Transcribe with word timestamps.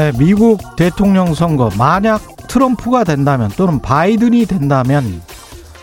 네, 0.00 0.12
미국 0.16 0.76
대통령 0.76 1.34
선거 1.34 1.68
만약 1.76 2.22
트럼프가 2.48 3.04
된다면 3.04 3.50
또는 3.54 3.80
바이든이 3.80 4.46
된다면 4.46 5.20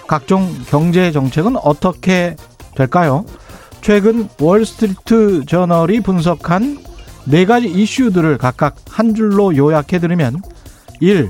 각종 0.07 0.51
경제 0.71 1.11
정책은 1.11 1.55
어떻게 1.57 2.35
될까요? 2.73 3.25
최근 3.81 4.27
월스트리트 4.41 5.45
저널이 5.45 5.99
분석한 5.99 6.79
네 7.25 7.45
가지 7.45 7.67
이슈들을 7.67 8.39
각각 8.39 8.77
한 8.89 9.13
줄로 9.13 9.55
요약해 9.55 9.99
드리면 9.99 10.41
1. 10.99 11.29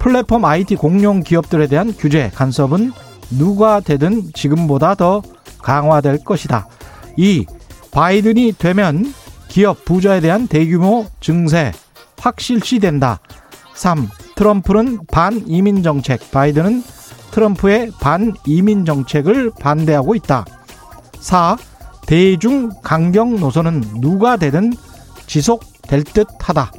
플랫폼 0.00 0.44
IT 0.44 0.74
공룡 0.74 1.20
기업들에 1.20 1.68
대한 1.68 1.94
규제 1.96 2.32
간섭은 2.34 2.90
누가 3.38 3.78
되든 3.78 4.32
지금보다 4.34 4.96
더 4.96 5.22
강화될 5.62 6.24
것이다. 6.24 6.66
2. 7.16 7.46
바이든이 7.92 8.54
되면 8.58 9.14
기업 9.46 9.84
부자에 9.84 10.18
대한 10.20 10.48
대규모 10.48 11.06
증세 11.20 11.70
확실시된다. 12.18 13.20
3. 13.74 14.08
트럼프는 14.34 15.00
반이민 15.10 15.82
정책, 15.82 16.30
바이든은 16.30 16.82
트럼프의 17.30 17.92
반이민 18.00 18.84
정책을 18.84 19.52
반대하고 19.60 20.14
있다. 20.14 20.44
4. 21.20 21.56
대중 22.06 22.70
강경 22.82 23.40
노선은 23.40 24.00
누가 24.00 24.36
되든 24.36 24.72
지속될 25.26 26.04
듯 26.04 26.26
하다. 26.40 26.70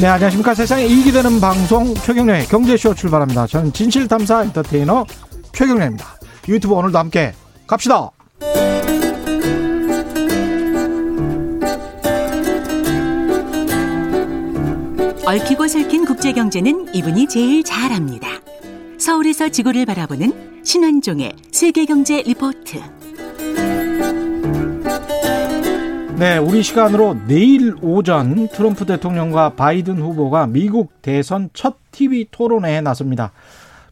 네, 0.00 0.08
안녕하십니까. 0.08 0.54
세상에 0.54 0.84
이익이 0.86 1.12
되는 1.12 1.40
방송 1.40 1.94
최경련의 1.94 2.46
경제쇼 2.46 2.94
출발합니다. 2.94 3.46
저는 3.46 3.72
진실탐사 3.72 4.42
엔터테이너 4.42 5.06
최경련입니다. 5.52 6.04
유튜브 6.48 6.74
오늘도 6.74 6.98
함께 6.98 7.32
갑시다. 7.66 8.10
얽히고 15.26 15.68
설킨 15.68 16.04
국제 16.04 16.32
경제는 16.32 16.94
이분이 16.94 17.28
제일 17.28 17.64
잘합니다. 17.64 18.28
서울에서 18.98 19.48
지구를 19.48 19.86
바라보는 19.86 20.60
신환종의 20.62 21.32
세계 21.50 21.86
경제 21.86 22.20
리포트. 22.20 22.78
네, 26.18 26.36
우리 26.36 26.62
시간으로 26.62 27.16
내일 27.26 27.74
오전 27.80 28.48
트럼프 28.48 28.84
대통령과 28.84 29.54
바이든 29.54 29.98
후보가 29.98 30.46
미국 30.46 30.92
대선 31.00 31.48
첫 31.54 31.76
TV 31.90 32.26
토론회에 32.30 32.82
나섭니다. 32.82 33.32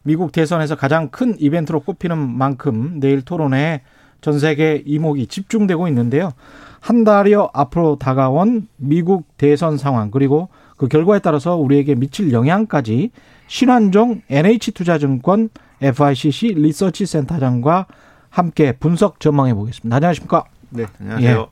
미국 0.03 0.31
대선에서 0.33 0.75
가장 0.75 1.09
큰 1.09 1.35
이벤트로 1.39 1.79
꼽히는 1.79 2.15
만큼 2.15 2.99
내일 2.99 3.23
토론회에 3.23 3.81
전 4.21 4.37
세계 4.37 4.83
이목이 4.85 5.25
집중되고 5.25 5.87
있는데요. 5.87 6.33
한 6.79 7.03
달여 7.03 7.49
앞으로 7.53 7.97
다가온 7.97 8.67
미국 8.77 9.25
대선 9.37 9.79
상황 9.79 10.11
그리고 10.11 10.49
그 10.77 10.87
결과에 10.87 11.19
따라서 11.19 11.55
우리에게 11.55 11.95
미칠 11.95 12.31
영향까지 12.31 13.11
신환종 13.47 14.21
NH투자증권 14.29 15.49
FICC 15.81 16.53
리서치 16.55 17.05
센터장과 17.05 17.87
함께 18.29 18.71
분석 18.73 19.19
전망해 19.19 19.53
보겠습니다. 19.53 19.95
안녕하십니까? 19.95 20.45
네, 20.69 20.85
안녕하세요. 20.99 21.39
예. 21.39 21.45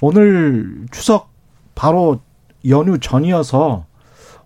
오늘 0.00 0.86
추석 0.92 1.30
바로 1.74 2.20
연휴 2.68 2.98
전이어서 2.98 3.86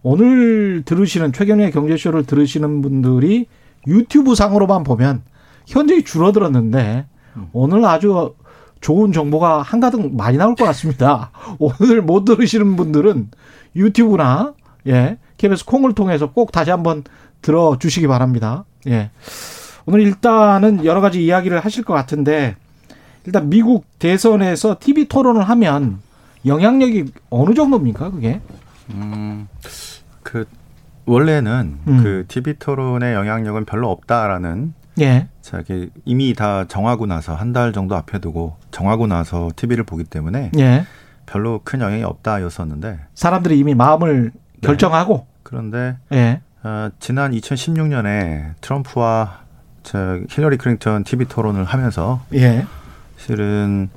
오늘 0.02 0.83
들으시는 0.84 1.33
최경련의 1.33 1.72
경제쇼를 1.72 2.24
들으시는 2.24 2.83
분들이 2.83 3.46
유튜브 3.86 4.34
상으로만 4.34 4.84
보면 4.84 5.23
현저히 5.67 6.05
줄어들었는데 6.05 7.07
음. 7.36 7.48
오늘 7.52 7.84
아주 7.84 8.34
좋은 8.80 9.13
정보가 9.13 9.63
한가득 9.63 10.14
많이 10.14 10.36
나올 10.36 10.55
것 10.55 10.64
같습니다. 10.64 11.30
오늘 11.58 12.02
못 12.02 12.24
들으시는 12.24 12.77
분들은 12.77 13.30
유튜브나 13.77 14.55
예 14.86 15.18
KBS 15.36 15.64
콩을 15.64 15.95
통해서 15.95 16.30
꼭 16.30 16.52
다시 16.52 16.70
한번 16.70 17.05
들어주시기 17.42 18.07
바랍니다. 18.07 18.64
예 18.89 19.11
오늘 19.86 20.01
일단은 20.01 20.85
여러 20.85 21.01
가지 21.01 21.24
이야기를 21.24 21.61
하실 21.61 21.84
것 21.84 21.95
같은데 21.95 22.57
일단 23.27 23.48
미국 23.48 23.86
대선에서 23.98 24.77
TV 24.80 25.07
토론을 25.08 25.42
하면 25.48 25.98
영향력이 26.46 27.07
어느 27.30 27.55
정도입니까 27.55 28.11
그게? 28.11 28.40
음. 28.90 29.48
그 30.23 30.46
원래는 31.07 31.79
음. 31.86 32.02
그 32.02 32.24
TV 32.29 32.55
토론의 32.58 33.14
영향력은 33.14 33.64
별로 33.64 33.90
없다라는 33.90 34.74
예. 35.01 35.29
자기 35.42 35.90
이미 36.05 36.34
다 36.34 36.67
정하고 36.67 37.07
나서 37.07 37.34
한 37.34 37.52
달 37.52 37.73
정도 37.73 37.95
앞에 37.96 38.20
두고 38.20 38.57
정하고 38.70 39.07
나서 39.07 39.51
TV를 39.57 39.84
보기 39.84 40.05
때문에 40.05 40.51
예. 40.58 40.84
별로 41.27 41.61
큰 41.64 41.80
영향이 41.80 42.02
없다였었는데 42.05 43.01
사람들이 43.14 43.58
이미 43.58 43.74
마음을 43.74 44.33
네. 44.33 44.61
결정하고 44.61 45.27
그런데 45.42 45.96
예. 46.12 46.40
어, 46.62 46.89
지난 46.98 47.33
2016년에 47.33 48.55
트럼프와 48.61 49.40
저 49.83 50.20
힐러리 50.30 50.57
클린턴 50.57 51.05
TV 51.05 51.27
토론을 51.27 51.64
하면서 51.64 52.23
예. 52.34 52.67
실은 53.18 53.90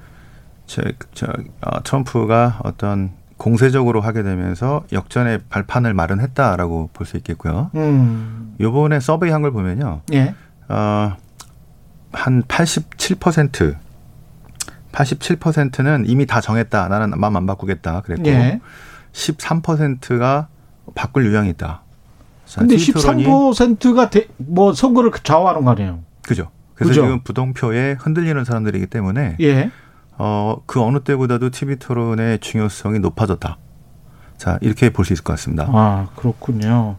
저, 0.66 0.82
저 1.14 1.28
어, 1.62 1.82
트럼프가 1.84 2.60
어떤 2.64 3.12
공세적으로 3.38 4.02
하게 4.02 4.24
되면서 4.24 4.84
역전의 4.92 5.42
발판을 5.50 5.94
마련했다라고 5.94 6.90
볼 6.94 7.06
수 7.06 7.18
있겠고요. 7.18 7.70
음. 7.76 8.56
요번에 8.60 9.00
서베이 9.00 9.30
한 9.32 9.42
걸 9.44 9.52
보면요. 9.52 10.02
예. 10.14 10.34
어, 10.68 11.16
한 12.12 12.42
87%, 12.44 13.76
87%는 15.06 16.06
이미 16.08 16.26
다 16.26 16.42
정했다. 16.42 16.88
나는 16.88 17.12
마음 17.20 17.36
안 17.38 17.46
바꾸겠다. 17.46 18.02
그랬고, 18.02 18.28
예. 18.28 18.60
13%가 19.14 20.48
바꿀 20.96 21.26
유형이 21.26 21.50
있다. 21.52 21.82
자, 22.46 22.62
근데 22.62 22.76
13%가 22.76 24.10
대, 24.10 24.28
뭐 24.38 24.74
선거를 24.74 25.12
좌우하는 25.24 25.64
거 25.66 25.72
아니에요? 25.72 26.00
그죠. 26.24 26.50
그래서 26.76 26.90
그죠? 26.92 27.02
지금 27.02 27.22
부동표에 27.24 27.98
흔들리는 28.00 28.44
사람들이기 28.44 28.88
때문에 28.88 29.38
예. 29.42 29.72
어, 30.18 30.62
그 30.66 30.82
어느 30.82 31.00
때보다도 31.00 31.50
TV 31.50 31.76
토론의 31.78 32.40
중요성이 32.40 33.00
높아졌다. 33.00 33.58
자, 34.38 34.58
이렇게 34.62 34.92
볼 34.92 35.04
수 35.06 35.14
있을 35.14 35.24
것 35.24 35.34
같습니다. 35.34 35.68
아, 35.70 36.08
그렇군요. 36.16 36.98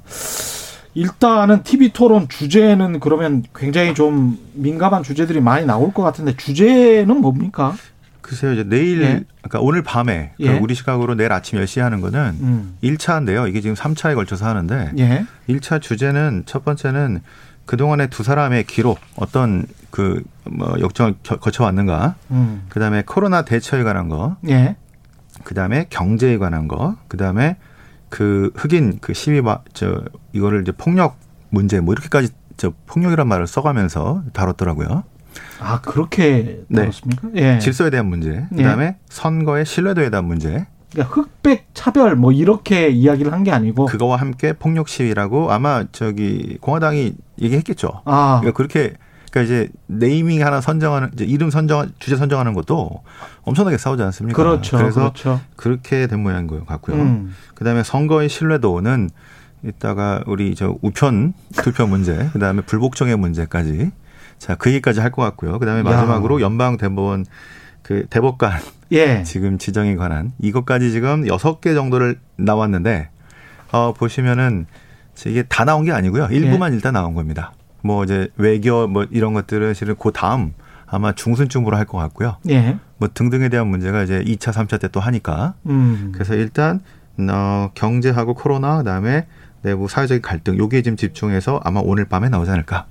일단은 0.99 1.63
TV 1.63 1.91
토론 1.93 2.29
주제는 2.29 2.99
그러면 2.99 3.45
굉장히 3.55 3.95
좀 3.95 4.37
민감한 4.55 5.05
주제들이 5.05 5.41
많이 5.41 5.65
나올 5.65 5.93
것 5.95 6.03
같은데 6.03 6.37
주제는 6.37 7.21
뭡니까? 7.21 7.75
글쎄요, 8.21 8.53
이제 8.53 8.65
내일, 8.65 9.01
예. 9.03 9.25
그러니까 9.43 9.61
오늘 9.61 9.83
밤에 9.83 10.33
예. 10.39 10.43
그러니까 10.43 10.63
우리 10.65 10.75
시각으로 10.75 11.15
내일 11.15 11.33
아침 11.33 11.59
10시에 11.61 11.81
하는 11.83 12.01
거는 12.01 12.21
음. 12.41 12.77
1차인데요. 12.83 13.49
이게 13.49 13.61
지금 13.61 13.75
3차에 13.77 14.17
걸쳐서 14.17 14.45
하는데 14.47 14.91
예. 14.99 15.25
1차 15.49 15.81
주제는 15.81 16.43
첫 16.47 16.65
번째는 16.65 17.21
그동안의 17.65 18.11
두 18.11 18.23
사람의 18.25 18.65
기록 18.65 18.99
어떤 19.17 19.67
그 19.91 20.23
뭐 20.51 20.75
역정을 20.81 21.15
거쳐 21.41 21.65
왔는가 21.65 22.15
음. 22.31 22.63
그 22.71 22.81
다음에 22.81 23.03
코로나 23.07 23.43
대처에 23.43 23.83
관한 23.83 24.09
거 24.09 24.37
예. 24.49 24.77
그 25.45 25.55
다음에 25.55 25.87
경제에 25.91 26.39
관한 26.39 26.69
거 26.69 26.97
그 27.07 27.17
다음에 27.19 27.57
그 28.09 28.51
흑인 28.55 28.99
그 29.01 29.15
시위 29.15 29.43
저 29.73 30.03
이거를 30.33 30.63
이제 30.63 30.73
폭력 30.73 31.17
문제 31.51 31.81
뭐 31.81 31.93
이렇게까지 31.95 32.29
저 32.57 32.73
폭력이란 32.87 33.29
말을 33.29 33.47
써가면서 33.47 34.23
다뤘더라고요. 34.33 35.05
아 35.61 35.81
그렇게 35.81 36.63
다뤘습니까? 36.75 37.29
네. 37.33 37.55
예. 37.55 37.59
질서에 37.59 37.91
대한 37.91 38.07
문제, 38.07 38.47
그다음에 38.51 38.85
예. 38.85 38.97
선거의 39.09 39.65
신뢰도에 39.65 40.11
대한 40.11 40.25
문제. 40.25 40.67
그러니까 40.93 41.15
흑백 41.15 41.67
차별 41.75 42.17
뭐 42.17 42.33
이렇게 42.33 42.89
이야기를 42.89 43.33
한 43.33 43.45
게 43.45 43.53
아니고 43.53 43.87
그거와 43.87 44.17
함께 44.17 44.55
폭력 44.55 44.89
시위라고 44.89 45.53
아마 45.53 45.85
저기 45.93 46.57
공화당이 46.61 47.15
얘기했겠죠. 47.41 48.03
아. 48.07 48.39
그러니까 48.41 48.57
그렇게 48.57 48.95
그러니까 49.31 49.43
이제 49.43 49.69
네이밍 49.87 50.45
하나 50.45 50.61
선정하는 50.61 51.11
이제 51.15 51.25
이름 51.25 51.51
선정 51.51 51.91
주제 51.99 52.17
선정하는 52.17 52.55
것도 52.55 53.03
엄청나게 53.43 53.79
싸우지 53.79 54.03
않습니까? 54.03 54.37
그렇죠. 54.37 54.77
그래서 54.77 55.01
그렇죠. 55.01 55.41
그렇게 55.57 56.07
된 56.07 56.21
모양인 56.23 56.47
것 56.47 56.65
같고요. 56.67 56.97
음. 56.97 57.35
그다음에 57.55 57.83
선거의 57.83 58.29
신뢰도는 58.29 59.11
이따가 59.65 60.23
우리 60.27 60.55
저 60.55 60.77
우편 60.83 61.33
투표 61.53 61.87
문제, 61.87 62.31
그다음에 62.33 62.63
불복종의 62.63 63.17
문제까지 63.17 63.91
자, 64.39 64.55
그 64.55 64.71
얘기까지 64.71 65.01
할 65.01 65.11
것 65.11 65.23
같고요. 65.23 65.59
그다음에 65.59 65.83
마지막으로 65.83 66.41
연방 66.41 66.77
대법원 66.77 67.27
그 67.83 68.07
대법관 68.09 68.61
예. 68.93 69.23
지금 69.25 69.59
지정에 69.59 69.97
관한 69.97 70.33
이것까지 70.41 70.91
지금 70.93 71.27
여섯 71.27 71.61
개 71.61 71.75
정도를 71.75 72.21
나왔는데 72.37 73.11
어 73.73 73.93
보시면은 73.95 74.67
이게 75.27 75.43
다 75.43 75.65
나온 75.65 75.85
게 75.85 75.91
아니고요. 75.93 76.29
일부만 76.31 76.73
예. 76.73 76.77
일단 76.77 76.93
나온 76.95 77.15
겁니다. 77.15 77.53
뭐 77.83 78.05
이제 78.05 78.29
외교 78.37 78.87
뭐 78.87 79.07
이런 79.11 79.35
것들은 79.35 79.75
실은 79.75 79.95
그 79.99 80.11
다음 80.13 80.55
아마 80.87 81.13
중순쯤으로 81.13 81.77
할 81.77 81.85
것 81.87 81.99
같고요. 81.99 82.37
예. 82.49 82.79
뭐 82.99 83.09
등등에 83.13 83.49
대한 83.49 83.67
문제가 83.69 84.03
이제 84.03 84.23
2차, 84.25 84.53
3차 84.53 84.81
때 84.81 84.89
또 84.89 85.01
하니까. 85.01 85.55
음. 85.67 86.11
그래서 86.13 86.35
일단 86.35 86.81
어 87.31 87.71
경제하고 87.75 88.35
코로나 88.35 88.79
그다음에 88.79 89.27
내부 89.63 89.89
사회적인 89.89 90.23
갈등 90.23 90.57
요게 90.57 90.83
지금 90.83 90.97
집중해서 90.97 91.61
아마 91.65 91.81
오늘 91.83 92.05
밤에 92.07 92.29
나오지 92.29 92.51
않을까. 92.51 92.87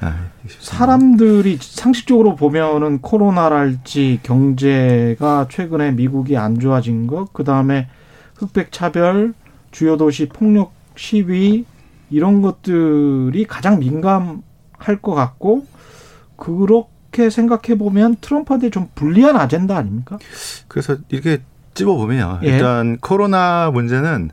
아, 0.00 0.14
사람들이 0.48 1.58
상식적으로 1.60 2.34
보면은 2.34 3.00
코로나랄지 3.00 4.20
경제가 4.22 5.46
최근에 5.48 5.92
미국이 5.92 6.36
안 6.36 6.58
좋아진 6.58 7.06
것, 7.06 7.32
그 7.32 7.44
다음에 7.44 7.88
흑백 8.34 8.72
차별, 8.72 9.32
주요 9.70 9.96
도시 9.96 10.28
폭력 10.28 10.72
시위 10.96 11.64
이런 12.12 12.42
것들이 12.42 13.46
가장 13.46 13.78
민감할 13.78 15.00
것 15.00 15.14
같고 15.14 15.66
그렇게 16.36 17.30
생각해 17.30 17.78
보면 17.78 18.16
트럼프한테 18.20 18.70
좀 18.70 18.88
불리한 18.94 19.36
아젠다 19.36 19.76
아닙니까? 19.76 20.18
그래서 20.68 20.96
이렇게 21.08 21.38
찝어 21.74 21.96
보면요. 21.96 22.40
예. 22.42 22.48
일단 22.48 22.98
코로나 22.98 23.70
문제는 23.72 24.30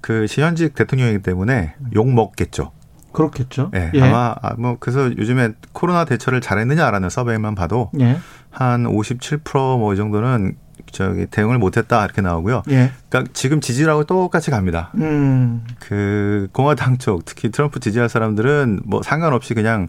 그 0.00 0.26
시현직 0.26 0.74
대통령이기 0.74 1.22
때문에 1.22 1.74
욕 1.94 2.08
먹겠죠. 2.12 2.72
그렇겠죠. 3.12 3.70
예, 3.74 3.90
예. 3.94 4.02
아마 4.02 4.34
아, 4.40 4.54
뭐 4.58 4.76
그래서 4.78 5.10
요즘에 5.16 5.52
코로나 5.72 6.04
대처를 6.04 6.40
잘했느냐라는 6.40 7.08
서베이만 7.08 7.54
봐도 7.54 7.90
예. 7.98 8.18
한57%뭐 8.52 9.94
이 9.94 9.96
정도는 9.96 10.56
저기 10.92 11.26
대응을 11.26 11.58
못했다 11.58 12.04
이렇게 12.04 12.20
나오고요. 12.22 12.62
예. 12.70 12.92
그러니까 13.08 13.32
지금 13.34 13.60
지지라고 13.60 14.04
똑같이 14.04 14.50
갑니다. 14.50 14.90
음. 14.96 15.64
그 15.80 16.48
공화당 16.52 16.98
쪽 16.98 17.24
특히 17.24 17.50
트럼프 17.50 17.80
지지할 17.80 18.08
사람들은 18.08 18.80
뭐 18.84 19.02
상관없이 19.02 19.54
그냥 19.54 19.88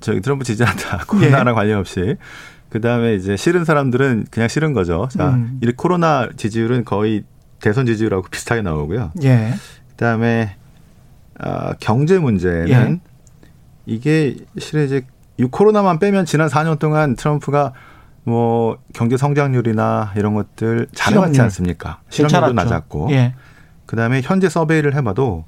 저기 0.00 0.20
트럼프 0.20 0.44
지지한다 0.44 1.04
코로나랑 1.06 1.48
예. 1.52 1.54
관련 1.54 1.78
없이. 1.78 2.16
그 2.70 2.80
다음에 2.80 3.14
이제 3.14 3.36
싫은 3.36 3.64
사람들은 3.64 4.26
그냥 4.30 4.48
싫은 4.48 4.74
거죠. 4.74 5.08
자, 5.10 5.30
음. 5.30 5.58
이 5.62 5.72
코로나 5.72 6.28
지지율은 6.36 6.84
거의 6.84 7.24
대선 7.60 7.86
지지율하고 7.86 8.28
비슷하게 8.30 8.62
나오고요. 8.62 9.12
예. 9.22 9.54
그 9.90 9.94
다음에 9.96 10.56
어, 11.40 11.72
경제 11.80 12.18
문제는 12.18 12.68
예. 12.70 13.00
이게 13.86 14.36
실은 14.58 14.84
이제 14.84 15.06
이 15.38 15.44
코로나만 15.44 15.98
빼면 15.98 16.26
지난 16.26 16.48
4년 16.48 16.78
동안 16.78 17.16
트럼프가 17.16 17.72
뭐 18.28 18.78
경제 18.94 19.16
성장률이나 19.16 20.12
이런 20.16 20.34
것들 20.34 20.86
잘해왔지 20.94 21.40
않습니까? 21.40 21.98
실업률도 22.10 22.52
낮았고. 22.52 23.08
예. 23.10 23.34
그다음에 23.86 24.20
현재 24.22 24.48
서베이를 24.48 24.94
해봐도 24.94 25.44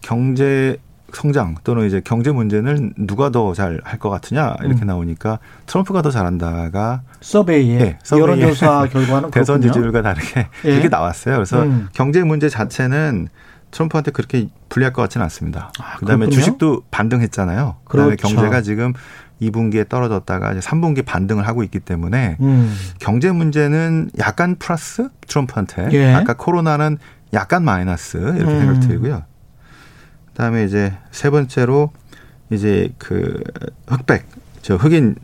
경제 0.00 0.76
성장 1.12 1.56
또는 1.62 1.86
이제 1.86 2.00
경제 2.04 2.32
문제는 2.32 2.94
누가 2.96 3.28
더 3.30 3.52
잘 3.52 3.80
할 3.84 3.98
것 3.98 4.08
같으냐 4.08 4.56
이렇게 4.62 4.82
음. 4.82 4.86
나오니까 4.86 5.38
트럼프가 5.66 6.00
더 6.00 6.10
잘한다가 6.10 7.02
서베이에 7.20 7.78
네, 7.78 7.98
여론조사 8.10 8.86
결과는 8.90 9.30
대선 9.32 9.60
지지율과 9.60 10.00
다르게 10.02 10.46
예. 10.64 10.70
이렇게 10.72 10.88
나왔어요. 10.88 11.34
그래서 11.34 11.62
음. 11.64 11.88
경제 11.92 12.22
문제 12.24 12.48
자체는 12.48 13.28
트럼프한테 13.72 14.12
그렇게 14.12 14.48
불리할 14.68 14.92
것 14.92 15.02
같지는 15.02 15.24
않습니다. 15.24 15.72
아, 15.80 15.96
그다음에 15.96 16.28
주식도 16.28 16.84
반등했잖아요. 16.90 17.76
그다음에 17.84 18.16
그렇죠. 18.16 18.34
경제가 18.34 18.62
지금 18.62 18.92
2분기에 19.40 19.88
떨어졌다가 19.88 20.52
이제 20.52 20.60
3분기 20.60 21.04
반등을 21.04 21.46
하고 21.46 21.64
있기 21.64 21.80
때문에 21.80 22.36
음. 22.40 22.72
경제 23.00 23.32
문제는 23.32 24.10
약간 24.18 24.56
플러스 24.56 25.08
트럼프한테 25.26 25.88
예. 25.92 26.14
아까 26.14 26.34
코로나는 26.34 26.98
약간 27.32 27.64
마이너스 27.64 28.18
이렇게 28.18 28.44
음. 28.44 28.58
생각 28.60 28.80
들고요. 28.80 29.24
그다음에 30.28 30.64
이제 30.64 30.92
세 31.10 31.30
번째로 31.30 31.90
이제 32.50 32.92
그 32.98 33.42
흑백 33.88 34.26
저 34.60 34.76
흑인 34.76 35.16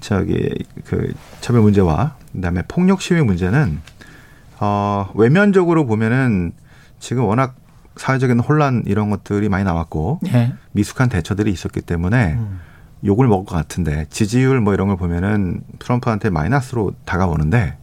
저기 0.00 0.52
그 0.84 1.14
차별 1.40 1.62
문제와 1.62 2.16
그다음에 2.32 2.62
폭력 2.66 3.00
시위 3.00 3.22
문제는 3.22 3.80
어 4.58 5.10
외면적으로 5.14 5.86
보면은 5.86 6.52
지금 6.98 7.24
워낙 7.24 7.54
사회적인 7.96 8.40
혼란 8.40 8.82
이런 8.86 9.10
것들이 9.10 9.48
많이 9.48 9.64
나왔고 9.64 10.20
예. 10.28 10.52
미숙한 10.72 11.08
대처들이 11.08 11.50
있었기 11.50 11.80
때문에 11.80 12.34
음. 12.34 12.60
욕을 13.04 13.28
먹을 13.28 13.44
것 13.44 13.54
같은데 13.54 14.06
지지율 14.10 14.60
뭐 14.60 14.74
이런 14.74 14.88
걸 14.88 14.96
보면은 14.96 15.62
트럼프한테 15.78 16.30
마이너스로 16.30 16.92
다가오는데 17.04 17.76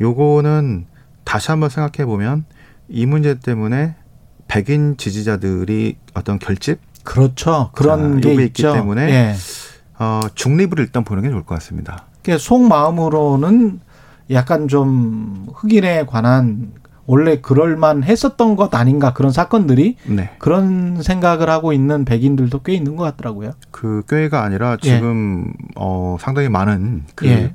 요거는 0.00 0.86
다시 1.24 1.50
한번 1.50 1.68
생각해 1.68 2.06
보면 2.06 2.44
이 2.88 3.06
문제 3.06 3.38
때문에 3.38 3.96
백인 4.46 4.96
지지자들이 4.96 5.96
어떤 6.14 6.38
결집 6.38 6.80
그렇죠 7.04 7.70
그런 7.74 8.20
게 8.20 8.32
있기 8.34 8.62
때문에 8.62 9.10
예. 9.10 9.34
어, 9.98 10.20
중립을 10.34 10.78
일단 10.78 11.04
보는 11.04 11.22
게 11.22 11.30
좋을 11.30 11.42
것 11.44 11.54
같습니다. 11.56 12.06
속마음으로는 12.36 13.80
약간 14.30 14.68
좀 14.68 15.46
흑인에 15.54 16.04
관한 16.04 16.72
원래 17.08 17.40
그럴만 17.40 18.04
했었던 18.04 18.54
것 18.54 18.74
아닌가 18.74 19.14
그런 19.14 19.32
사건들이 19.32 19.96
네. 20.04 20.30
그런 20.38 21.02
생각을 21.02 21.48
하고 21.48 21.72
있는 21.72 22.04
백인들도 22.04 22.60
꽤 22.60 22.74
있는 22.74 22.96
것 22.96 23.04
같더라고요. 23.04 23.52
그 23.70 24.02
꽤가 24.06 24.42
아니라 24.42 24.76
지금 24.76 25.46
예. 25.48 25.68
어 25.76 26.18
상당히 26.20 26.50
많은 26.50 27.04
그 27.14 27.26
예. 27.26 27.54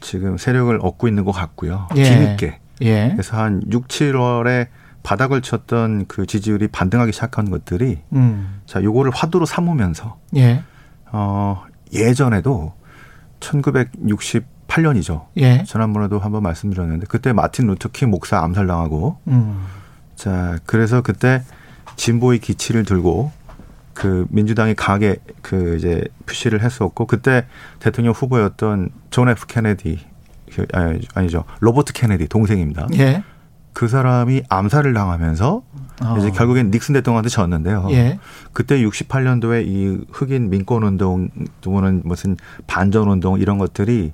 지금 0.00 0.38
세력을 0.38 0.76
얻고 0.80 1.06
있는 1.06 1.26
것 1.26 1.32
같고요. 1.32 1.86
예. 1.96 2.02
뒤늦게. 2.02 2.58
예. 2.80 3.10
그래서 3.12 3.36
한 3.36 3.60
6, 3.70 3.88
7월에 3.88 4.68
바닥을 5.02 5.42
쳤던 5.42 6.06
그 6.08 6.24
지지율이 6.24 6.68
반등하기 6.68 7.12
시작한 7.12 7.50
것들이 7.50 7.98
음. 8.14 8.60
자 8.64 8.82
요거를 8.82 9.12
화두로 9.14 9.44
삼으면서 9.44 10.16
예. 10.36 10.62
어 11.12 11.62
예전에도 11.92 12.72
1960 13.40 14.57
8년이죠. 14.68 15.24
예. 15.38 15.64
지난번에도 15.64 16.18
한번 16.20 16.42
말씀드렸는데 16.44 17.06
그때 17.08 17.32
마틴 17.32 17.66
루터킹 17.66 18.10
목사 18.10 18.38
암살당하고 18.38 19.18
음. 19.26 19.66
자 20.14 20.58
그래서 20.66 21.00
그때 21.00 21.42
진보의 21.96 22.38
기치를 22.38 22.84
들고 22.84 23.32
그 23.94 24.26
민주당이 24.30 24.74
강하게 24.74 25.16
그 25.42 25.76
이제 25.76 26.04
푸시를 26.26 26.62
했었고 26.62 27.06
그때 27.06 27.46
대통령 27.80 28.12
후보였던 28.12 28.90
존 29.10 29.28
F 29.28 29.46
케네디 29.46 29.98
그, 30.54 30.66
아니, 30.72 31.00
아니죠 31.14 31.44
로버트 31.60 31.92
케네디 31.94 32.28
동생입니다. 32.28 32.86
예. 32.94 33.24
그 33.72 33.88
사람이 33.88 34.42
암살을 34.48 34.92
당하면서 34.92 35.62
어. 36.04 36.16
이제 36.18 36.30
결국엔 36.30 36.70
닉슨 36.70 36.94
대통령한테 36.94 37.28
졌는데요. 37.28 37.88
예. 37.90 38.18
그때 38.52 38.80
68년도에 38.80 39.66
이 39.66 40.04
흑인 40.10 40.50
민권 40.50 40.82
운동 40.82 41.28
또는 41.60 42.02
무슨 42.04 42.36
반전 42.66 43.08
운동 43.08 43.40
이런 43.40 43.58
것들이 43.58 44.12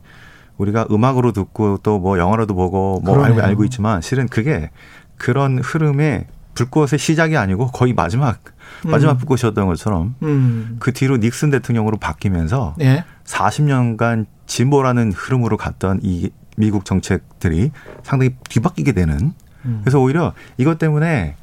우리가 0.58 0.86
음악으로 0.90 1.32
듣고 1.32 1.78
또 1.78 1.98
뭐 1.98 2.18
영화로도 2.18 2.54
보고 2.54 3.00
뭐 3.04 3.22
알고 3.24 3.40
알고 3.40 3.64
있지만 3.64 4.00
실은 4.02 4.28
그게 4.28 4.70
그런 5.16 5.58
흐름의 5.58 6.26
불꽃의 6.54 6.98
시작이 6.98 7.36
아니고 7.36 7.68
거의 7.68 7.92
마지막 7.94 8.40
마지막 8.84 9.12
음. 9.12 9.18
불꽃이었던 9.18 9.66
것처럼 9.66 10.14
음. 10.22 10.76
그 10.78 10.92
뒤로 10.92 11.16
닉슨 11.16 11.50
대통령으로 11.50 11.96
바뀌면서 11.96 12.76
예? 12.80 13.04
40년간 13.24 14.26
진보라는 14.46 15.12
흐름으로 15.12 15.56
갔던 15.56 16.00
이 16.02 16.30
미국 16.56 16.84
정책들이 16.84 17.70
상당히 18.02 18.34
뒤바뀌게 18.48 18.92
되는 18.92 19.32
음. 19.64 19.80
그래서 19.82 19.98
오히려 20.00 20.32
이것 20.58 20.78
때문에 20.78 21.36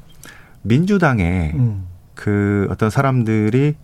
민주당의 0.62 1.52
음. 1.54 1.86
그 2.14 2.68
어떤 2.70 2.88
사람들이 2.88 3.74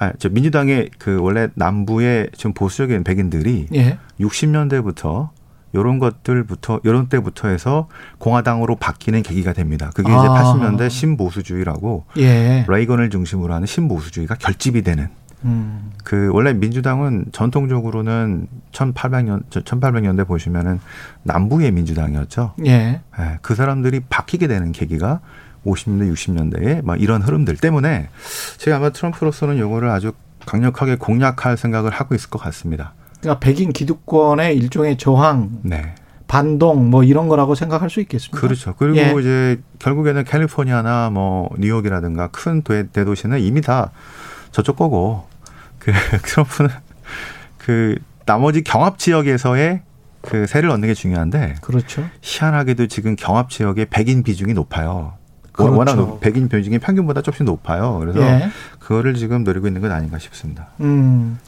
아, 0.00 0.12
저 0.18 0.30
민주당의 0.30 0.90
그 0.98 1.20
원래 1.20 1.48
남부의 1.54 2.30
좀 2.36 2.54
보수적인 2.54 3.04
백인들이 3.04 3.66
예. 3.74 3.98
60년대부터 4.18 5.28
요런 5.74 5.98
것들부터 5.98 6.80
요런 6.84 7.08
때부터 7.08 7.48
해서 7.48 7.86
공화당으로 8.18 8.76
바뀌는 8.76 9.22
계기가 9.22 9.52
됩니다. 9.52 9.90
그게 9.94 10.10
아. 10.10 10.16
이제 10.16 10.26
80년대 10.26 10.88
신보수주의라고 10.88 12.06
예. 12.16 12.64
레이건을 12.66 13.10
중심으로 13.10 13.52
하는 13.52 13.66
신보수주의가 13.66 14.36
결집이 14.36 14.82
되는 14.82 15.08
음. 15.44 15.92
그 16.02 16.30
원래 16.32 16.54
민주당은 16.54 17.26
전통적으로는 17.32 18.46
1800년 18.72 19.44
1800년대 19.50 20.26
보시면은 20.26 20.80
남부의 21.24 21.72
민주당이었죠. 21.72 22.54
예. 22.66 23.02
예. 23.18 23.38
그 23.42 23.54
사람들이 23.54 24.00
바뀌게 24.08 24.46
되는 24.48 24.72
계기가 24.72 25.20
50년대, 25.66 26.12
60년대에 26.12 26.84
막 26.84 27.00
이런 27.00 27.22
흐름들 27.22 27.56
때문에 27.56 28.08
제가 28.58 28.78
아마 28.78 28.90
트럼프로서는 28.90 29.58
요거를 29.58 29.88
아주 29.90 30.12
강력하게 30.46 30.96
공략할 30.96 31.56
생각을 31.56 31.90
하고 31.90 32.14
있을 32.14 32.30
것 32.30 32.40
같습니다. 32.40 32.94
그러니까 33.20 33.40
백인 33.40 33.72
기득권의 33.72 34.56
일종의 34.56 34.96
저항, 34.96 35.60
네. 35.62 35.94
반동 36.26 36.90
뭐 36.90 37.02
이런 37.02 37.28
거라고 37.28 37.54
생각할 37.54 37.90
수 37.90 38.00
있겠습니다. 38.00 38.40
그렇죠. 38.40 38.74
그리고 38.78 38.98
예. 38.98 39.20
이제 39.20 39.60
결국에는 39.80 40.24
캘리포니아나 40.24 41.10
뭐 41.10 41.50
뉴욕이라든가 41.58 42.28
큰 42.28 42.62
대도시는 42.62 43.40
이미 43.40 43.60
다 43.60 43.90
저쪽 44.52 44.76
거고 44.76 45.26
그 45.78 45.92
트럼프는 46.22 46.70
그 47.58 47.96
나머지 48.26 48.62
경합 48.62 48.98
지역에서의 48.98 49.82
그 50.22 50.46
세를 50.46 50.70
얻는 50.70 50.88
게 50.88 50.94
중요한데 50.94 51.56
그렇죠. 51.62 52.08
희한하게도 52.22 52.86
지금 52.86 53.16
경합 53.16 53.50
지역의 53.50 53.86
백인 53.86 54.22
비중이 54.22 54.54
높아요. 54.54 55.14
그렇죠. 55.64 55.98
워낙 55.98 56.20
백인 56.20 56.48
비중이 56.48 56.78
평균보다 56.78 57.22
조금씩 57.22 57.44
높아요. 57.44 57.98
그래서 58.00 58.20
예. 58.20 58.48
그거를 58.78 59.14
지금 59.14 59.44
노리고 59.44 59.66
있는 59.66 59.80
건 59.80 59.92
아닌가 59.92 60.18
싶습니다. 60.18 60.68
음. 60.80 61.38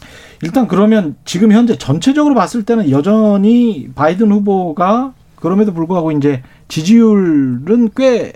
일단 0.42 0.66
그러면 0.66 1.16
지금 1.25 1.52
현재 1.52 1.76
전체적으로 1.78 2.35
봤을 2.35 2.64
때는 2.64 2.90
여전히 2.90 3.88
바이든 3.95 4.31
후보가 4.33 5.14
그럼에도 5.37 5.73
불구하고 5.73 6.12
이제 6.12 6.42
지지율은 6.69 7.90
꽤 7.97 8.33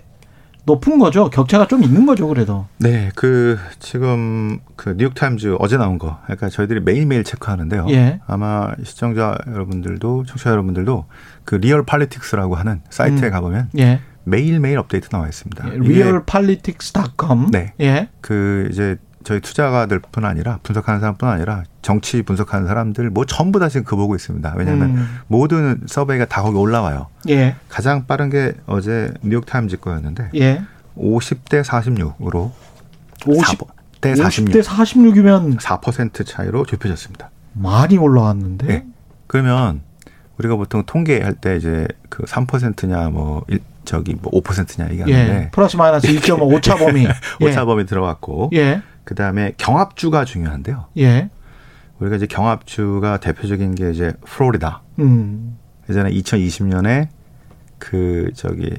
높은 0.67 0.99
거죠. 0.99 1.31
격차가 1.31 1.69
좀 1.69 1.85
있는 1.85 2.07
거죠, 2.07 2.27
그래도. 2.27 2.67
네, 2.79 3.11
그 3.15 3.57
지금 3.79 4.59
그 4.75 4.95
뉴욕타임즈 4.99 5.57
어제 5.61 5.77
나온 5.77 5.97
거, 5.97 6.19
그러니까 6.25 6.49
저희들이 6.49 6.81
매일매일 6.81 7.23
체크하는데요. 7.23 7.87
예. 7.91 8.21
아마 8.27 8.73
시청자 8.83 9.39
여러분들도 9.47 10.25
청취자 10.27 10.51
여러분들도 10.51 11.05
그 11.45 11.55
Real 11.55 11.85
Politics라고 11.85 12.57
하는 12.57 12.81
사이트에 12.91 13.29
음. 13.29 13.31
가보면 13.31 13.69
예. 13.79 14.01
매일매일 14.27 14.79
업데이트 14.79 15.09
나와 15.09 15.29
있습니다. 15.29 15.69
예, 15.69 15.79
realpolitics.com. 15.79 17.51
네. 17.53 17.73
예. 17.81 18.09
그 18.21 18.69
이제 18.73 18.97
저희 19.23 19.41
투자가들뿐 19.41 20.25
아니라 20.25 20.59
분석하는 20.65 21.01
사람뿐 21.01 21.29
아니라 21.29 21.63
정치 21.81 22.23
분석하는 22.23 22.67
사람들 22.67 23.11
뭐 23.11 23.25
전부 23.25 23.61
다 23.61 23.69
지금 23.69 23.85
그 23.85 23.95
보고 23.95 24.17
있습니다. 24.17 24.55
왜냐하면 24.57 24.91
음. 24.91 25.19
모든 25.29 25.81
survey가 25.87 26.27
다 26.27 26.43
거기 26.43 26.57
올라와요. 26.59 27.07
예. 27.29 27.55
가장 27.69 28.07
빠른 28.07 28.29
게 28.29 28.55
어제 28.67 29.13
뉴욕 29.23 29.47
타임즈 29.47 29.79
거였는데 29.79 30.31
예. 30.35 30.63
50대 30.97 31.63
46으로 31.65 32.51
50 33.27 33.61
대 34.01 34.15
46. 34.15 34.47
50대 34.47 34.63
46이면 34.63 35.59
4% 35.59 36.27
차이로 36.27 36.67
좁혀졌습니다. 36.67 37.31
많이 37.53 37.97
올라왔는데. 37.97 38.67
네. 38.67 38.87
그러면 39.27 39.83
우리가 40.39 40.57
보통 40.57 40.83
통계할 40.85 41.35
때 41.35 41.57
이제 41.57 41.87
그 42.09 42.25
3%냐 42.25 43.09
뭐 43.11 43.45
저기 43.87 44.15
뭐 44.21 44.31
5%냐 44.43 44.91
얘기하는데 44.91 45.35
예. 45.45 45.51
플러스 45.51 45.77
마이너스 45.77 46.07
2.5 46.09 46.43
오차 46.55 46.77
범위 46.77 47.07
오차 47.41 47.65
범위 47.65 47.87
들어갔고 47.87 48.51
예. 48.55 48.83
그다음에 49.05 49.53
경합주가 49.57 50.25
중요한데요. 50.27 50.87
예. 50.99 51.31
우리가 51.99 52.17
이제 52.17 52.27
경합주가 52.27 53.19
대표적인 53.19 53.75
게 53.75 53.91
이제 53.91 54.13
플로리다. 54.27 54.83
음. 54.99 55.57
예전에 55.89 56.11
2020년에 56.11 57.09
그 57.79 58.31
저기 58.35 58.71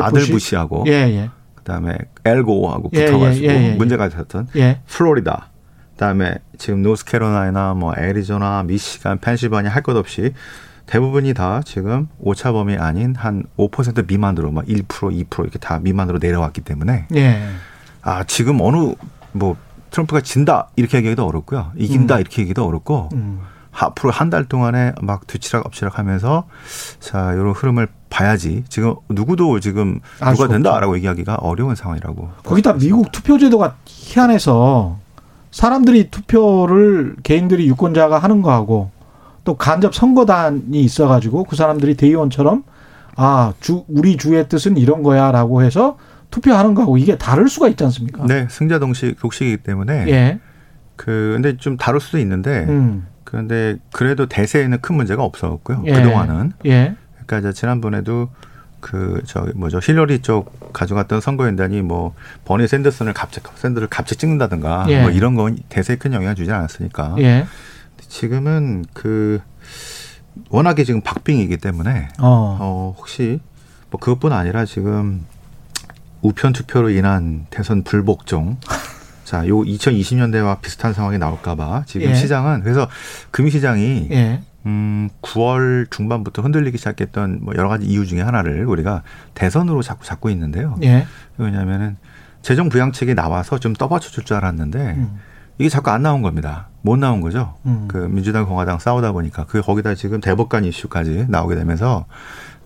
아들 0.00 0.20
부시하고 0.26 0.84
예, 0.86 0.92
예. 0.92 1.30
그다음에 1.56 1.96
엘고하고 2.24 2.90
예, 2.94 3.06
붙어가지고 3.06 3.46
예, 3.46 3.50
예, 3.70 3.74
문제가 3.74 4.08
됐던 4.08 4.48
플로리다. 4.86 5.48
그다음에 5.92 6.34
지금 6.58 6.82
노스캐롤라이나 6.82 7.74
뭐 7.74 7.92
애리조나, 7.98 8.62
미시간, 8.64 9.18
펜실바니아 9.18 9.70
할 9.70 9.82
것 9.82 9.96
없이 9.96 10.32
대부분이 10.90 11.34
다 11.34 11.60
지금 11.64 12.08
오차 12.18 12.50
범위 12.50 12.76
아닌 12.76 13.14
한 13.16 13.44
5% 13.56 14.08
미만으로 14.08 14.50
막 14.50 14.66
1%, 14.66 14.84
2% 14.88 15.40
이렇게 15.44 15.58
다 15.60 15.78
미만으로 15.80 16.18
내려왔기 16.20 16.62
때문에 16.62 17.06
아 18.02 18.24
지금 18.24 18.60
어느 18.60 18.92
뭐 19.32 19.56
트럼프가 19.92 20.20
진다 20.20 20.68
이렇게 20.74 20.96
얘기하기도 20.98 21.24
어렵고요. 21.24 21.70
이긴다 21.76 22.16
음. 22.16 22.20
이렇게 22.20 22.42
얘기도 22.42 22.66
어렵고 22.66 23.10
음. 23.12 23.40
앞으로 23.72 24.10
한 24.10 24.30
달 24.30 24.44
동안에 24.46 24.92
막 25.00 25.28
뒤치락 25.28 25.64
엎치락 25.66 25.98
하면서 25.98 26.48
자 26.98 27.32
이런 27.34 27.52
흐름을 27.52 27.86
봐야지 28.08 28.64
지금 28.68 28.96
누구도 29.08 29.60
지금 29.60 30.00
누가 30.18 30.48
된다라고 30.48 30.96
얘기하기가 30.96 31.36
어려운 31.36 31.76
상황이라고. 31.76 32.30
거기다 32.44 32.72
미국 32.74 33.12
투표제도가 33.12 33.76
희한해서 33.84 34.98
사람들이 35.52 36.10
투표를 36.10 37.14
개인들이 37.22 37.68
유권자가 37.68 38.18
하는 38.18 38.42
거하고 38.42 38.90
또 39.44 39.56
간접 39.56 39.94
선거단이 39.94 40.80
있어가지고 40.80 41.44
그 41.44 41.56
사람들이 41.56 41.94
대의원처럼 41.96 42.64
아 43.16 43.52
주 43.60 43.84
우리 43.88 44.16
주의 44.16 44.48
뜻은 44.48 44.76
이런 44.76 45.02
거야 45.02 45.30
라고 45.32 45.62
해서 45.62 45.98
투표하는 46.30 46.74
거하고 46.74 46.96
이게 46.96 47.18
다를 47.18 47.48
수가 47.48 47.68
있지 47.68 47.82
않습니까? 47.84 48.24
네, 48.26 48.46
승자 48.48 48.78
동식 48.78 49.18
독식이기 49.18 49.58
때문에 49.58 50.06
예. 50.08 50.40
그 50.96 51.32
근데 51.34 51.56
좀 51.56 51.76
다를 51.76 52.00
수도 52.00 52.18
있는데 52.18 52.66
음. 52.68 53.06
그런데 53.24 53.76
그래도 53.92 54.26
대세에는 54.26 54.80
큰 54.80 54.96
문제가 54.96 55.22
없었고요. 55.24 55.82
예. 55.86 55.92
그 55.92 56.02
동안은. 56.02 56.52
예. 56.66 56.94
그러니까 57.26 57.38
이제 57.38 57.52
지난번에도 57.58 58.28
그 58.80 59.20
저기 59.26 59.52
뭐죠 59.56 59.78
힐러리 59.82 60.20
쪽 60.20 60.72
가져갔던 60.72 61.20
선거연단이 61.20 61.82
뭐 61.82 62.14
버니 62.44 62.66
샌더슨을 62.68 63.12
갑자기 63.12 63.46
샌더를 63.56 63.88
갑자기 63.88 64.20
찍는다든가 64.20 64.86
예. 64.88 65.02
뭐 65.02 65.10
이런 65.10 65.34
건 65.34 65.58
대세에 65.68 65.96
큰 65.96 66.12
영향을 66.12 66.34
주지 66.36 66.50
않았으니까. 66.52 67.16
예. 68.10 68.12
지금은 68.12 68.84
그 68.92 69.40
워낙에 70.50 70.84
지금 70.84 71.00
박빙이기 71.00 71.56
때문에 71.58 72.08
어, 72.18 72.58
어 72.60 72.94
혹시 72.96 73.40
뭐 73.90 74.00
그것뿐 74.00 74.32
아니라 74.32 74.64
지금 74.64 75.24
우편 76.22 76.52
투표로 76.52 76.90
인한 76.90 77.46
대선 77.50 77.82
불복종. 77.82 78.58
자, 79.24 79.46
요 79.46 79.60
2020년대와 79.60 80.60
비슷한 80.60 80.92
상황이 80.92 81.16
나올까봐 81.18 81.84
지금 81.86 82.08
예. 82.10 82.14
시장은 82.14 82.62
그래서 82.62 82.88
금시장이 83.30 84.08
예. 84.10 84.42
음 84.66 85.08
9월 85.22 85.88
중반부터 85.90 86.42
흔들리기 86.42 86.76
시작했던 86.78 87.38
뭐 87.42 87.54
여러 87.56 87.68
가지 87.68 87.86
이유 87.86 88.06
중에 88.06 88.20
하나를 88.22 88.66
우리가 88.66 89.02
대선으로 89.34 89.82
자꾸 89.82 90.04
잡고 90.04 90.30
있는데요. 90.30 90.76
예. 90.82 91.06
왜냐하면은 91.38 91.96
재정 92.42 92.68
부양책이 92.68 93.14
나와서 93.14 93.58
좀 93.58 93.72
떠받쳐 93.72 94.10
줄 94.10 94.24
줄 94.24 94.36
알았는데 94.36 94.78
음. 94.78 95.18
이게 95.60 95.68
자꾸 95.68 95.90
안 95.90 96.00
나온 96.02 96.22
겁니다. 96.22 96.68
못 96.80 96.98
나온 96.98 97.20
거죠. 97.20 97.54
음. 97.66 97.84
그 97.86 97.98
민주당 97.98 98.46
공화당 98.46 98.78
싸우다 98.78 99.12
보니까 99.12 99.44
그 99.44 99.60
거기다 99.60 99.94
지금 99.94 100.18
대법관 100.22 100.64
이슈까지 100.64 101.26
나오게 101.28 101.54
되면서 101.54 102.06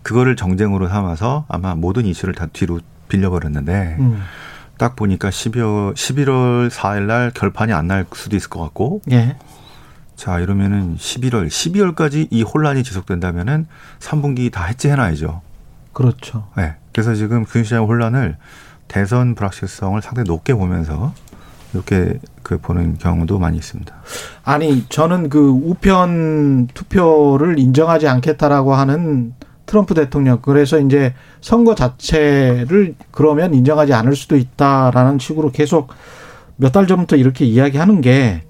그거를 0.04 0.36
정쟁으로 0.36 0.86
삼아서 0.88 1.44
아마 1.48 1.74
모든 1.74 2.06
이슈를 2.06 2.36
다 2.36 2.46
뒤로 2.52 2.78
빌려버렸는데 3.08 3.96
음. 3.98 4.22
딱 4.78 4.94
보니까 4.94 5.30
12월 5.30 5.94
11월 5.94 6.70
4일 6.70 7.02
날 7.06 7.32
결판이 7.34 7.72
안 7.72 7.88
날 7.88 8.06
수도 8.14 8.36
있을 8.36 8.48
것 8.48 8.60
같고. 8.60 9.00
예. 9.10 9.36
자, 10.14 10.38
이러면은 10.38 10.96
11월, 10.96 11.48
12월까지 11.48 12.28
이 12.30 12.42
혼란이 12.44 12.84
지속된다면은 12.84 13.66
3분기 13.98 14.52
다 14.52 14.66
해지해 14.66 14.94
놔야죠. 14.94 15.42
그렇죠. 15.92 16.46
네. 16.56 16.76
그래서 16.92 17.16
지금 17.16 17.44
금시장 17.44 17.86
혼란을 17.86 18.36
대선 18.86 19.34
불확실성을 19.34 20.00
상당히 20.02 20.28
높게 20.28 20.54
보면서 20.54 21.12
이렇게 21.74 22.18
그 22.42 22.58
보는 22.58 22.98
경우도 22.98 23.38
많이 23.38 23.56
있습니다. 23.58 23.94
아니, 24.44 24.84
저는 24.88 25.28
그 25.28 25.48
우편 25.50 26.68
투표를 26.72 27.58
인정하지 27.58 28.08
않겠다라고 28.08 28.74
하는 28.74 29.34
트럼프 29.66 29.94
대통령 29.94 30.40
그래서 30.42 30.78
이제 30.78 31.14
선거 31.40 31.74
자체를 31.74 32.94
그러면 33.10 33.54
인정하지 33.54 33.92
않을 33.94 34.14
수도 34.14 34.36
있다라는 34.36 35.18
식으로 35.18 35.50
계속 35.52 35.88
몇 36.56 36.70
달 36.72 36.86
전부터 36.86 37.16
이렇게 37.16 37.44
이야기하는 37.44 38.00
게 38.00 38.44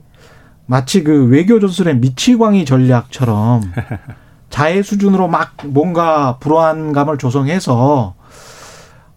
마치 0.67 1.03
그 1.05 1.27
외교 1.27 1.61
전술의 1.61 1.97
미치광이 1.99 2.65
전략처럼 2.65 3.63
자해 4.51 4.83
수준으로 4.83 5.29
막 5.29 5.55
뭔가 5.65 6.37
불안감을 6.39 7.19
조성해서 7.19 8.15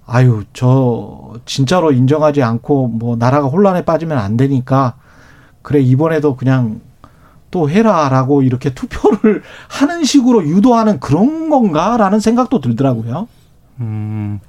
아유 0.07 0.45
저 0.53 1.33
진짜로 1.45 1.91
인정하지 1.91 2.41
않고 2.41 2.87
뭐 2.87 3.17
나라가 3.17 3.47
혼란에 3.47 3.83
빠지면 3.83 4.17
안 4.17 4.37
되니까 4.37 4.95
그래 5.61 5.81
이번에도 5.81 6.37
그냥 6.37 6.79
또 7.51 7.69
해라라고 7.69 8.41
이렇게 8.41 8.73
투표를 8.73 9.43
하는 9.69 10.03
식으로 10.03 10.47
유도하는 10.47 10.99
그런 10.99 11.49
건가라는 11.49 12.19
생각도 12.19 12.61
들더라고요. 12.61 13.27
음, 13.81 14.39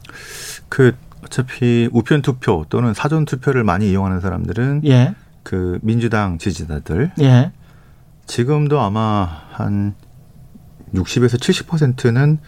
그 0.69 0.95
어차피 1.25 1.89
우편 1.93 2.23
투표 2.23 2.65
또는 2.69 2.95
사전 2.95 3.25
투표를 3.25 3.65
많이 3.65 3.91
이용하는 3.91 4.21
사람들은 4.21 4.83
예. 4.87 5.15
그 5.43 5.79
민주당 5.83 6.39
지지자들 6.39 7.13
예. 7.21 7.53
지금도 8.27 8.81
아마 8.81 9.29
한 9.51 9.95
60에서 10.95 11.39
70%는 11.39 12.39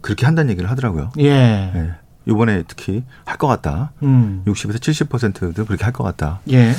그렇게 0.00 0.26
한다는 0.26 0.50
얘기를 0.50 0.70
하더라고요. 0.70 1.10
예. 1.18 1.24
예. 1.24 1.94
이번에 2.26 2.62
특히 2.68 3.04
할 3.24 3.38
것 3.38 3.46
같다. 3.46 3.92
음. 4.02 4.42
60에서 4.46 4.76
70%도 4.78 5.64
그렇게 5.64 5.84
할 5.84 5.92
것 5.92 6.04
같다. 6.04 6.40
예. 6.50 6.72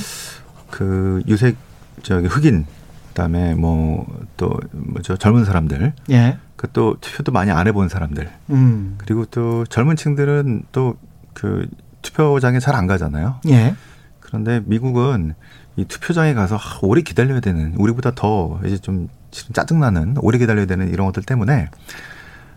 그 0.70 1.22
유색 1.28 1.58
저기 2.04 2.28
흑인 2.28 2.66
그다음에 3.10 3.56
뭐 3.56 4.06
또 4.38 4.58
뭐죠 4.72 5.18
젊은 5.18 5.46
사람들 5.46 5.94
예. 6.12 6.38
그또 6.56 6.98
투표도 7.02 7.32
많이 7.32 7.52
안 7.52 7.68
해본 7.68 7.90
사람들 7.90 8.30
음. 8.52 8.96
그리고 8.98 9.26
또 9.26 9.66
젊은 9.66 9.96
층들은 9.96 10.64
또 10.72 10.96
그 11.34 11.68
투표장에 12.02 12.60
잘 12.60 12.76
안 12.76 12.88
가잖아요. 12.88 13.40
예. 13.48 13.74
그런데 14.20 14.62
미국은 14.66 15.34
이 15.78 15.86
투표장에 15.86 16.34
가서 16.34 16.60
오래 16.82 17.02
기다려야 17.02 17.40
되는 17.40 17.74
우리보다 17.78 18.12
더 18.16 18.60
이제 18.66 18.78
좀 18.78 19.08
짜증나는 19.32 20.16
오래 20.20 20.38
기다려야 20.38 20.66
되는 20.66 20.90
이런 20.90 21.06
것들 21.08 21.24
때문에 21.24 21.70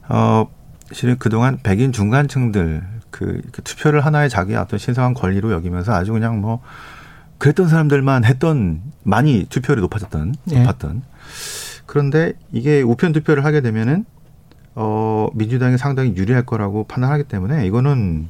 어 0.08 0.46
실은 0.92 1.18
그동안 1.18 1.58
백인 1.62 1.92
중간층들 1.92 2.82
그, 3.10 3.40
그 3.52 3.62
투표를 3.62 4.04
하나의 4.04 4.28
자기 4.28 4.54
어떤 4.54 4.78
신성한 4.78 5.14
권리로 5.14 5.52
여기면서 5.52 5.94
아주 5.94 6.12
그냥 6.12 6.40
뭐 6.40 6.60
그랬던 7.38 7.68
사람들만 7.68 8.24
했던 8.24 8.82
많이 9.02 9.46
투표율이 9.48 9.80
높아졌던 9.82 10.34
예. 10.52 10.60
높았던 10.60 11.02
그런데 11.86 12.32
이게 12.52 12.82
우편 12.82 13.12
투표를 13.12 13.44
하게 13.44 13.60
되면은 13.60 14.04
어 14.74 15.28
민주당이 15.34 15.78
상당히 15.78 16.16
유리할 16.16 16.44
거라고 16.44 16.84
판단하기 16.84 17.24
때문에 17.24 17.66
이거는 17.66 18.28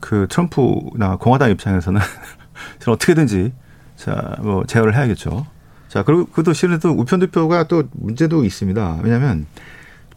그 0.00 0.26
트럼프나 0.30 1.16
공화당 1.16 1.50
입장에서는 1.50 2.00
어떻게든지 2.86 3.52
자뭐 3.96 4.64
제어를 4.66 4.94
해야겠죠. 4.94 5.46
자 5.88 6.02
그리고 6.04 6.26
그도 6.26 6.52
실은 6.52 6.78
또 6.78 6.90
우편 6.90 7.18
투표가 7.18 7.64
또 7.64 7.84
문제도 7.92 8.44
있습니다. 8.44 9.00
왜냐하면 9.02 9.46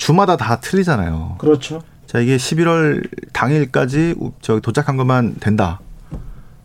주마다 0.01 0.35
다 0.35 0.59
틀리잖아요. 0.59 1.35
그렇죠. 1.37 1.83
자, 2.07 2.17
이게 2.17 2.35
11월 2.35 3.07
당일까지 3.33 4.15
저 4.41 4.59
도착한 4.59 4.97
것만 4.97 5.35
된다. 5.39 5.79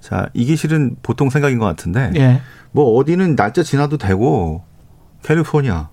자, 0.00 0.30
이게 0.32 0.56
실은 0.56 0.96
보통 1.02 1.28
생각인 1.28 1.58
것 1.58 1.66
같은데. 1.66 2.12
예. 2.16 2.40
뭐 2.72 2.94
어디는 2.94 3.36
날짜 3.36 3.62
지나도 3.62 3.98
되고 3.98 4.64
캘리포니아. 5.22 5.90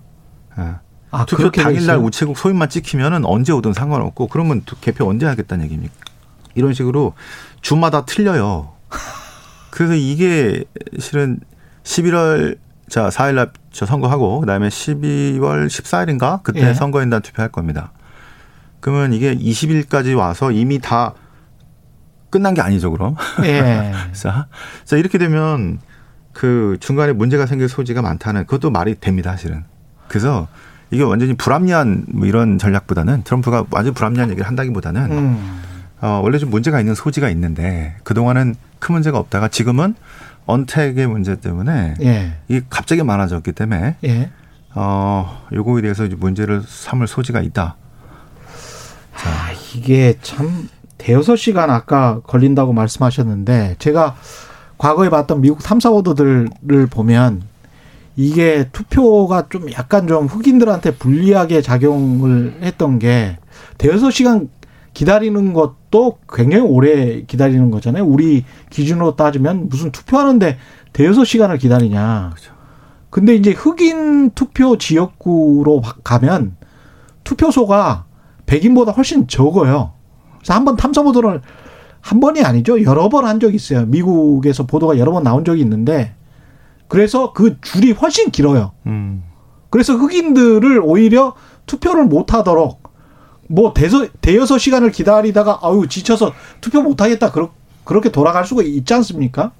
예. 0.58 0.76
아, 1.10 1.26
투표 1.26 1.50
당일날 1.50 1.98
우체국 1.98 2.38
소인만 2.38 2.70
찍히면은 2.70 3.26
언제 3.26 3.52
오든 3.52 3.74
상관없고 3.74 4.28
그러면 4.28 4.62
개표 4.80 5.06
언제 5.06 5.26
하겠다는 5.26 5.66
얘기입니까? 5.66 5.92
이런 6.54 6.72
식으로 6.72 7.12
주마다 7.60 8.06
틀려요. 8.06 8.72
그래서 9.68 9.92
이게 9.92 10.64
실은 10.98 11.40
11월 11.82 12.56
자 12.88 13.08
4일날 13.08 13.50
저 13.72 13.86
선거하고 13.86 14.40
그다음에 14.40 14.68
12월 14.68 15.66
14일인가 15.66 16.42
그때 16.42 16.68
예. 16.68 16.74
선거인단 16.74 17.22
투표할 17.22 17.50
겁니다. 17.50 17.92
그러면 18.80 19.14
이게 19.14 19.34
20일까지 19.34 20.16
와서 20.16 20.50
이미 20.50 20.78
다 20.78 21.14
끝난 22.28 22.52
게 22.52 22.60
아니죠, 22.60 22.90
그럼. 22.90 23.16
예. 23.44 23.92
자, 24.12 24.48
자 24.84 24.96
이렇게 24.96 25.18
되면 25.18 25.78
그 26.32 26.76
중간에 26.80 27.12
문제가 27.12 27.46
생길 27.46 27.68
소지가 27.68 28.02
많다는 28.02 28.44
그것도 28.44 28.70
말이 28.70 28.96
됩니다, 28.96 29.30
사실은. 29.30 29.64
그래서 30.08 30.48
이게 30.90 31.02
완전히 31.02 31.34
불합리한 31.34 32.06
뭐 32.08 32.26
이런 32.26 32.58
전략보다는 32.58 33.22
트럼프가 33.22 33.66
완전 33.70 33.94
불합리한 33.94 34.30
얘기를 34.30 34.46
한다기보다는 34.46 35.10
음. 35.10 35.62
어, 36.00 36.20
원래 36.22 36.38
좀 36.38 36.50
문제가 36.50 36.78
있는 36.78 36.94
소지가 36.94 37.30
있는데 37.30 37.96
그동안은 38.04 38.54
큰 38.78 38.92
문제가 38.92 39.18
없다가 39.18 39.48
지금은 39.48 39.94
언택의 40.46 41.06
문제 41.06 41.36
때문에 41.40 41.94
예. 42.02 42.34
이게 42.48 42.62
갑자기 42.68 43.02
많아졌기 43.02 43.52
때문에 43.52 43.96
예. 44.04 44.30
어, 44.74 45.46
요거에 45.52 45.82
대해서 45.82 46.04
이제 46.04 46.16
문제를 46.16 46.62
삼을 46.66 47.06
소지가 47.06 47.40
있다. 47.40 47.76
자. 49.16 49.30
아, 49.30 49.52
이게 49.74 50.18
참 50.20 50.68
대여섯 50.98 51.38
시간 51.38 51.70
아까 51.70 52.20
걸린다고 52.20 52.72
말씀하셨는데 52.72 53.76
제가 53.78 54.16
과거에 54.78 55.08
봤던 55.08 55.40
미국 55.40 55.62
탐사 55.62 55.90
보도들을 55.90 56.48
보면 56.90 57.42
이게 58.16 58.68
투표가 58.72 59.48
좀 59.48 59.70
약간 59.72 60.06
좀 60.06 60.26
흑인들한테 60.26 60.96
불리하게 60.96 61.62
작용을 61.62 62.58
했던 62.62 62.98
게 62.98 63.38
대여섯 63.78 64.12
시간 64.12 64.48
기다리는 64.92 65.52
것 65.52 65.83
도 65.94 66.18
굉장히 66.28 66.64
오래 66.64 67.22
기다리는 67.22 67.70
거잖아요. 67.70 68.04
우리 68.04 68.44
기준으로 68.68 69.14
따지면 69.14 69.68
무슨 69.68 69.92
투표하는데 69.92 70.58
대여섯 70.92 71.24
시간을 71.24 71.58
기다리냐. 71.58 72.30
그렇죠. 72.34 72.52
근데 73.10 73.36
이제 73.36 73.52
흑인 73.52 74.30
투표 74.30 74.76
지역구로 74.76 75.82
가면 76.02 76.56
투표소가 77.22 78.06
백인보다 78.46 78.90
훨씬 78.90 79.28
적어요. 79.28 79.92
그래서 80.38 80.52
한 80.54 80.64
번 80.64 80.74
탐사 80.76 81.04
보도를 81.04 81.42
한 82.00 82.18
번이 82.18 82.42
아니죠. 82.42 82.82
여러 82.82 83.08
번 83.08 83.24
한 83.24 83.38
적이 83.38 83.54
있어요. 83.54 83.86
미국에서 83.86 84.66
보도가 84.66 84.98
여러 84.98 85.12
번 85.12 85.22
나온 85.22 85.44
적이 85.44 85.60
있는데 85.60 86.16
그래서 86.88 87.32
그 87.32 87.60
줄이 87.60 87.92
훨씬 87.92 88.32
길어요. 88.32 88.72
음. 88.86 89.22
그래서 89.70 89.94
흑인들을 89.94 90.80
오히려 90.82 91.34
투표를 91.66 92.04
못 92.06 92.34
하도록 92.34 92.82
뭐 93.48 93.72
대서, 93.74 94.06
대여섯 94.20 94.60
시간을 94.60 94.90
기다리다가 94.90 95.60
아유 95.62 95.86
지쳐서 95.88 96.32
투표 96.60 96.82
못 96.82 97.00
하겠다 97.00 97.30
그러, 97.30 97.50
그렇게 97.84 98.10
돌아갈 98.10 98.44
수가 98.44 98.62
있지 98.62 98.94
않습니까? 98.94 99.52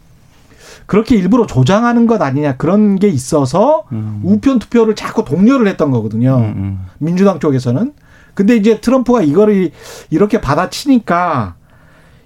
그렇게 0.87 1.17
일부러 1.17 1.47
조장하는 1.47 2.07
것 2.07 2.21
아니냐 2.21 2.57
그런 2.57 2.99
게 2.99 3.09
있어서 3.09 3.85
음. 3.93 4.21
우편 4.25 4.59
투표를 4.59 4.95
자꾸 4.95 5.25
독려를 5.25 5.67
했던 5.69 5.91
거거든요. 5.91 6.37
음, 6.37 6.45
음. 6.57 6.87
민주당 6.99 7.41
쪽에서는. 7.41 7.93
근데 8.35 8.57
이제 8.57 8.81
트럼프가 8.81 9.23
이거를 9.23 9.71
이렇게 10.11 10.41
받아치니까 10.41 11.55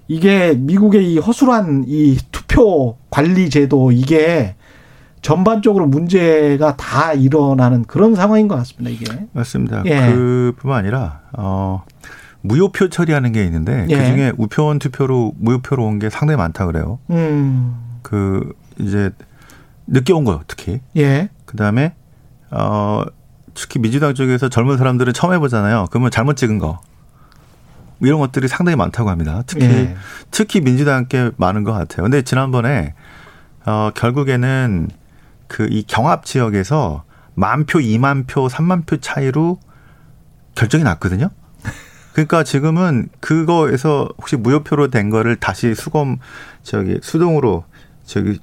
이게 0.07 0.55
미국의 0.55 1.13
이 1.13 1.19
허술한 1.19 1.85
이 1.87 2.17
투표 2.31 2.97
관리 3.09 3.49
제도 3.49 3.91
이게 3.91 4.55
전반적으로 5.21 5.85
문제가 5.87 6.75
다 6.77 7.13
일어나는 7.13 7.83
그런 7.83 8.15
상황인 8.15 8.47
것 8.47 8.55
같습니다. 8.55 8.89
이게 8.89 9.27
맞습니다. 9.33 9.83
예. 9.85 10.11
그뿐만 10.13 10.79
아니라 10.79 11.21
어 11.33 11.83
무효표 12.41 12.89
처리하는 12.89 13.31
게 13.33 13.43
있는데 13.45 13.85
예. 13.89 13.97
그 13.97 14.05
중에 14.05 14.33
우편 14.37 14.79
투표로 14.79 15.33
무효표로 15.37 15.85
온 15.85 15.99
게 15.99 16.09
상당히 16.09 16.37
많다 16.37 16.65
그래요. 16.65 16.99
음. 17.09 17.75
그 18.01 18.53
이제 18.79 19.11
늦게 19.87 20.13
온 20.13 20.23
거요, 20.23 20.41
특히. 20.47 20.79
예. 20.95 21.29
그 21.45 21.57
다음에 21.57 21.93
어 22.51 23.03
특히 23.53 23.79
민주당 23.79 24.13
쪽에서 24.13 24.47
젊은 24.47 24.77
사람들은 24.77 25.11
처음 25.13 25.33
해보잖아요. 25.33 25.87
그러면 25.89 26.11
잘못 26.11 26.37
찍은 26.37 26.59
거. 26.59 26.79
뭐 27.97 28.07
이런 28.07 28.19
것들이 28.21 28.47
상당히 28.47 28.77
많다고 28.77 29.09
합니다. 29.09 29.43
특히 29.45 29.65
예. 29.65 29.95
특히 30.31 30.61
민주당께 30.61 31.31
많은 31.35 31.65
것 31.65 31.73
같아요. 31.73 32.03
근데 32.03 32.21
지난번에 32.21 32.93
어 33.65 33.91
결국에는 33.93 34.87
그 35.49 35.67
이 35.69 35.83
경합 35.85 36.23
지역에서 36.23 37.03
만 37.33 37.65
표, 37.65 37.81
이만 37.81 38.25
표, 38.25 38.47
삼만 38.47 38.83
표 38.83 38.97
차이로 38.97 39.59
결정이 40.55 40.83
났거든요. 40.85 41.29
그러니까 42.13 42.43
지금은 42.43 43.09
그거에서 43.19 44.09
혹시 44.17 44.35
무효표로 44.35 44.89
된 44.89 45.09
거를 45.09 45.35
다시 45.37 45.73
수검 45.75 46.17
저기 46.63 46.99
수동으로 47.01 47.63
저기 48.05 48.39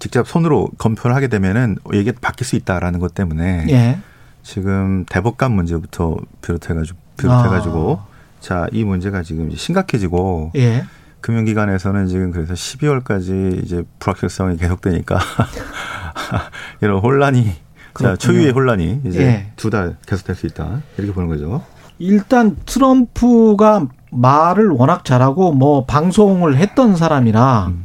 직접 0.00 0.26
손으로 0.26 0.68
검표를 0.78 1.14
하게 1.14 1.28
되면은 1.28 1.78
이게 1.92 2.12
바뀔 2.12 2.46
수 2.46 2.56
있다라는 2.56 2.98
것 2.98 3.14
때문에 3.14 3.66
예. 3.70 3.98
지금 4.42 5.04
대법관 5.08 5.52
문제부터 5.52 6.16
비롯해가지고 6.42 6.98
비롯해가지고 7.16 8.02
아. 8.02 8.14
자이 8.40 8.84
문제가 8.84 9.22
지금 9.22 9.50
심각해지고 9.54 10.52
예. 10.56 10.84
금융기관에서는 11.20 12.06
지금 12.08 12.32
그래서 12.32 12.52
12월까지 12.52 13.64
이제 13.64 13.82
불확실성이 13.98 14.56
계속되니까 14.58 15.18
이런 16.80 17.00
혼란이 17.00 17.52
자, 17.98 18.16
초유의 18.16 18.50
혼란이 18.52 19.02
이제 19.04 19.22
예. 19.22 19.52
두달 19.56 19.96
계속될 20.06 20.34
수 20.34 20.46
있다 20.46 20.82
이렇게 20.98 21.12
보는 21.12 21.28
거죠. 21.28 21.62
일단 21.98 22.56
트럼프가 22.66 23.86
말을 24.10 24.68
워낙 24.70 25.04
잘하고 25.04 25.52
뭐 25.52 25.84
방송을 25.84 26.56
했던 26.56 26.96
사람이라 26.96 27.66
음. 27.68 27.84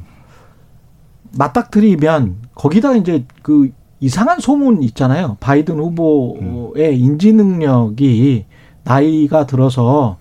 맞닥뜨리면 1.37 2.37
거기다 2.55 2.95
이제 2.95 3.25
그 3.41 3.71
이상한 3.99 4.39
소문 4.39 4.81
있잖아요. 4.83 5.37
바이든 5.39 5.77
후보의 5.77 6.89
음. 6.89 6.95
인지 6.95 7.33
능력이 7.33 8.45
나이가 8.83 9.45
들어서 9.45 10.17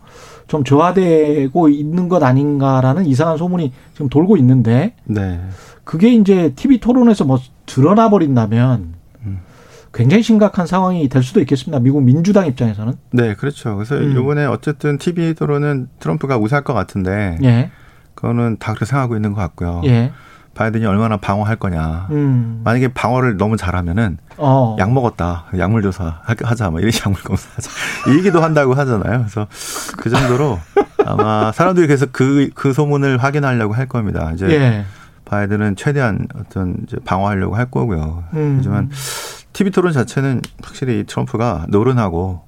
좀 0.47 0.65
저하되고 0.65 1.69
있는 1.69 2.09
것 2.09 2.23
아닌가라는 2.23 3.07
이상한 3.07 3.37
소문이 3.37 3.73
지금 3.93 4.09
돌고 4.09 4.37
있는데 4.39 4.95
네. 5.05 5.41
그게 5.85 6.13
이제 6.13 6.53
TV 6.57 6.79
토론에서 6.81 7.25
뭐 7.25 7.39
드러나 7.69 8.11
버린다면 8.11 8.95
음. 9.27 9.41
굉장히 9.93 10.23
심각한 10.23 10.67
상황이 10.67 11.09
될 11.09 11.23
수도 11.23 11.41
있겠습니다. 11.41 11.79
미국 11.81 12.03
민주당 12.03 12.47
입장에서는. 12.47 12.95
네, 13.13 13.35
그렇죠. 13.35 13.77
그래서 13.77 13.97
음. 13.97 14.17
이번에 14.19 14.45
어쨌든 14.47 14.99
TV 14.99 15.35
토론은 15.35 15.89
트럼프가 16.01 16.39
우세할 16.39 16.65
것 16.65 16.75
같은데 16.75 17.39
예. 17.43 17.71
그거는 18.15 18.57
다 18.59 18.73
그렇게 18.73 18.85
생각하고 18.85 19.15
있는 19.17 19.33
것 19.33 19.41
같고요. 19.41 19.83
예. 19.85 20.13
바이든이 20.55 20.85
얼마나 20.87 21.17
방어할 21.19 21.55
거냐. 21.55 22.09
음. 22.11 22.63
만약에 22.65 22.89
방어를 22.89 23.37
너무 23.37 23.57
잘하면은 23.57 24.19
어. 24.39 24.77
약 24.81 24.93
먹었다. 24.93 25.45
약물 25.57 25.83
조사 25.83 26.21
하자. 26.25 26.71
뭐 26.71 26.81
이런 26.81 26.91
약물 27.07 27.23
검사하자. 27.23 27.71
이 28.11 28.17
얘기도 28.19 28.43
한다고 28.43 28.75
하잖아요. 28.75 29.19
그래서 29.21 29.47
그 29.97 30.11
정도로 30.11 30.59
아마 31.07 31.53
사람들이 31.53 31.87
그래서 31.87 32.07
그, 32.11 32.51
그 32.55 32.73
소문을 32.73 33.19
확인하려고 33.19 33.73
할 33.73 33.87
겁니다. 33.87 34.33
이제 34.35 34.49
예. 34.51 34.85
바이든은 35.29 35.77
최대한 35.77 36.27
어떤 36.35 36.77
이제 36.87 36.97
방어하려고 37.05 37.55
할 37.55 37.71
거고요. 37.71 38.25
음. 38.35 38.55
하지만 38.59 38.91
TV 39.53 39.71
토론 39.71 39.93
자체는 39.93 40.41
확실히 40.63 41.05
트럼프가 41.05 41.67
노련하고 41.69 42.43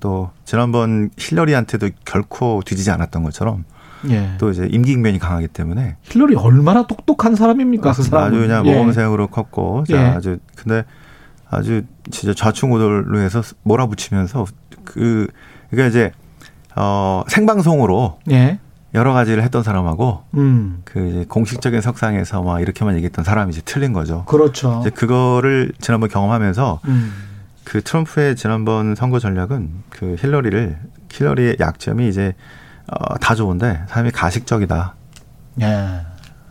또 0.00 0.30
지난번 0.44 1.10
힐러리한테도 1.16 1.90
결코 2.04 2.62
뒤지지 2.64 2.90
않았던 2.90 3.22
것처럼 3.22 3.64
예. 4.10 4.32
또 4.38 4.50
이제 4.50 4.68
임기응변이 4.70 5.18
강하기 5.18 5.48
때문에 5.48 5.96
힐러리 6.02 6.34
얼마나 6.36 6.86
똑똑한 6.86 7.34
사람입니까? 7.34 7.92
그 7.92 8.02
사람 8.02 8.24
아주 8.24 8.36
그냥 8.38 8.64
모범생으로 8.64 9.24
예. 9.24 9.28
컸고 9.28 9.84
자, 9.88 9.96
예. 9.96 9.98
아주 10.08 10.38
근데 10.54 10.84
아주 11.48 11.82
진짜 12.10 12.34
좌충우돌로 12.34 13.18
해서 13.20 13.42
몰아붙이면서 13.62 14.44
그 14.84 15.28
그러니까 15.70 15.88
이제 15.88 16.12
어 16.76 17.24
생방송으로 17.28 18.18
예. 18.30 18.58
여러 18.96 19.12
가지를 19.12 19.42
했던 19.42 19.62
사람하고 19.62 20.24
음. 20.34 20.80
그 20.84 21.08
이제 21.08 21.24
공식적인 21.28 21.80
석상에서 21.82 22.42
막 22.42 22.60
이렇게만 22.60 22.96
얘기했던 22.96 23.24
사람이 23.24 23.52
이제 23.52 23.60
틀린 23.64 23.92
거죠. 23.92 24.24
그렇죠. 24.24 24.78
이제 24.80 24.90
그거를 24.90 25.72
지난번 25.80 26.08
경험하면서 26.08 26.80
음. 26.86 27.12
그 27.64 27.82
트럼프의 27.82 28.36
지난번 28.36 28.94
선거 28.94 29.18
전략은 29.18 29.70
그 29.90 30.16
힐러리를 30.18 30.78
힐러리의 31.12 31.56
약점이 31.60 32.08
이제 32.08 32.34
어, 32.90 33.18
다 33.18 33.34
좋은데 33.34 33.82
사람이 33.88 34.10
가식적이다. 34.12 34.94
예. 35.62 36.00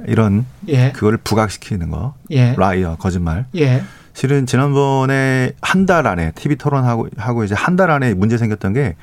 이런 0.07 0.45
예. 0.67 0.91
그거를 0.91 1.17
부각시키는 1.23 1.89
거. 1.89 2.13
예. 2.31 2.53
liar 2.57 2.97
거짓말. 2.97 3.45
예. 3.55 3.83
실은 4.13 4.45
지난번에 4.45 5.53
한 5.61 5.85
달 5.85 6.05
안에 6.07 6.31
TV 6.35 6.57
토론하고 6.57 7.07
하고 7.17 7.43
이제 7.43 7.55
한 7.55 7.75
달 7.75 7.91
안에 7.91 8.13
문제 8.13 8.37
생겼던 8.37 8.73
게 8.73 8.95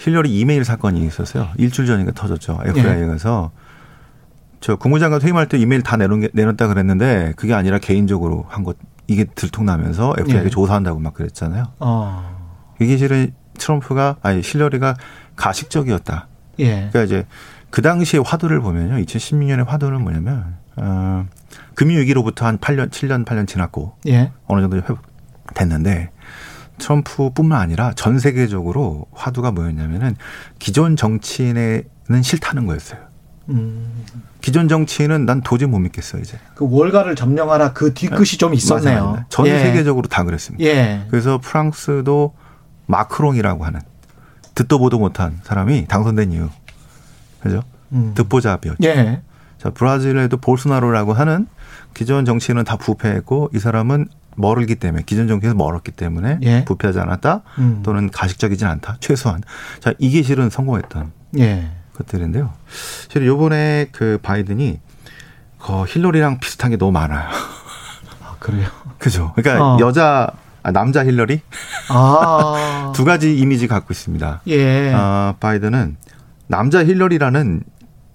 힐러리 0.00 0.38
이메일 0.40 0.64
사건이 0.64 1.04
있었어요. 1.06 1.48
일주일 1.58 1.86
전인가 1.86 2.12
터졌죠. 2.12 2.58
FBI 2.64 3.06
가서 3.06 3.50
예. 3.54 3.60
저 4.60 4.76
국무장관 4.76 5.20
퇴임할 5.20 5.48
때 5.48 5.58
이메일 5.58 5.82
다 5.82 5.96
내놓, 5.96 6.30
내놓다 6.32 6.68
그랬는데 6.68 7.34
그게 7.36 7.52
아니라 7.54 7.78
개인적으로 7.78 8.46
한 8.48 8.64
것 8.64 8.76
이게 9.06 9.24
들통나면서 9.24 10.14
FBI가 10.18 10.44
예. 10.44 10.48
조사한다고 10.50 11.00
막 11.00 11.14
그랬잖아요. 11.14 11.64
어. 11.80 12.54
이게 12.80 12.96
실은 12.96 13.34
트럼프가 13.58 14.16
아니 14.22 14.40
힐러리가 14.42 14.94
가식적이었다. 15.36 16.28
예. 16.60 16.66
그러니까 16.92 17.02
이제 17.02 17.26
그 17.70 17.82
당시에 17.82 18.20
화두를 18.24 18.60
보면요. 18.60 19.04
2016년의 19.04 19.66
화두는 19.66 20.00
뭐냐면 20.02 20.54
어, 20.76 21.26
금융 21.74 21.98
위기로부터 21.98 22.46
한 22.46 22.56
8년, 22.58 22.90
7년, 22.90 23.24
8년 23.26 23.46
지났고 23.48 23.96
예. 24.06 24.30
어느 24.46 24.60
정도 24.60 24.76
회복됐는데 24.76 26.10
트럼프뿐만 26.80 27.60
아니라 27.60 27.92
전 27.94 28.18
세계적으로 28.18 29.06
화두가 29.12 29.52
뭐였냐면은 29.52 30.16
기존 30.58 30.96
정치인에는 30.96 32.22
싫다는 32.22 32.66
거였어요. 32.66 32.98
음. 33.50 34.04
기존 34.40 34.68
정치인은 34.68 35.26
난 35.26 35.42
도저히 35.42 35.68
못 35.68 35.78
믿겠어 35.78 36.18
이제. 36.18 36.38
그 36.54 36.66
월가를 36.68 37.14
점령하라 37.14 37.72
그 37.72 37.94
뒤끝이 37.94 38.38
좀 38.38 38.54
있었네요. 38.54 39.04
맞아요. 39.04 39.24
전 39.28 39.46
예. 39.46 39.58
세계적으로 39.58 40.08
다 40.08 40.24
그랬습니다. 40.24 40.64
예. 40.64 41.06
그래서 41.10 41.38
프랑스도 41.38 42.34
마크롱이라고 42.86 43.64
하는 43.64 43.80
듣도 44.54 44.78
보도 44.78 44.98
못한 44.98 45.38
사람이 45.44 45.86
당선된 45.86 46.32
이유, 46.32 46.48
그죠? 47.40 47.62
음. 47.92 48.12
듣보잡이었죠. 48.14 48.82
예. 48.84 49.22
자 49.58 49.70
브라질에도 49.70 50.38
볼소나로라고 50.38 51.12
하는 51.12 51.46
기존 51.94 52.24
정치인은 52.24 52.64
다 52.64 52.76
부패했고 52.76 53.50
이 53.54 53.58
사람은 53.58 54.08
멀기 54.36 54.76
때문에 54.76 55.02
기존 55.04 55.28
정치에서 55.28 55.54
멀었기 55.54 55.92
때문에 55.92 56.38
예. 56.42 56.64
부패하지 56.64 57.00
않았다 57.00 57.42
음. 57.58 57.80
또는 57.84 58.10
가식적이진 58.10 58.66
않다 58.66 58.96
최소한 59.00 59.42
자 59.80 59.92
이게 59.98 60.22
실은 60.22 60.50
성공했던 60.50 61.12
예. 61.38 61.70
것들인데요. 61.94 62.52
실은 63.08 63.26
요번에 63.26 63.88
그 63.92 64.18
바이든이 64.22 64.80
그 65.58 65.84
힐러리랑 65.86 66.40
비슷한 66.40 66.70
게 66.70 66.76
너무 66.76 66.92
많아요. 66.92 67.28
아, 68.24 68.36
그래요? 68.38 68.68
그죠. 68.98 69.32
그러니까 69.36 69.74
어. 69.74 69.78
여자 69.80 70.30
아, 70.62 70.72
남자 70.72 71.04
힐러리 71.04 71.40
아. 71.88 72.92
두 72.96 73.04
가지 73.04 73.36
이미지 73.36 73.66
갖고 73.66 73.92
있습니다. 73.92 74.42
예. 74.48 74.92
아, 74.94 75.34
바이든은 75.40 75.96
남자 76.46 76.84
힐러리라는 76.84 77.62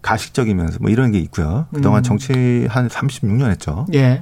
가식적이면서 0.01 0.79
뭐 0.81 0.91
이런 0.91 1.11
게 1.11 1.19
있고요. 1.19 1.65
그동안 1.73 2.01
음. 2.01 2.03
정치 2.03 2.67
한 2.69 2.87
36년 2.87 3.49
했죠. 3.49 3.87
예. 3.93 4.21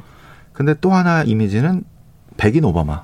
근데 0.54 0.74
또 0.80 0.92
하나 0.94 1.24
이미지는 1.24 1.84
백인 2.38 2.64
오바마. 2.64 3.04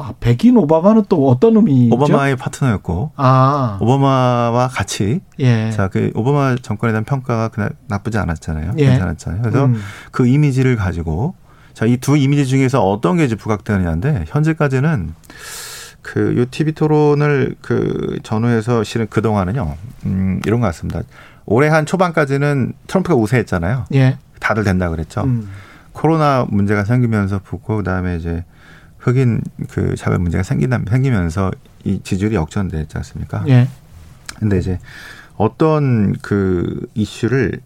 아, 0.00 0.12
백인 0.20 0.56
오바마는 0.56 1.06
또 1.08 1.28
어떤 1.28 1.56
의미죠? 1.56 1.94
오바마의 1.96 2.36
파트너였고, 2.36 3.10
아. 3.16 3.78
오바마와 3.80 4.68
같이, 4.68 5.20
예. 5.40 5.72
자, 5.72 5.88
그 5.88 6.12
오바마 6.14 6.54
정권에 6.62 6.92
대한 6.92 7.04
평가가 7.04 7.48
그날 7.48 7.70
나쁘지 7.88 8.16
않았잖아요. 8.18 8.74
예. 8.78 8.86
괜찮았잖아요. 8.90 9.42
그래서 9.42 9.64
음. 9.64 9.80
그 10.12 10.28
이미지를 10.28 10.76
가지고, 10.76 11.34
자, 11.74 11.84
이 11.84 11.96
두 11.96 12.16
이미지 12.16 12.46
중에서 12.46 12.88
어떤 12.88 13.16
게 13.16 13.24
이제 13.24 13.34
부각되느냐인데, 13.34 14.24
현재까지는 14.28 15.14
그, 16.02 16.36
요 16.38 16.44
TV 16.48 16.74
토론을 16.74 17.56
그 17.60 18.20
전후에서 18.22 18.84
실은 18.84 19.08
그동안은요, 19.08 19.74
음, 20.06 20.40
이런 20.46 20.60
것 20.60 20.66
같습니다. 20.68 21.00
올해 21.44 21.68
한 21.68 21.86
초반까지는 21.86 22.72
트럼프가 22.86 23.16
우세했잖아요. 23.16 23.86
예. 23.94 24.16
다들 24.38 24.62
된다 24.62 24.88
그랬죠. 24.90 25.22
음. 25.22 25.48
코로나 25.98 26.46
문제가 26.48 26.84
생기면서 26.84 27.40
붙고, 27.40 27.78
그 27.78 27.82
다음에 27.82 28.16
이제 28.16 28.44
흑인 28.98 29.40
그 29.68 29.96
차별 29.96 30.20
문제가 30.20 30.44
생기다 30.44 30.78
생기면서 30.88 31.50
이 31.82 32.00
지지율이 32.04 32.36
역전됐지 32.36 32.96
않습니까? 32.96 33.44
예. 33.48 33.68
근데 34.38 34.58
이제 34.58 34.78
어떤 35.36 36.12
그 36.22 36.86
이슈를 36.94 37.60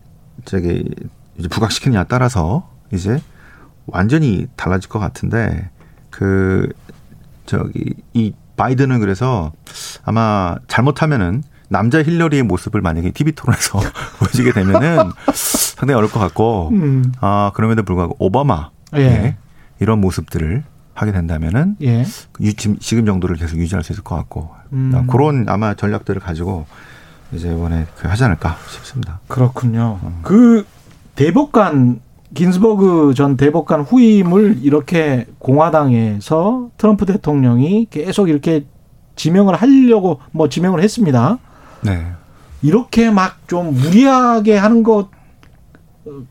저기 0.47 0.89
이제 1.37 1.49
부각시키느냐 1.49 2.05
따라서 2.05 2.71
이제 2.91 3.21
완전히 3.85 4.47
달라질 4.57 4.89
것 4.89 4.99
같은데 4.99 5.69
그 6.09 6.71
저기 7.45 7.95
이 8.15 8.33
바이든은 8.57 9.01
그래서 9.01 9.53
아마 10.05 10.57
잘못하면은 10.69 11.43
남자 11.73 12.03
힐러리의 12.03 12.45
모습을 12.45 12.81
만약에 12.81 13.11
TV 13.11 13.33
토론에서 13.33 13.81
보여지게 14.21 14.53
되면은 14.53 15.11
상당히 15.35 15.97
어려울 15.97 16.13
것 16.13 16.21
같고 16.21 16.69
음. 16.73 17.13
아 17.21 17.51
그럼에도 17.55 17.83
불구하고 17.83 18.15
오바마 18.19 18.71
예. 18.97 19.01
예. 19.01 19.37
이런 19.81 20.01
모습들을 20.01 20.63
하게 20.95 21.13
된다면은 21.13 21.77
예. 21.81 22.05
지금, 22.57 22.79
지금 22.79 23.07
정도를 23.07 23.37
계속 23.37 23.57
유지할 23.57 23.83
수 23.83 23.93
있을 23.93 24.05
것 24.05 24.15
같고 24.15 24.51
음. 24.73 25.07
그런 25.11 25.49
아마 25.49 25.75
전략들을 25.75 26.21
가지고 26.21 26.67
이제 27.33 27.51
이번에 27.51 27.87
그 27.97 28.07
하지 28.07 28.25
않을까 28.25 28.57
싶습니다. 28.69 29.21
그렇군요. 29.27 29.99
음. 30.05 30.19
그 30.23 30.67
대법관 31.17 32.01
긴스버그 32.35 33.15
전 33.15 33.37
대법관 33.37 33.83
후임을 33.83 34.59
이렇게 34.63 35.27
공화당에서 35.39 36.69
트럼프 36.77 37.07
대통령이 37.07 37.87
계속 37.91 38.29
이렇게 38.29 38.67
지명을 39.17 39.55
하려고 39.55 40.21
뭐 40.33 40.49
지명을 40.49 40.83
했습니다. 40.83 41.39
네. 41.83 42.13
이렇게 42.63 43.11
막 43.11 43.37
좀 43.47 43.75
무리하게 43.75 44.57
하는 44.57 44.83
것 44.83 45.11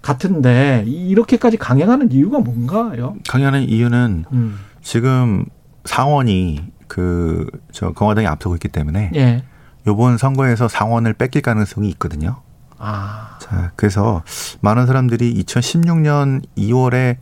같은데 0.01 0.83
이렇게까지 0.87 1.57
강행하는 1.57 2.11
이유가 2.11 2.39
뭔가요? 2.39 3.15
강행하는 3.27 3.61
이유는 3.69 4.25
음. 4.31 4.59
지금 4.81 5.45
상원이 5.85 6.71
그 6.87 7.47
저 7.71 7.91
공화당이 7.91 8.27
앞서고 8.27 8.55
있기 8.55 8.67
때문에 8.67 9.11
예. 9.15 9.43
이번 9.87 10.17
선거에서 10.17 10.67
상원을 10.67 11.13
뺏길 11.13 11.41
가능성이 11.41 11.89
있거든요. 11.91 12.41
아. 12.77 13.37
자, 13.39 13.71
그래서 13.75 14.23
많은 14.61 14.87
사람들이 14.87 15.33
2016년 15.43 16.43
2월에 16.57 17.17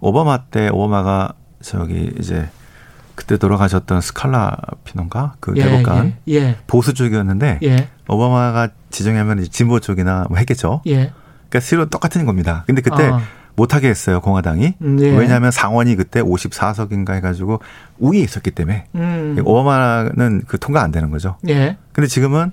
오바마 0.00 0.44
때 0.50 0.68
오바마가 0.68 1.32
저기 1.60 2.12
이제 2.18 2.48
그때 3.18 3.36
돌아가셨던 3.36 4.00
스칼라 4.00 4.56
피논가 4.84 5.34
그 5.40 5.52
예, 5.56 5.64
대법관 5.64 6.14
예, 6.28 6.34
예. 6.34 6.56
보수 6.68 6.94
쪽이었는데 6.94 7.58
예. 7.64 7.88
오바마가 8.06 8.68
지정하면 8.90 9.44
진보 9.50 9.80
쪽이나 9.80 10.26
뭐 10.28 10.38
했겠죠. 10.38 10.82
예. 10.86 11.10
그러니까 11.48 11.60
실은 11.60 11.88
똑같은 11.88 12.26
겁니다. 12.26 12.62
근데 12.68 12.80
그때 12.80 13.08
아. 13.08 13.20
못하게 13.56 13.88
했어요 13.88 14.20
공화당이 14.20 14.74
음, 14.82 15.00
예. 15.00 15.10
왜냐하면 15.16 15.50
상원이 15.50 15.96
그때 15.96 16.22
54석인가 16.22 17.14
해가지고 17.14 17.60
우위에 17.98 18.20
있었기 18.20 18.52
때문에 18.52 18.84
음. 18.94 19.42
오바마는 19.44 20.44
그 20.46 20.60
통과 20.60 20.82
안 20.82 20.92
되는 20.92 21.10
거죠. 21.10 21.38
예. 21.48 21.76
근데 21.92 22.06
지금은 22.06 22.52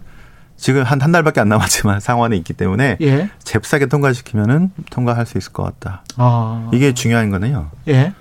지금 0.57 0.81
한 0.81 0.99
한 0.99 1.11
달밖에 1.11 1.41
안 1.41 1.47
남았지만 1.49 1.99
상원에 1.99 2.37
있기 2.37 2.53
때문에 2.53 2.97
예. 3.01 3.29
잽싸게 3.43 3.85
통과시키면은 3.85 4.71
통과할 4.89 5.27
수 5.27 5.37
있을 5.37 5.53
것 5.53 5.61
같다. 5.61 6.01
아. 6.17 6.71
이게 6.73 6.95
중요한 6.95 7.29
거는요. 7.29 7.69
예. 7.87 8.13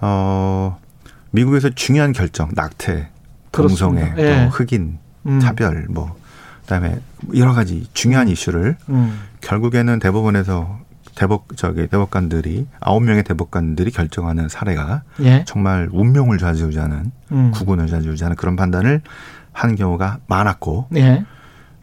어 0.00 0.78
미국에서 1.32 1.70
중요한 1.70 2.12
결정, 2.12 2.50
낙태, 2.54 3.08
동성애, 3.50 4.14
예. 4.16 4.44
또 4.44 4.50
흑인, 4.50 4.98
음. 5.26 5.40
차별, 5.40 5.86
뭐 5.88 6.16
그다음에 6.62 7.00
여러 7.36 7.52
가지 7.52 7.86
중요한 7.92 8.28
음. 8.28 8.32
이슈를 8.32 8.76
음. 8.88 9.20
결국에는 9.40 9.98
대법원에서 9.98 10.80
대법 11.14 11.56
저기 11.56 11.86
대법관들이 11.88 12.66
아홉 12.80 13.02
명의 13.02 13.22
대법관들이 13.22 13.90
결정하는 13.90 14.48
사례가 14.48 15.02
예. 15.20 15.44
정말 15.46 15.88
운명을 15.92 16.38
좌지우지하는 16.38 17.12
음. 17.32 17.50
구군을 17.52 17.86
좌지우지하는 17.88 18.36
그런 18.36 18.56
판단을 18.56 19.02
한 19.52 19.76
경우가 19.76 20.18
많았고 20.26 20.88
예. 20.96 21.24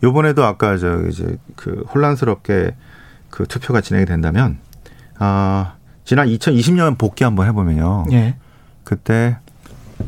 요번에도 0.02 0.46
아까 0.46 0.78
저 0.78 1.04
이제 1.08 1.38
그 1.56 1.86
혼란스럽게 1.94 2.76
그 3.30 3.46
투표가 3.46 3.82
진행이 3.82 4.06
된다면 4.06 4.58
아 5.20 5.74
지난 6.06 6.28
2020년 6.28 6.98
복귀 6.98 7.24
한번 7.24 7.48
해보면요. 7.48 8.06
예. 8.12 8.36
그때 8.90 9.38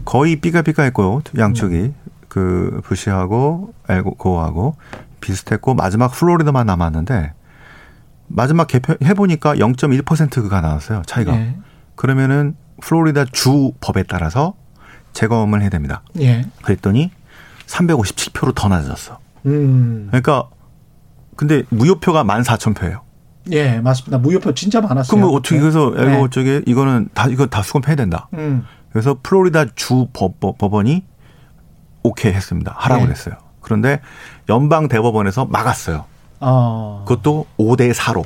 거의 0.06 0.38
삐까삐까했고 0.38 1.22
양쪽이 1.38 1.76
음. 1.76 1.96
그 2.28 2.82
부시하고 2.84 3.76
엘고하고 3.88 4.76
비슷했고 5.20 5.76
마지막 5.76 6.08
플로리다만 6.08 6.66
남았는데 6.66 7.34
마지막 8.28 8.66
개표 8.66 8.96
해보니까 9.04 9.54
0.1%가 9.54 10.62
나왔어요 10.62 11.04
차이가. 11.06 11.36
예. 11.36 11.58
그러면은 11.96 12.56
플로리다 12.82 13.26
주 13.26 13.74
법에 13.82 14.02
따라서 14.02 14.56
재검을 15.14 15.62
해야 15.62 15.70
됩니다. 15.70 16.02
예. 16.20 16.48
그랬더니 16.64 17.12
357표로 17.68 18.56
더 18.56 18.68
낮아졌어. 18.68 19.20
음. 19.46 20.08
그러니까 20.08 20.50
근데 21.36 21.62
무효표가 21.70 22.24
14,000표예요. 22.24 23.02
예, 23.52 23.80
맞습니다. 23.80 24.18
무효표 24.20 24.54
진짜 24.54 24.82
많았어요. 24.82 25.20
그럼 25.20 25.36
어떻게 25.36 25.60
그래서 25.60 25.92
네. 25.96 26.14
엘고 26.14 26.30
쪽에 26.30 26.62
이거는 26.66 27.10
다 27.14 27.28
이거 27.28 27.48
다 27.48 27.64
수검해야 27.64 27.96
된다. 27.96 28.28
음. 28.34 28.66
그래서 28.92 29.18
플로리다 29.24 29.66
주 29.76 30.08
법, 30.14 30.40
법원이 30.40 31.04
오케이 32.04 32.34
했습니다. 32.34 32.76
하라고 32.78 33.04
예. 33.04 33.06
그랬어요. 33.08 33.36
그런데 33.62 34.00
연방 34.50 34.88
대법원에서 34.88 35.46
막았어요. 35.46 36.06
어. 36.40 37.06
그것도 37.08 37.46
5대 37.58 37.94
4로. 37.94 38.26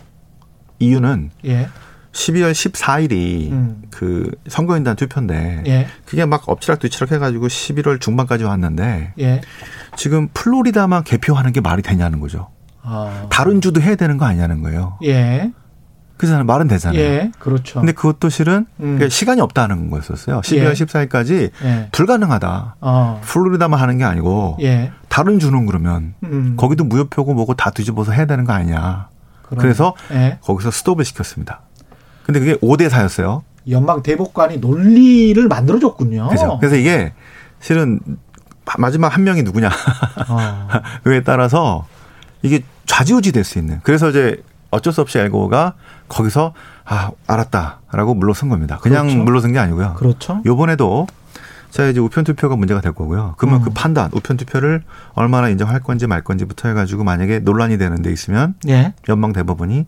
이유는 0.79 1.31
예. 1.45 1.69
12월 2.11 2.51
14일이 2.51 3.51
음. 3.51 3.83
그 3.91 4.31
선거인단 4.47 4.95
투표인데 4.95 5.63
예. 5.67 5.87
그게 6.05 6.25
막 6.25 6.47
엎치락뒤치락 6.47 7.11
해가지고 7.11 7.47
11월 7.47 7.99
중반까지 7.99 8.45
왔는데 8.45 9.13
예. 9.19 9.41
지금 9.97 10.29
플로리다만 10.33 11.03
개표하는 11.03 11.51
게 11.51 11.61
말이 11.61 11.81
되냐는 11.81 12.19
거죠. 12.19 12.49
아. 12.85 13.27
다른 13.29 13.61
주도 13.61 13.81
해야 13.81 13.95
되는 13.95 14.17
거 14.17 14.25
아니냐는 14.25 14.61
거예요. 14.61 14.97
예. 15.03 15.51
그잖아요. 16.17 16.45
말은 16.45 16.67
되잖아요. 16.69 17.01
예, 17.01 17.31
그렇죠. 17.39 17.79
근데 17.79 17.91
그것도 17.91 18.29
실은 18.29 18.65
음. 18.79 19.09
시간이 19.09 19.41
없다는 19.41 19.89
거였었어요. 19.89 20.39
12월 20.41 20.69
예. 20.69 20.71
14일까지 20.71 21.51
예. 21.63 21.89
불가능하다. 21.91 22.75
어. 22.79 23.21
플로리다만 23.23 23.79
하는 23.79 23.97
게 23.97 24.05
아니고 24.05 24.57
예. 24.61 24.91
다른 25.09 25.39
주는 25.39 25.65
그러면 25.65 26.13
음. 26.23 26.55
거기도 26.57 26.85
무효표고 26.85 27.33
뭐고 27.33 27.55
다 27.55 27.69
뒤집어서 27.71 28.13
해야 28.13 28.25
되는 28.25 28.45
거 28.45 28.53
아니냐. 28.53 29.09
그러네. 29.43 29.61
그래서 29.61 29.93
예. 30.11 30.39
거기서 30.41 30.71
스톱을 30.71 31.03
시켰습니다. 31.03 31.61
근데 32.23 32.39
그게 32.39 32.55
5대 32.55 32.89
4였어요. 32.89 33.41
연방 33.69 34.01
대법관이 34.01 34.57
논리를 34.59 35.47
만들어줬군요. 35.47 36.29
그죠. 36.29 36.57
그래서 36.59 36.77
이게 36.77 37.13
실은 37.59 37.99
마지막 38.77 39.09
한 39.09 39.23
명이 39.23 39.43
누구냐. 39.43 39.69
어. 40.29 40.67
그에 41.03 41.23
따라서 41.23 41.85
이게 42.41 42.63
좌지우지 42.85 43.31
될 43.31 43.43
수 43.43 43.57
있는. 43.59 43.79
그래서 43.83 44.09
이제 44.09 44.41
어쩔 44.71 44.91
수 44.93 45.01
없이 45.01 45.17
엘고가 45.19 45.73
거기서 46.09 46.53
아 46.85 47.11
알았다라고 47.27 48.13
물러선 48.15 48.49
겁니다. 48.49 48.77
그냥 48.81 49.07
그렇죠. 49.07 49.23
물러선 49.23 49.51
게 49.53 49.59
아니고요. 49.59 49.95
그렇죠. 49.95 50.41
요번에도 50.45 51.07
자 51.71 51.87
이제 51.87 51.99
우편 51.99 52.23
투표가 52.23 52.55
문제가 52.55 52.81
될 52.81 52.93
거고요. 52.93 53.35
그러면 53.37 53.61
그 53.61 53.65
음. 53.65 53.73
그 53.73 53.73
판단 53.79 54.09
우편 54.13 54.37
투표를 54.37 54.83
얼마나 55.13 55.49
인정할 55.49 55.81
건지 55.81 56.07
말 56.07 56.21
건지부터 56.21 56.69
해가지고 56.69 57.03
만약에 57.03 57.39
논란이 57.39 57.77
되는 57.77 58.01
데 58.01 58.11
있으면 58.11 58.55
예. 58.67 58.93
연방 59.09 59.33
대법원이 59.33 59.85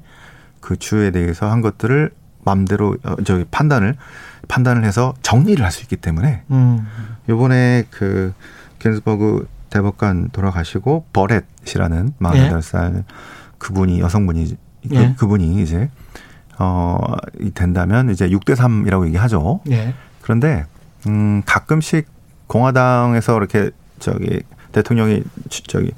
그 0.60 0.76
주에 0.78 1.12
대해서 1.12 1.50
한 1.50 1.62
것들을 1.62 2.12
맘대로 2.44 2.98
어, 3.04 3.16
저기 3.24 3.46
판단을 3.52 3.96
판단을 4.48 4.84
해서 4.86 5.14
정리를 5.22 5.64
할 5.64 5.72
수 5.72 5.82
있기 5.84 5.98
때문에 5.98 6.44
음. 6.52 6.88
요번에 7.30 7.86
그 7.90 8.34
겐스버그 8.80 9.48
대법관 9.70 10.30
돌아가시고 10.32 11.06
버렛이라는 11.14 12.14
48살 12.20 12.98
예. 12.98 13.04
그분이 13.58 14.00
여성분이 14.00 14.56
예. 14.92 15.16
그, 15.18 15.28
분이 15.28 15.62
이제 15.62 15.90
어 16.60 16.98
된다면 17.54 18.10
이제 18.10 18.30
6대 18.30 18.56
3이라고 18.56 19.08
얘기하죠. 19.08 19.62
예. 19.70 19.94
그런데 20.22 20.66
음 21.08 21.42
가끔씩 21.46 22.08
공화당에서 22.48 23.38
이렇게 23.38 23.72
저기 24.00 24.42
대통령이 24.72 25.24
저기 25.68 25.92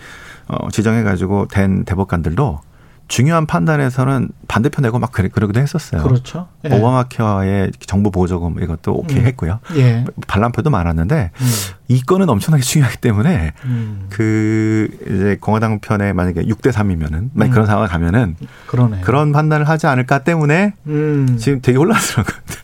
어 0.47 0.69
지정해 0.71 1.03
가지고 1.03 1.47
된 1.47 1.86
대법관들도 1.86 2.62
중요한 3.10 3.48
판단에서는 3.48 4.30
반대편 4.48 4.84
내고 4.84 5.00
막 5.00 5.12
그러, 5.12 5.28
그러기도 5.30 5.60
했었어요. 5.60 6.04
그렇죠. 6.04 6.48
예. 6.63 6.74
오바마 6.74 7.06
케어의 7.06 7.72
정부 7.82 8.12
보조금 8.12 8.62
이것도 8.62 8.93
오케이 8.93 9.19
음. 9.19 9.26
했고요. 9.26 9.60
예. 9.76 10.06
반란표도 10.28 10.69
많았는데 10.69 11.32
음. 11.34 11.48
이 11.88 12.02
건은 12.04 12.30
엄청나게 12.30 12.62
중요하기 12.63 12.98
때문에 12.98 13.54
음. 13.65 14.06
그 14.10 14.89
이제 15.08 15.38
공화당 15.41 15.80
편에 15.80 16.13
만약에 16.13 16.43
6대 16.43 16.72
3이면은 16.72 17.32
만약 17.34 17.50
음. 17.50 17.52
그런 17.52 17.65
상황을 17.65 17.89
가면은 17.89 18.36
그러네요. 18.67 19.02
그런 19.04 19.32
판단을 19.32 19.67
하지 19.67 19.88
않을까 19.88 20.24
때문에 20.24 20.76
음. 20.86 21.36
지금 21.39 21.62
되게 21.62 21.80
혼란스러운거든요 21.80 22.60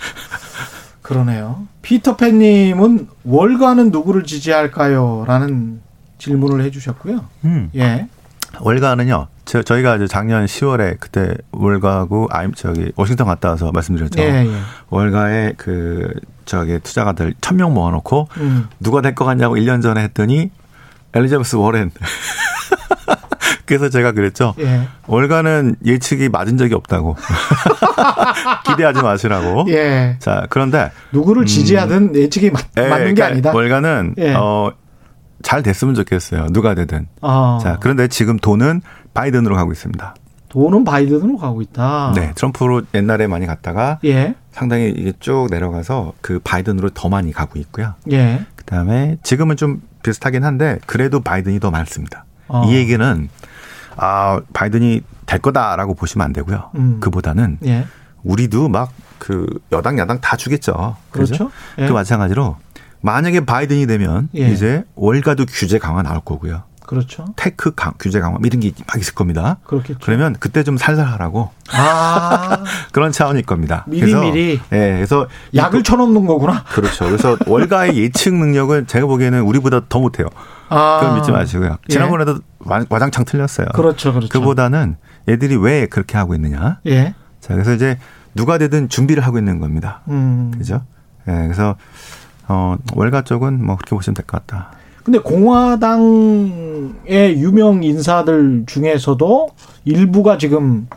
그러네요. 1.02 1.68
피터팬 1.82 2.38
님은 2.38 3.08
월가는 3.24 3.90
누구를 3.90 4.24
지지할까요? 4.24 5.26
라는 5.28 5.82
질문을 6.20 6.64
해 6.64 6.70
주셨고요. 6.70 7.26
음. 7.46 7.72
예. 7.76 8.08
월가는요. 8.60 9.28
저, 9.46 9.62
저희가 9.62 9.96
이제 9.98 10.08
작년 10.08 10.46
10월에 10.46 10.98
그때 11.00 11.36
월가하고 11.52 12.28
아임 12.32 12.54
저기 12.54 12.92
워싱턴 12.96 13.28
갔다 13.28 13.50
와서 13.52 13.72
말씀드렸죠. 13.72 14.20
예, 14.22 14.46
예. 14.46 14.50
월가에 14.90 15.54
그 15.58 16.12
저기 16.46 16.80
투자가들 16.80 17.36
1000명 17.42 17.72
모아 17.72 17.92
놓고 17.92 18.28
음. 18.38 18.68
누가 18.80 19.02
될 19.02 19.14
것 19.16 19.26
같냐고 19.26 19.56
1년 19.56 19.82
전에 19.82 20.02
했더니 20.04 20.52
엘리자베스 21.14 21.56
워렌. 21.58 21.92
그래서 23.66 23.90
제가 23.90 24.12
그랬죠. 24.12 24.54
예. 24.60 24.88
월가는 25.08 25.78
예측이 25.86 26.30
맞은 26.30 26.58
적이 26.58 26.76
없다고. 26.76 27.16
기대하지 28.68 29.02
마시라고. 29.02 29.66
예. 29.70 30.18
자, 30.20 30.46
그런데 30.50 30.92
누구를 31.12 31.46
지지하든 31.46 32.10
음, 32.10 32.16
예측이 32.16 32.52
맞, 32.52 32.64
예, 32.78 32.82
맞는 32.88 33.06
게 33.08 33.14
그러니까 33.16 33.26
아니다. 33.28 33.54
월가는 33.54 34.16
예. 34.20 34.34
어 34.36 34.72
잘 35.46 35.62
됐으면 35.62 35.94
좋겠어요. 35.94 36.48
누가 36.48 36.74
되든. 36.74 37.08
아. 37.22 37.60
자, 37.62 37.78
그런데 37.80 38.08
지금 38.08 38.38
돈은 38.38 38.82
바이든으로 39.14 39.56
가고 39.56 39.72
있습니다. 39.72 40.16
돈은 40.50 40.84
바이든으로 40.84 41.38
가고 41.38 41.62
있다. 41.62 42.14
네, 42.16 42.32
트럼프로 42.34 42.82
옛날에 42.96 43.28
많이 43.28 43.46
갔다가 43.46 44.00
예. 44.06 44.34
상당히 44.52 44.90
이게 44.90 45.14
쭉 45.20 45.48
내려가서 45.52 46.14
그 46.22 46.40
바이든으로 46.44 46.90
더 46.96 47.10
많이 47.10 47.32
가고 47.32 47.60
있고요. 47.60 47.94
예. 48.12 48.48
그다음에 48.56 49.18
지금은 49.22 49.56
좀 49.56 49.84
비슷하긴 50.02 50.44
한데 50.44 50.80
그래도 50.88 51.20
바이든이 51.20 51.60
더 51.60 51.70
많습니다. 51.70 52.26
어. 52.48 52.64
이 52.66 52.74
얘기는 52.74 53.30
아 53.98 54.42
바이든이 54.52 55.02
될 55.28 55.40
거다라고 55.40 55.94
보시면 55.94 56.26
안 56.26 56.34
되고요. 56.34 56.72
음. 56.76 57.00
그보다는 57.02 57.60
예. 57.66 57.86
우리도 58.24 58.68
막 58.70 58.92
그 59.18 59.48
여당 59.72 59.98
야당 59.98 60.20
다 60.22 60.36
주겠죠. 60.36 60.96
그렇죠. 61.12 61.50
예. 61.80 61.88
그 61.88 61.94
마찬가지로 61.94 62.58
만약에 63.02 63.46
바이든이 63.46 63.88
되면 63.88 64.30
예. 64.36 64.50
이제 64.50 64.84
월가도 64.96 65.46
규제 65.48 65.78
강화 65.80 66.02
나올 66.04 66.22
거고요. 66.24 66.64
그렇죠. 66.86 67.26
tech 67.36 67.74
강, 67.74 67.94
규제 67.98 68.20
강화 68.20 68.38
뭐 68.38 68.42
이런 68.46 68.60
게 68.60 68.72
막 68.88 69.00
있을 69.00 69.16
겁니다. 69.16 69.58
그렇겠죠. 69.64 69.98
그러면 70.04 70.36
그때 70.40 70.64
좀 70.64 70.78
살살 70.78 71.08
하라고. 71.08 71.50
아. 71.72 72.64
그런 72.94 73.12
차원일 73.12 73.44
겁니다. 73.44 73.86
미리 73.88 74.02
그래서, 74.02 74.22
미리. 74.22 74.60
예, 74.72 74.94
그래서 74.94 75.28
약을 75.56 75.82
쳐놓는 75.82 76.26
거구나. 76.28 76.64
그렇죠. 76.66 77.06
그래서 77.10 77.38
월가의 77.48 77.98
예측 77.98 78.36
능력은 78.36 78.86
제가 78.86 79.08
보기에는 79.08 79.42
우리보다 79.42 79.82
더 79.90 80.00
못해요. 80.00 80.28
아. 80.70 81.00
그건 81.00 81.16
믿지 81.16 81.32
마시고요. 81.32 81.78
예. 81.90 81.94
지난번에도 81.94 82.34
예. 82.72 82.86
와장창 82.90 83.26
틀렸어요. 83.26 83.68
그렇죠, 83.74 84.14
그렇죠. 84.14 84.30
그보다는 84.30 84.98
애들이 85.28 85.56
왜 85.56 85.88
그렇게 85.88 86.18
하고 86.18 86.36
있느냐. 86.36 86.80
예. 86.86 87.16
자, 87.42 87.54
그래서 87.54 87.74
이제 87.74 87.98
누가 88.36 88.60
되든 88.60 88.90
준비를 88.90 89.24
하고 89.26 89.40
있는 89.40 89.60
겁니다. 89.60 90.02
음. 90.10 90.52
그죠? 90.56 90.84
예, 91.28 91.32
그래서 91.34 91.76
어, 92.48 92.78
월가 92.94 93.24
쪽은 93.24 93.66
뭐 93.66 93.76
그렇게 93.76 93.96
보시면 93.96 94.16
될 94.16 94.26
것 94.26 94.46
같다. 94.46 94.72
근데 95.04 95.20
공화당의 95.20 97.40
유명 97.40 97.84
인사들 97.84 98.64
중에서도 98.66 99.50
일부가 99.86 100.38
지금 100.38 100.88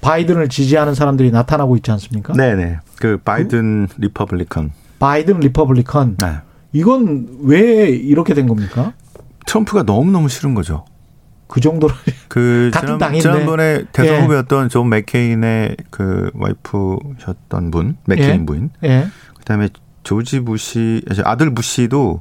바이든을 0.00 0.48
지지하는 0.48 0.94
사람들이 0.94 1.30
나타나고 1.30 1.76
있지 1.76 1.90
않습니까? 1.92 2.32
네네. 2.34 2.78
그 2.98 3.16
바이든 3.18 3.88
그, 3.94 4.00
Republican. 4.00 4.72
바이든 4.98 5.40
Republican. 5.40 6.16
네. 6.18 6.36
이건 6.72 7.28
왜 7.42 7.88
이렇게 7.88 8.34
된 8.34 8.48
겁니까? 8.48 8.92
트럼프가 9.46 9.84
너무너무 9.84 10.28
싫은 10.28 10.54
거죠. 10.54 10.84
그 11.46 11.60
정도로 11.60 11.94
그 12.28 12.70
같은 12.74 12.98
지난, 12.98 13.20
지난번에 13.20 13.84
대선 13.92 14.16
예. 14.16 14.20
후보였던 14.22 14.68
존 14.70 14.88
맥케인의 14.88 15.76
그 15.90 16.30
와이프셨던 16.34 17.70
분, 17.70 17.96
맥케인 18.06 18.40
예. 18.40 18.46
부인. 18.46 18.70
예. 18.82 19.06
그다음에 19.38 19.68
조지 20.04 20.40
부시 20.40 21.02
아들 21.24 21.54
부시도 21.54 22.20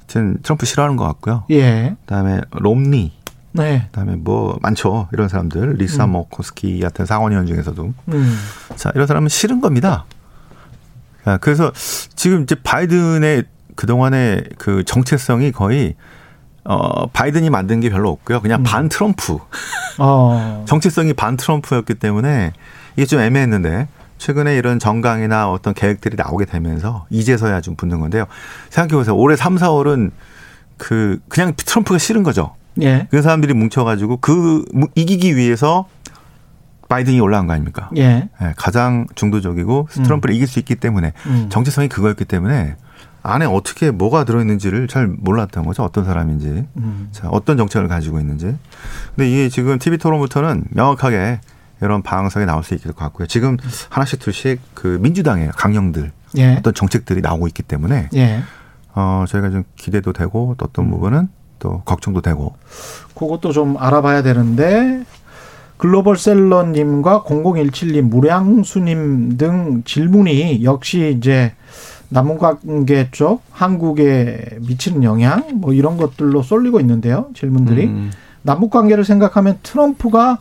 하여튼 0.00 0.38
트럼프 0.42 0.66
싫어하는 0.66 0.96
것 0.96 1.04
같고요. 1.04 1.44
예. 1.50 1.96
그다음에 2.00 2.40
롬니. 2.52 3.12
네. 3.52 3.86
그다음에 3.86 4.16
뭐 4.16 4.58
많죠. 4.62 5.08
이런 5.12 5.28
사람들 5.28 5.74
리사 5.74 6.04
음. 6.04 6.10
모코스키 6.10 6.80
같은 6.80 7.06
상원의원 7.06 7.46
중에서도 7.46 7.92
음. 8.08 8.38
자 8.76 8.92
이런 8.94 9.06
사람은 9.06 9.28
싫은 9.28 9.60
겁니다. 9.60 10.04
그래서 11.40 11.72
지금 12.14 12.42
이제 12.42 12.54
바이든의 12.54 13.44
그 13.76 13.86
동안의 13.86 14.50
그 14.58 14.84
정체성이 14.84 15.52
거의 15.52 15.94
어 16.64 17.06
바이든이 17.06 17.50
만든 17.50 17.80
게 17.80 17.88
별로 17.90 18.10
없고요. 18.10 18.40
그냥 18.40 18.60
음. 18.60 18.64
반 18.64 18.88
트럼프. 18.88 19.38
어. 19.98 20.64
정체성이 20.66 21.12
반 21.14 21.36
트럼프였기 21.36 21.94
때문에 21.94 22.52
이게 22.96 23.06
좀 23.06 23.20
애매했는데 23.20 23.88
최근에 24.20 24.54
이런 24.54 24.78
정강이나 24.78 25.50
어떤 25.50 25.72
계획들이 25.72 26.14
나오게 26.14 26.44
되면서 26.44 27.06
이제서야 27.08 27.62
좀 27.62 27.74
붙는 27.74 28.00
건데요. 28.00 28.26
생각해 28.68 28.96
보세요. 28.98 29.16
올해 29.16 29.34
3, 29.34 29.56
4월은 29.56 30.10
그 30.76 31.18
그냥 31.28 31.54
트럼프가 31.56 31.98
싫은 31.98 32.22
거죠. 32.22 32.54
예. 32.82 33.08
그 33.10 33.22
사람들이 33.22 33.54
뭉쳐가지고 33.54 34.18
그 34.18 34.64
이기기 34.94 35.36
위해서 35.36 35.88
바이든이 36.88 37.18
올라간 37.18 37.46
거 37.46 37.54
아닙니까? 37.54 37.88
예. 37.96 38.28
네, 38.40 38.52
가장 38.56 39.06
중도적이고 39.14 39.88
음. 39.98 40.02
트럼프를 40.02 40.34
음. 40.34 40.36
이길 40.36 40.46
수 40.46 40.58
있기 40.58 40.76
때문에 40.76 41.14
음. 41.26 41.46
정체성이 41.48 41.88
그거였기 41.88 42.26
때문에 42.26 42.76
안에 43.22 43.46
어떻게 43.46 43.90
뭐가 43.90 44.24
들어있는지를 44.24 44.86
잘 44.88 45.06
몰랐던 45.06 45.64
거죠. 45.64 45.82
어떤 45.82 46.04
사람인지, 46.04 46.66
음. 46.76 47.08
자, 47.12 47.28
어떤 47.28 47.56
정책을 47.56 47.88
가지고 47.88 48.20
있는지. 48.20 48.54
근데 49.14 49.30
이게 49.30 49.48
지금 49.48 49.78
TV 49.78 49.98
토론부터는 49.98 50.64
명확하게 50.70 51.40
이런 51.82 52.02
방송이 52.02 52.46
나올 52.46 52.62
수 52.62 52.74
있을 52.74 52.92
것 52.92 53.04
같고요. 53.04 53.26
지금 53.26 53.56
하나씩 53.88 54.20
둘씩 54.20 54.60
그 54.74 54.98
민주당의 55.00 55.50
강령들 55.56 56.12
예. 56.38 56.56
어떤 56.58 56.74
정책들이 56.74 57.20
나오고 57.20 57.46
있기 57.48 57.62
때문에 57.62 58.08
예. 58.14 58.42
어 58.94 59.24
저희가 59.28 59.50
좀 59.50 59.64
기대도 59.76 60.12
되고 60.12 60.54
또 60.58 60.66
어떤 60.66 60.86
음. 60.86 60.90
부분은 60.90 61.28
또 61.58 61.82
걱정도 61.84 62.20
되고 62.20 62.56
그것도 63.14 63.52
좀 63.52 63.76
알아봐야 63.78 64.22
되는데 64.22 65.04
글로벌 65.76 66.18
셀러님과 66.18 67.22
0017님, 67.22 68.02
무량수님 68.02 69.38
등 69.38 69.82
질문이 69.86 70.62
역시 70.62 71.14
이제 71.16 71.54
남북관계 72.10 73.08
쪽 73.12 73.42
한국에 73.50 74.58
미치는 74.60 75.04
영향 75.04 75.44
뭐 75.54 75.72
이런 75.72 75.96
것들로 75.96 76.42
쏠리고 76.42 76.80
있는데요. 76.80 77.28
질문들이 77.34 77.86
음. 77.86 78.10
남북 78.42 78.70
관계를 78.70 79.04
생각하면 79.04 79.58
트럼프가 79.62 80.38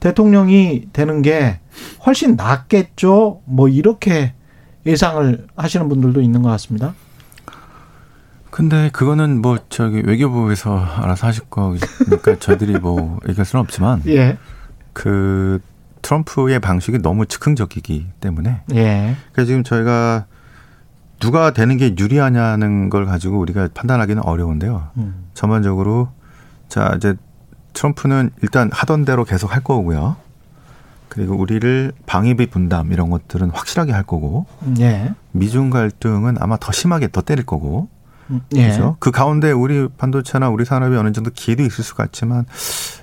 대통령이 0.00 0.88
되는 0.92 1.22
게 1.22 1.60
훨씬 2.06 2.36
낫겠죠. 2.36 3.42
뭐 3.44 3.68
이렇게 3.68 4.34
예상을 4.86 5.46
하시는 5.56 5.88
분들도 5.88 6.20
있는 6.22 6.42
것 6.42 6.48
같습니다. 6.50 6.94
근데 8.50 8.90
그거는 8.92 9.40
뭐 9.40 9.58
저기 9.68 10.02
외교부에서 10.04 10.78
알아서 10.78 11.26
하실 11.26 11.44
거니까 11.44 12.38
저희들이 12.40 12.78
뭐 12.78 13.18
얘기할 13.28 13.44
수는 13.44 13.62
없지만 13.62 14.02
예. 14.06 14.38
그 14.92 15.60
트럼프의 16.02 16.58
방식이 16.58 16.98
너무 16.98 17.26
즉흥적이기 17.26 18.06
때문에 18.20 18.62
예. 18.74 19.16
그래서 19.32 19.46
지금 19.46 19.62
저희가 19.62 20.26
누가 21.20 21.52
되는 21.52 21.76
게 21.76 21.94
유리하냐는 21.98 22.90
걸 22.90 23.04
가지고 23.06 23.38
우리가 23.38 23.68
판단하기는 23.74 24.24
어려운데요. 24.24 24.90
음. 24.96 25.26
전반적으로 25.34 26.08
자 26.68 26.94
이제 26.96 27.14
트럼프는 27.78 28.30
일단 28.42 28.70
하던 28.72 29.04
대로 29.04 29.24
계속 29.24 29.54
할 29.54 29.62
거고요. 29.62 30.16
그리고 31.08 31.36
우리를 31.36 31.92
방위비 32.06 32.46
분담 32.46 32.92
이런 32.92 33.08
것들은 33.08 33.50
확실하게 33.50 33.92
할 33.92 34.02
거고 34.02 34.46
예. 34.80 35.14
미중 35.30 35.70
갈등은 35.70 36.36
아마 36.40 36.56
더 36.58 36.72
심하게 36.72 37.08
더 37.08 37.22
때릴 37.22 37.46
거고 37.46 37.88
음, 38.30 38.40
예. 38.56 38.66
그렇죠. 38.66 38.96
그 38.98 39.12
가운데 39.12 39.52
우리 39.52 39.88
반도체나 39.96 40.50
우리 40.50 40.64
산업이 40.64 40.96
어느 40.96 41.12
정도 41.12 41.30
기회도 41.32 41.62
있을 41.62 41.84
수가 41.84 42.06
있지만 42.06 42.46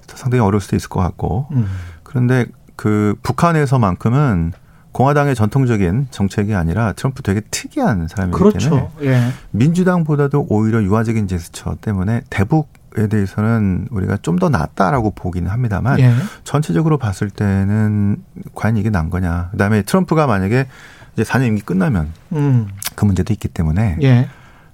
상당히 0.08 0.42
어려울 0.42 0.62
수도 0.62 0.76
있을 0.76 0.90
것 0.90 1.00
같고 1.00 1.48
음. 1.52 1.68
그런데 2.04 2.46
그 2.76 3.16
북한에서만큼은 3.24 4.52
공화당의 4.92 5.36
전통적인 5.36 6.08
정책이 6.12 6.54
아니라 6.54 6.92
트럼프 6.94 7.24
되게 7.24 7.42
특이한 7.50 8.10
사람이기 8.10 8.38
그렇죠. 8.38 8.70
때문에 8.70 8.90
예. 9.04 9.32
민주당보다도 9.52 10.48
오히려 10.50 10.84
유화적인 10.84 11.30
제스처 11.30 11.78
때문에 11.82 12.24
대북 12.30 12.70
에 12.98 13.08
대해서는 13.08 13.88
우리가 13.92 14.18
좀 14.22 14.36
더 14.40 14.50
낫다라고 14.50 15.12
보기는 15.12 15.50
합니다만 15.50 16.00
예. 16.00 16.14
전체적으로 16.44 16.98
봤을 16.98 17.30
때는 17.30 18.18
과연 18.54 18.78
이게 18.78 18.90
난 18.90 19.10
거냐. 19.10 19.50
그다음에 19.52 19.82
트럼프가 19.82 20.28
만약에 20.28 20.68
이제 21.14 21.24
4년 21.24 21.48
임기 21.48 21.62
끝나면 21.64 22.12
음. 22.34 22.68
그 22.96 23.06
문제도 23.06 23.32
있기 23.34 23.48
때문에 23.50 23.98
예. 24.04 24.30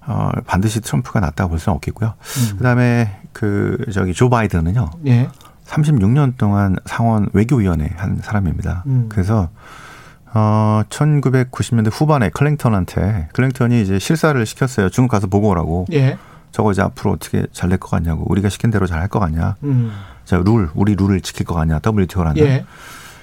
어, 0.06 0.30
반드시 0.46 0.82
트럼프가 0.82 1.20
낫다고 1.20 1.52
볼 1.52 1.60
수는 1.60 1.76
없겠고요. 1.76 2.14
음. 2.20 2.58
그다음에 2.58 3.22
그 3.34 3.78
저기 3.94 4.14
조 4.14 4.30
바이든은요. 4.30 4.90
예. 5.08 5.28
36년 5.66 6.38
동안 6.38 6.76
상원 6.86 7.30
외교위원회 7.34 7.92
한 7.96 8.20
사람입니다. 8.22 8.84
음. 8.88 9.06
그래서 9.10 9.50
어, 10.34 10.82
1990년대 10.90 11.90
후반에 11.92 12.30
클링턴한테 12.30 13.30
클링턴이 13.34 13.82
이제 13.82 14.00
실사를 14.00 14.44
시켰어요. 14.46 14.90
중국 14.90 15.12
가서 15.12 15.28
보고 15.28 15.50
오라고. 15.50 15.86
예. 15.94 16.18
저거 16.52 16.72
이제 16.72 16.82
앞으로 16.82 17.12
어떻게 17.14 17.46
잘 17.54 17.70
될 17.70 17.78
것 17.80 17.90
같냐고. 17.90 18.26
우리가 18.30 18.50
시킨 18.50 18.72
대로 18.72 18.86
잘 18.88 19.00
할 19.02 19.08
것 19.08 19.20
같냐. 19.20 19.56
음. 19.64 19.92
자, 20.26 20.38
룰, 20.44 20.70
우리 20.76 20.96
룰을 20.96 21.22
지킬 21.22 21.46
것 21.46 21.56
같냐. 21.56 21.80
WTO라는. 21.86 22.38
예. 22.42 22.66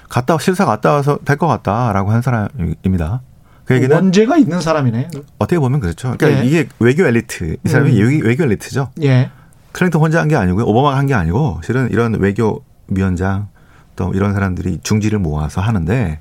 갔다, 0.09 0.37
실사 0.39 0.65
갔다 0.65 0.93
와서 0.93 1.19
될 1.23 1.37
것 1.37 1.47
같다라고 1.47 2.11
한 2.11 2.21
사람입니다. 2.21 3.21
그 3.65 3.75
얘기는 3.75 3.95
원죄가 3.95 4.37
있는 4.37 4.59
사람이네. 4.59 5.09
어떻게 5.37 5.59
보면 5.59 5.79
그렇죠. 5.79 6.15
그러니까 6.17 6.43
예. 6.43 6.47
이게 6.47 6.67
외교 6.79 7.05
엘리트. 7.05 7.57
이 7.63 7.69
사람이 7.69 8.01
음. 8.01 8.21
외교 8.23 8.43
엘리트죠. 8.43 8.89
예. 9.03 9.29
클링턴 9.71 10.01
혼자 10.01 10.19
한 10.19 10.27
게 10.27 10.35
아니고요. 10.35 10.65
오바마가 10.65 10.97
한 10.97 11.05
게 11.05 11.13
아니고 11.13 11.61
실은 11.63 11.89
이런 11.91 12.15
외교 12.19 12.63
위원장 12.87 13.49
또 13.95 14.11
이런 14.15 14.33
사람들이 14.33 14.79
중지를 14.81 15.19
모아서 15.19 15.61
하는데 15.61 16.19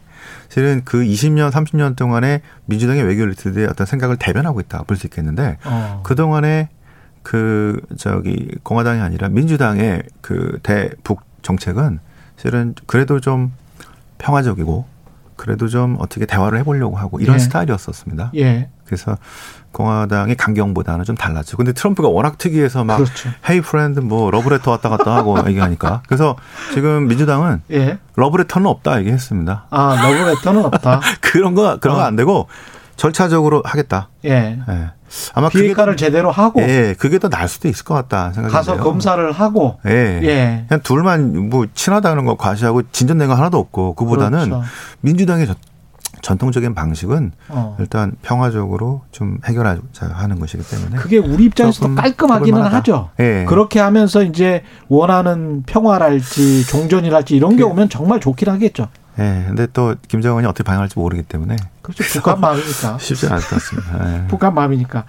실은 0.51 0.83
그 0.85 0.99
20년, 1.03 1.51
30년 1.51 1.97
동안에 1.97 2.43
민주당의 2.67 3.05
외교 3.05 3.23
엘리트들의 3.23 3.67
어떤 3.69 3.87
생각을 3.87 4.17
대변하고 4.19 4.61
있다 4.61 4.83
볼 4.83 4.99
수 4.99 5.07
있겠는데 5.07 5.57
어. 5.65 6.03
그 6.05 6.15
동안에 6.15 6.69
그 7.29 7.79
저기 7.99 8.49
공화당이 8.63 9.03
아니라 9.03 9.29
민주당의 9.29 10.03
그 10.23 10.61
대북 10.63 11.21
정책은 11.43 11.99
실은 12.39 12.75
그래도 12.87 13.21
좀 13.21 13.53
평화적이고 14.17 14.87
그래도 15.37 15.69
좀 15.69 15.99
어떻게 15.99 16.25
대화를 16.25 16.59
해보려고 16.61 16.97
하고 16.97 17.21
이런 17.21 17.35
예. 17.35 17.39
스타일이었었습니다. 17.39 18.31
예. 18.37 18.71
그래서 18.87 19.19
공화당의 19.73 20.37
강경보다는 20.37 21.05
좀 21.05 21.17
달랐죠. 21.17 21.59
근데 21.59 21.75
트럼프가 21.75 22.09
워낙 22.09 22.39
특이해서 22.39 22.83
막 22.85 22.97
그렇죠. 22.97 23.29
hey 23.47 23.61
friend 23.61 24.01
뭐 24.01 24.31
러브레터 24.31 24.71
왔다 24.71 24.89
갔다 24.89 25.15
하고 25.15 25.37
얘기하니까 25.47 26.01
그래서 26.09 26.35
지금 26.73 27.09
민주당은 27.09 27.61
예. 27.73 27.99
러브레터는 28.17 28.67
없다 28.67 29.01
얘기했습니다. 29.01 29.67
아 29.69 30.01
러브레터는 30.03 30.65
없다. 30.65 31.03
그런 31.21 31.55
거 31.55 31.77
그런 31.79 31.97
어. 31.97 31.99
거 31.99 32.10
안 32.10 32.17
되고 32.17 32.49
절차적으로 32.97 33.61
하겠다. 33.67 34.09
예. 34.25 34.59
예. 34.67 34.98
아마 35.35 35.49
비핵화를 35.49 35.97
제대로 35.97 36.31
하고 36.31 36.61
예, 36.63 36.95
그게 36.99 37.19
더 37.19 37.29
나을 37.29 37.49
수도 37.49 37.69
있을 37.69 37.85
것 37.85 37.95
같다 37.95 38.33
생각이 38.33 38.53
가서 38.53 38.73
드네요. 38.73 38.85
검사를 38.85 39.33
하고 39.33 39.79
예. 39.87 40.21
예. 40.23 40.65
그냥 40.69 40.83
둘만 40.83 41.51
뭐 41.51 41.67
친하다는 41.75 42.25
거 42.25 42.37
과시하고 42.37 42.83
진전된 42.93 43.29
거 43.29 43.35
하나도 43.35 43.59
없고 43.59 43.95
그보다는 43.95 44.51
그렇죠. 44.51 44.65
민주당의 45.01 45.49
전통적인 46.21 46.75
방식은 46.75 47.33
어. 47.49 47.77
일단 47.79 48.13
평화적으로 48.23 49.03
좀 49.13 49.39
해결하자 49.45 50.09
하는 50.13 50.41
것이기 50.41 50.65
때문에 50.69 50.97
그게 50.97 51.19
우리 51.19 51.45
입장에서도 51.45 51.95
깔끔하기는 51.95 52.61
하죠. 52.61 53.11
예. 53.21 53.45
그렇게 53.49 53.81
하면서 53.81 54.23
이제 54.23 54.63
원하는 54.89 55.63
평화랄지 55.63 56.67
종전이랄지 56.67 57.37
이런 57.37 57.57
게그 57.57 57.69
오면 57.69 57.89
정말 57.89 58.21
좋긴 58.21 58.49
하겠죠. 58.49 58.89
예. 59.19 59.45
근데 59.47 59.67
또 59.73 59.95
김정은이 60.09 60.47
어떻게 60.47 60.65
반응할지 60.65 60.99
모르기 60.99 61.23
때문에 61.23 61.57
그렇죠. 61.93 62.05
북한 62.21 62.41
마음이니까 62.41 62.99
쉽지 62.99 63.27
않을 63.27 63.39
것 63.41 63.49
같습니다. 63.51 64.15
예. 64.15 64.27
북한 64.29 64.55
마음이니까 64.55 65.05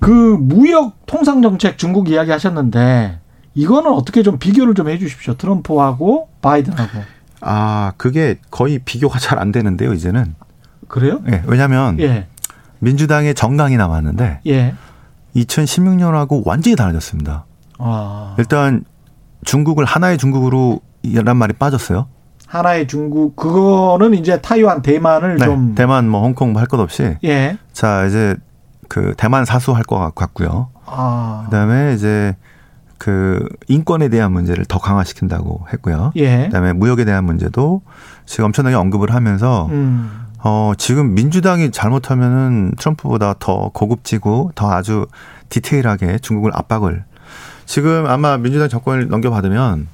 그 0.00 0.10
무역 0.10 1.04
통상 1.06 1.42
정책 1.42 1.78
중국 1.78 2.08
이야기 2.08 2.30
하셨는데 2.30 3.20
이거는 3.54 3.90
어떻게 3.92 4.22
좀 4.22 4.38
비교를 4.38 4.74
좀 4.74 4.88
해 4.88 4.98
주십시오. 4.98 5.34
트럼프하고 5.34 6.28
바이든하고. 6.42 6.98
아 7.40 7.92
그게 7.96 8.38
거의 8.50 8.78
비교가 8.78 9.18
잘 9.18 9.38
안 9.38 9.52
되는데요. 9.52 9.92
이제는 9.92 10.34
그래요? 10.88 11.20
예. 11.30 11.42
왜냐하면 11.46 11.98
예. 12.00 12.26
민주당의 12.80 13.34
정강이 13.34 13.76
남았는데 13.76 14.40
예. 14.46 14.74
2016년하고 15.36 16.42
완전히 16.46 16.76
달라졌습니다. 16.76 17.44
아. 17.78 18.34
일단 18.38 18.84
중국을 19.44 19.84
하나의 19.84 20.16
중국으로 20.18 20.80
이란 21.02 21.36
말이 21.36 21.52
빠졌어요. 21.52 22.06
하나의 22.54 22.86
중국 22.86 23.34
그거는 23.34 24.14
이제 24.14 24.40
타이완 24.40 24.82
대만을 24.82 25.38
네, 25.38 25.44
좀 25.44 25.74
대만 25.74 26.08
뭐 26.08 26.22
홍콩 26.22 26.52
뭐할것 26.52 26.78
없이 26.78 27.16
예. 27.24 27.58
자 27.72 28.06
이제 28.06 28.36
그 28.88 29.12
대만 29.16 29.44
사수할 29.44 29.82
것 29.82 30.14
같고요. 30.14 30.68
아. 30.86 31.42
그다음에 31.46 31.94
이제 31.94 32.36
그 32.96 33.48
인권에 33.66 34.08
대한 34.08 34.30
문제를 34.32 34.66
더 34.66 34.78
강화시킨다고 34.78 35.66
했고요. 35.72 36.12
예. 36.14 36.44
그다음에 36.44 36.72
무역에 36.72 37.04
대한 37.04 37.24
문제도 37.24 37.82
지금 38.24 38.44
엄청나게 38.46 38.76
언급을 38.76 39.12
하면서 39.12 39.66
음. 39.72 40.26
어 40.38 40.74
지금 40.78 41.14
민주당이 41.14 41.72
잘못하면은 41.72 42.72
트럼프보다 42.78 43.34
더 43.40 43.70
고급지고 43.74 44.52
더 44.54 44.70
아주 44.70 45.08
디테일하게 45.48 46.18
중국을 46.18 46.52
압박을 46.54 47.04
지금 47.66 48.06
아마 48.06 48.36
민주당 48.36 48.68
정권을 48.68 49.08
넘겨받으면 49.08 49.88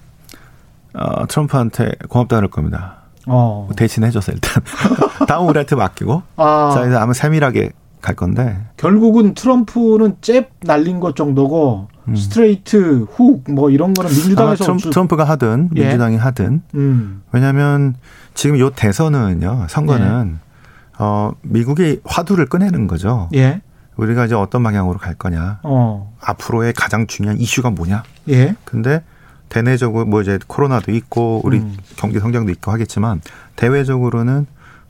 어, 0.94 1.26
트럼프한테 1.26 1.92
고맙다 2.08 2.36
그럴 2.36 2.50
겁니다. 2.50 2.96
어. 3.26 3.68
대신 3.76 4.04
해줘서 4.04 4.32
일단 4.32 4.62
다음 5.28 5.46
우리한테 5.48 5.76
맡기고 5.76 6.22
아. 6.36 6.70
자 6.74 6.86
이제 6.86 6.96
아마 6.96 7.12
세밀하게 7.12 7.70
갈 8.00 8.16
건데 8.16 8.58
결국은 8.78 9.34
트럼프는 9.34 10.16
잽 10.22 10.50
날린 10.60 11.00
것 11.00 11.14
정도고 11.14 11.88
음. 12.08 12.16
스트레이트 12.16 13.06
훅 13.12 13.50
뭐 13.50 13.70
이런 13.70 13.92
거는 13.92 14.10
민주당에서 14.10 14.64
트럼프, 14.64 14.90
트럼프가 14.90 15.24
하든 15.24 15.70
예. 15.76 15.80
민주당이 15.82 16.16
하든 16.16 16.62
음. 16.74 17.22
왜냐하면 17.30 17.94
지금 18.34 18.58
요 18.58 18.70
대선은요 18.70 19.66
선거는 19.68 20.38
예. 20.42 20.50
어 20.98 21.32
미국의 21.42 22.00
화두를 22.04 22.46
꺼내는 22.46 22.86
거죠. 22.86 23.28
예. 23.34 23.60
우리가 23.96 24.24
이제 24.24 24.34
어떤 24.34 24.62
방향으로 24.62 24.98
갈 24.98 25.14
거냐. 25.14 25.60
어. 25.62 26.14
앞으로의 26.22 26.72
가장 26.72 27.06
중요한 27.06 27.38
이슈가 27.38 27.70
뭐냐. 27.70 28.02
예. 28.30 28.54
근데 28.64 29.02
대내적으로 29.50 30.06
뭐 30.06 30.22
이제 30.22 30.38
코로나도 30.46 30.92
있고 30.92 31.42
우리 31.44 31.58
음. 31.58 31.76
경제 31.96 32.18
성장도 32.18 32.50
있고 32.52 32.70
하겠지만 32.72 33.20
대외적으로는 33.56 34.46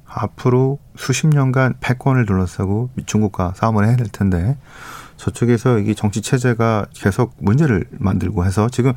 앞으로 0.07 0.79
수십 0.97 1.27
년간 1.27 1.75
패권을 1.81 2.27
둘러싸고 2.27 2.91
중국과 3.07 3.55
싸움을 3.57 3.87
해야 3.89 3.97
될 3.97 4.09
텐데 4.09 4.57
저쪽에서 5.17 5.79
이 5.79 5.95
정치 5.95 6.23
체제가 6.23 6.87
계속 6.95 7.35
문제를 7.39 7.85
만들고 7.99 8.45
해서 8.45 8.69
지금 8.69 8.93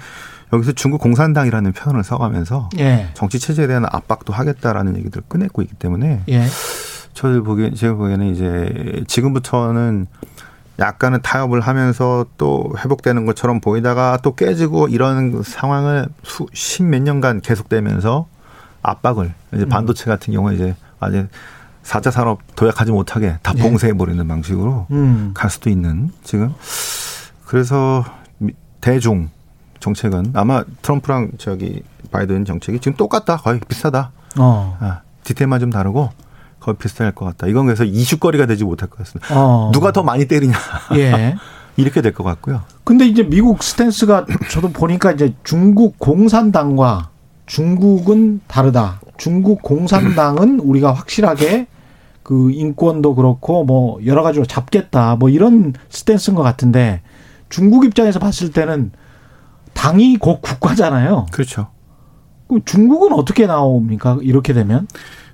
여기서 0.51 0.73
중국 0.73 0.99
공산당이라는 1.01 1.71
표현을 1.73 2.03
써가면서 2.03 2.69
예. 2.79 3.09
정치 3.13 3.39
체제에 3.39 3.67
대한 3.67 3.85
압박도 3.85 4.33
하겠다라는 4.33 4.97
얘기들을 4.97 5.23
꺼내고 5.27 5.61
있기 5.61 5.75
때문에 5.75 6.23
예. 6.29 6.45
저들 7.13 7.43
보기에 7.43 7.73
제가 7.73 7.95
보기에는 7.95 8.33
이제 8.33 9.03
지금부터는 9.07 10.07
약간은 10.79 11.21
타협을 11.21 11.61
하면서 11.61 12.25
또 12.37 12.73
회복되는 12.77 13.25
것처럼 13.25 13.61
보이다가 13.61 14.17
또 14.23 14.35
깨지고 14.35 14.87
이런 14.87 15.43
상황을 15.43 16.07
수, 16.23 16.47
십몇 16.51 17.03
년간 17.03 17.41
계속되면서 17.41 18.27
압박을 18.81 19.33
이제 19.53 19.63
음. 19.63 19.69
반도체 19.69 20.05
같은 20.05 20.33
경우에 20.33 20.55
이제 20.55 20.75
아주 20.99 21.27
사자 21.83 22.09
산업 22.11 22.39
도약하지 22.55 22.91
못하게 22.91 23.37
다 23.43 23.53
네. 23.53 23.61
봉쇄해 23.61 23.93
버리는 23.93 24.27
방식으로 24.27 24.87
음. 24.91 25.31
갈 25.33 25.49
수도 25.49 25.69
있는 25.69 26.11
지금 26.23 26.53
그래서 27.45 28.03
대중 28.81 29.29
정책은 29.79 30.31
아마 30.33 30.63
트럼프랑 30.81 31.31
저기 31.37 31.83
바이든 32.11 32.45
정책이 32.45 32.79
지금 32.79 32.95
똑같다 32.95 33.37
거의 33.37 33.59
비슷하다. 33.67 34.11
어. 34.39 34.77
아, 34.79 35.01
디테일만 35.23 35.59
좀 35.59 35.69
다르고 35.69 36.09
거의 36.63 36.77
비슷할 36.77 37.11
것 37.13 37.25
같다. 37.25 37.47
이건 37.47 37.65
그래서 37.65 37.83
이슈거리가 37.83 38.45
되지 38.45 38.63
못할 38.63 38.89
것 38.89 38.97
같습니다. 38.99 39.27
어. 39.37 39.69
누가 39.73 39.91
더 39.91 40.01
많이 40.03 40.27
때리냐. 40.27 40.53
예. 40.95 41.35
이렇게 41.75 42.01
될 42.01 42.13
것 42.13 42.23
같고요. 42.23 42.61
근데 42.83 43.05
이제 43.05 43.23
미국 43.23 43.63
스탠스가 43.63 44.25
저도 44.49 44.69
보니까 44.71 45.11
이제 45.11 45.33
중국 45.43 45.97
공산당과 45.99 47.09
중국은 47.47 48.41
다르다. 48.47 49.01
중국 49.17 49.61
공산당은 49.61 50.59
우리가 50.63 50.93
확실하게 50.93 51.67
그 52.21 52.51
인권도 52.51 53.15
그렇고 53.15 53.65
뭐 53.65 53.99
여러 54.05 54.23
가지로 54.23 54.45
잡겠다. 54.45 55.17
뭐 55.17 55.29
이런 55.29 55.73
스탠스인 55.89 56.35
것 56.35 56.43
같은데 56.43 57.01
중국 57.49 57.83
입장에서 57.85 58.19
봤을 58.19 58.51
때는 58.51 58.91
당이 59.73 60.17
곧 60.17 60.41
국가잖아요. 60.41 61.25
그렇죠. 61.31 61.67
중국은 62.65 63.13
어떻게 63.13 63.47
나옵니까? 63.47 64.19
이렇게 64.21 64.53
되면? 64.53 64.87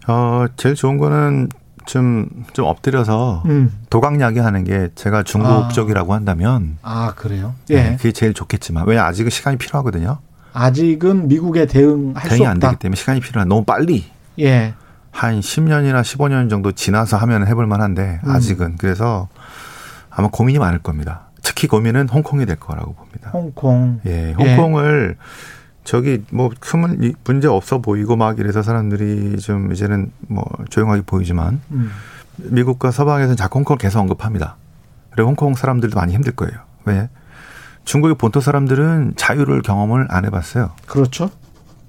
어, 0.09 0.47
제일 0.57 0.73
좋은 0.73 0.97
거는 0.97 1.49
좀, 1.85 2.27
좀 2.53 2.65
엎드려서 2.65 3.43
음. 3.45 3.71
도강야기 3.89 4.39
하는 4.39 4.63
게 4.63 4.89
제가 4.95 5.23
중국적이라고 5.23 6.13
아. 6.13 6.15
한다면. 6.15 6.77
아, 6.81 7.13
그래요? 7.15 7.53
네, 7.67 7.75
예. 7.75 7.83
네, 7.83 7.95
그게 7.97 8.11
제일 8.11 8.33
좋겠지만. 8.33 8.87
왜냐, 8.87 9.05
아직은 9.05 9.29
시간이 9.29 9.57
필요하거든요. 9.57 10.17
아직은 10.53 11.27
미국에 11.27 11.67
대응할 11.67 12.27
대응이 12.27 12.47
안 12.47 12.59
되기 12.59 12.75
때문에 12.77 12.95
시간이 12.95 13.19
필요한 13.19 13.47
너무 13.47 13.63
빨리. 13.63 14.05
예. 14.39 14.73
한 15.11 15.39
10년이나 15.39 16.01
15년 16.01 16.49
정도 16.49 16.71
지나서 16.71 17.17
하면 17.17 17.47
해볼 17.47 17.67
만한데, 17.67 18.21
음. 18.23 18.29
아직은. 18.29 18.77
그래서 18.77 19.27
아마 20.09 20.27
고민이 20.29 20.57
많을 20.57 20.79
겁니다. 20.79 21.29
특히 21.43 21.67
고민은 21.67 22.09
홍콩이 22.09 22.45
될 22.45 22.55
거라고 22.55 22.93
봅니다. 22.93 23.29
홍콩. 23.31 23.99
예, 24.05 24.33
홍콩을 24.33 25.17
예. 25.17 25.23
저기 25.89 26.23
뭐 26.31 26.51
큰 26.59 27.15
문제 27.23 27.47
없어 27.47 27.79
보이고 27.79 28.15
막 28.15 28.37
이래서 28.37 28.61
사람들이 28.61 29.39
좀 29.39 29.71
이제는 29.71 30.11
뭐 30.27 30.45
조용하게 30.69 31.01
보이지만 31.01 31.61
음. 31.71 31.89
미국과 32.37 32.91
서방에서는 32.91 33.35
자꾸 33.35 33.57
홍콩을 33.57 33.79
계속 33.79 33.99
언급합니다. 33.99 34.55
그리고 35.09 35.29
홍콩 35.29 35.55
사람들도 35.55 35.95
많이 35.95 36.13
힘들 36.13 36.33
거예요. 36.33 36.53
왜? 36.85 37.09
중국의 37.85 38.17
본토 38.19 38.39
사람들은 38.39 39.13
자유를 39.15 39.63
경험을 39.63 40.05
안 40.11 40.25
해봤어요. 40.25 40.73
그렇죠. 40.85 41.31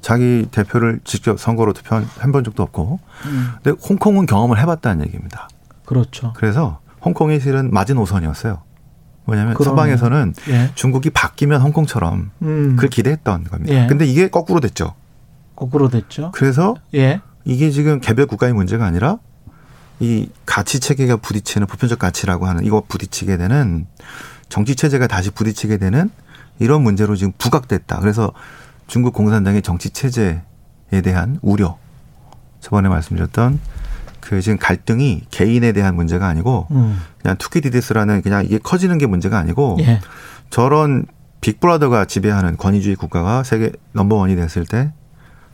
자기 0.01 0.49
대표를 0.51 1.01
직접 1.05 1.39
선거로 1.39 1.75
투표한 1.75 2.33
번 2.33 2.43
적도 2.43 2.63
없고. 2.63 3.01
음. 3.27 3.51
근데 3.63 3.79
홍콩은 3.87 4.25
경험을 4.25 4.59
해봤다는 4.61 5.05
얘기입니다. 5.09 5.51
그렇죠. 5.85 6.33
그래서 6.37 6.81
홍콩이 7.05 7.39
실은 7.39 7.71
마지노선이었어요. 7.71 8.63
뭐냐면 9.31 9.55
그러네. 9.55 9.71
서방에서는 9.71 10.35
예. 10.49 10.71
중국이 10.75 11.11
바뀌면 11.11 11.61
홍콩처럼 11.61 12.31
음. 12.43 12.75
그걸 12.75 12.91
기대했던 12.91 13.45
겁니다. 13.45 13.75
예. 13.75 13.87
근데 13.87 14.05
이게 14.05 14.29
거꾸로 14.29 14.59
됐죠. 14.59 14.95
거꾸로 15.55 15.89
됐죠. 15.89 16.33
그래서 16.35 16.75
예. 16.95 17.21
이게 17.45 17.71
지금 17.71 18.01
개별 18.01 18.27
국가의 18.27 18.53
문제가 18.53 18.85
아니라 18.85 19.19
이 20.01 20.29
가치 20.47 20.81
체계가 20.81 21.19
부딪히는 21.19 21.69
보편적 21.69 21.99
가치라고 21.99 22.47
하는 22.47 22.65
이거 22.65 22.83
부딪히게 22.89 23.37
되는 23.37 23.87
정치 24.49 24.75
체제가 24.75 25.07
다시 25.07 25.31
부딪히게 25.31 25.77
되는 25.77 26.11
이런 26.59 26.83
문제로 26.83 27.15
지금 27.15 27.33
부각됐다. 27.39 28.01
그래서 28.01 28.33
중국 28.89 29.15
공산당의 29.15 29.63
정치 29.63 29.91
체제에 29.91 30.41
대한 31.05 31.39
우려 31.41 31.79
저번에 32.61 32.89
말씀드렸던 32.89 33.61
그 34.21 34.41
지금 34.41 34.59
갈등이 34.59 35.23
개인에 35.31 35.73
대한 35.73 35.95
문제가 35.95 36.27
아니고 36.29 36.67
음. 36.71 37.01
그냥 37.21 37.37
투키디디스라는 37.39 38.23
그냥 38.23 38.45
이게 38.45 38.59
커지는 38.59 38.99
게 38.99 39.07
문제가 39.07 39.39
아니고 39.39 39.79
예. 39.81 40.01
저런 40.51 41.07
빅브라더가 41.41 42.05
지배하는 42.05 42.57
권위주의 42.57 42.97
국가가 42.97 43.43
세계 43.43 43.73
넘버원이 43.93 44.37
됐을 44.37 44.67
때 44.67 44.93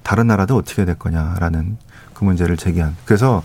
다른 0.03 0.27
나라도 0.27 0.57
어떻게 0.57 0.85
될 0.85 0.97
거냐라는 0.97 1.77
그 2.15 2.25
문제를 2.25 2.57
제기한. 2.57 2.97
그래서 3.05 3.43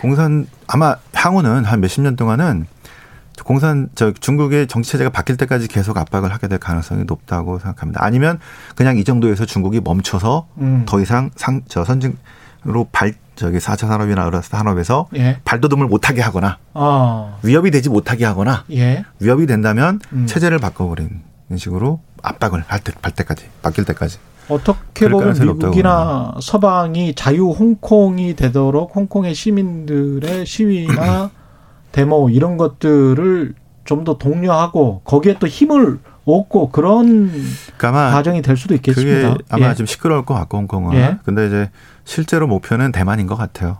공산 0.00 0.46
아마 0.66 0.96
향후는 1.14 1.64
한 1.64 1.80
몇십 1.80 2.02
년 2.02 2.16
동안은 2.16 2.66
공산 3.44 3.88
저 3.94 4.12
중국의 4.12 4.68
정치 4.68 4.92
체제가 4.92 5.10
바뀔 5.10 5.36
때까지 5.36 5.66
계속 5.66 5.96
압박을 5.96 6.32
하게 6.32 6.46
될 6.46 6.58
가능성이 6.58 7.04
높다고 7.04 7.58
생각합니다. 7.58 8.04
아니면 8.04 8.38
그냥 8.76 8.96
이 8.96 9.04
정도에서 9.04 9.44
중국이 9.44 9.80
멈춰서 9.80 10.46
음. 10.58 10.84
더 10.86 11.00
이상 11.00 11.30
상 11.34 11.62
저 11.66 11.84
선진으로 11.84 12.88
발 12.92 13.14
저기 13.34 13.58
4차 13.58 13.88
산업이나 13.88 14.30
산업에서 14.42 15.08
예. 15.16 15.40
발돋움을 15.44 15.86
못하게 15.86 16.22
하거나 16.22 16.58
어. 16.72 17.38
위협이 17.42 17.70
되지 17.70 17.88
못하게 17.88 18.24
하거나 18.24 18.64
예. 18.70 19.04
위협이 19.20 19.46
된다면 19.46 20.00
음. 20.12 20.26
체제를 20.26 20.58
바꿔버리는 20.58 21.20
식으로 21.56 22.00
압박을 22.22 22.64
할, 22.66 22.80
때, 22.80 22.92
할 23.02 23.12
때까지 23.12 23.44
바뀔 23.62 23.84
때까지 23.84 24.18
어떻게 24.48 25.08
보면 25.08 25.38
미국이나 25.38 26.34
서방이 26.40 27.14
자유 27.14 27.50
홍콩이 27.50 28.36
되도록 28.36 28.94
홍콩의 28.94 29.34
시민들의 29.34 30.46
시위나 30.46 31.30
데모 31.92 32.28
이런 32.30 32.56
것들을 32.56 33.54
좀 33.84 34.04
더 34.04 34.18
독려하고 34.18 35.02
거기에 35.04 35.36
또 35.38 35.46
힘을 35.46 35.98
얻고 36.24 36.70
그런 36.70 37.30
그러니까 37.76 38.10
과정이 38.10 38.42
될 38.42 38.56
수도 38.56 38.74
있겠습니다. 38.74 39.32
그게 39.32 39.44
아마 39.50 39.70
예. 39.70 39.74
좀 39.74 39.86
시끄러울 39.86 40.24
것 40.24 40.34
같고 40.34 40.58
홍콩은. 40.58 40.94
예. 40.96 41.18
근데 41.24 41.46
이제 41.46 41.70
실제로 42.04 42.46
목표는 42.46 42.92
대만인 42.92 43.26
것 43.26 43.36
같아요. 43.36 43.78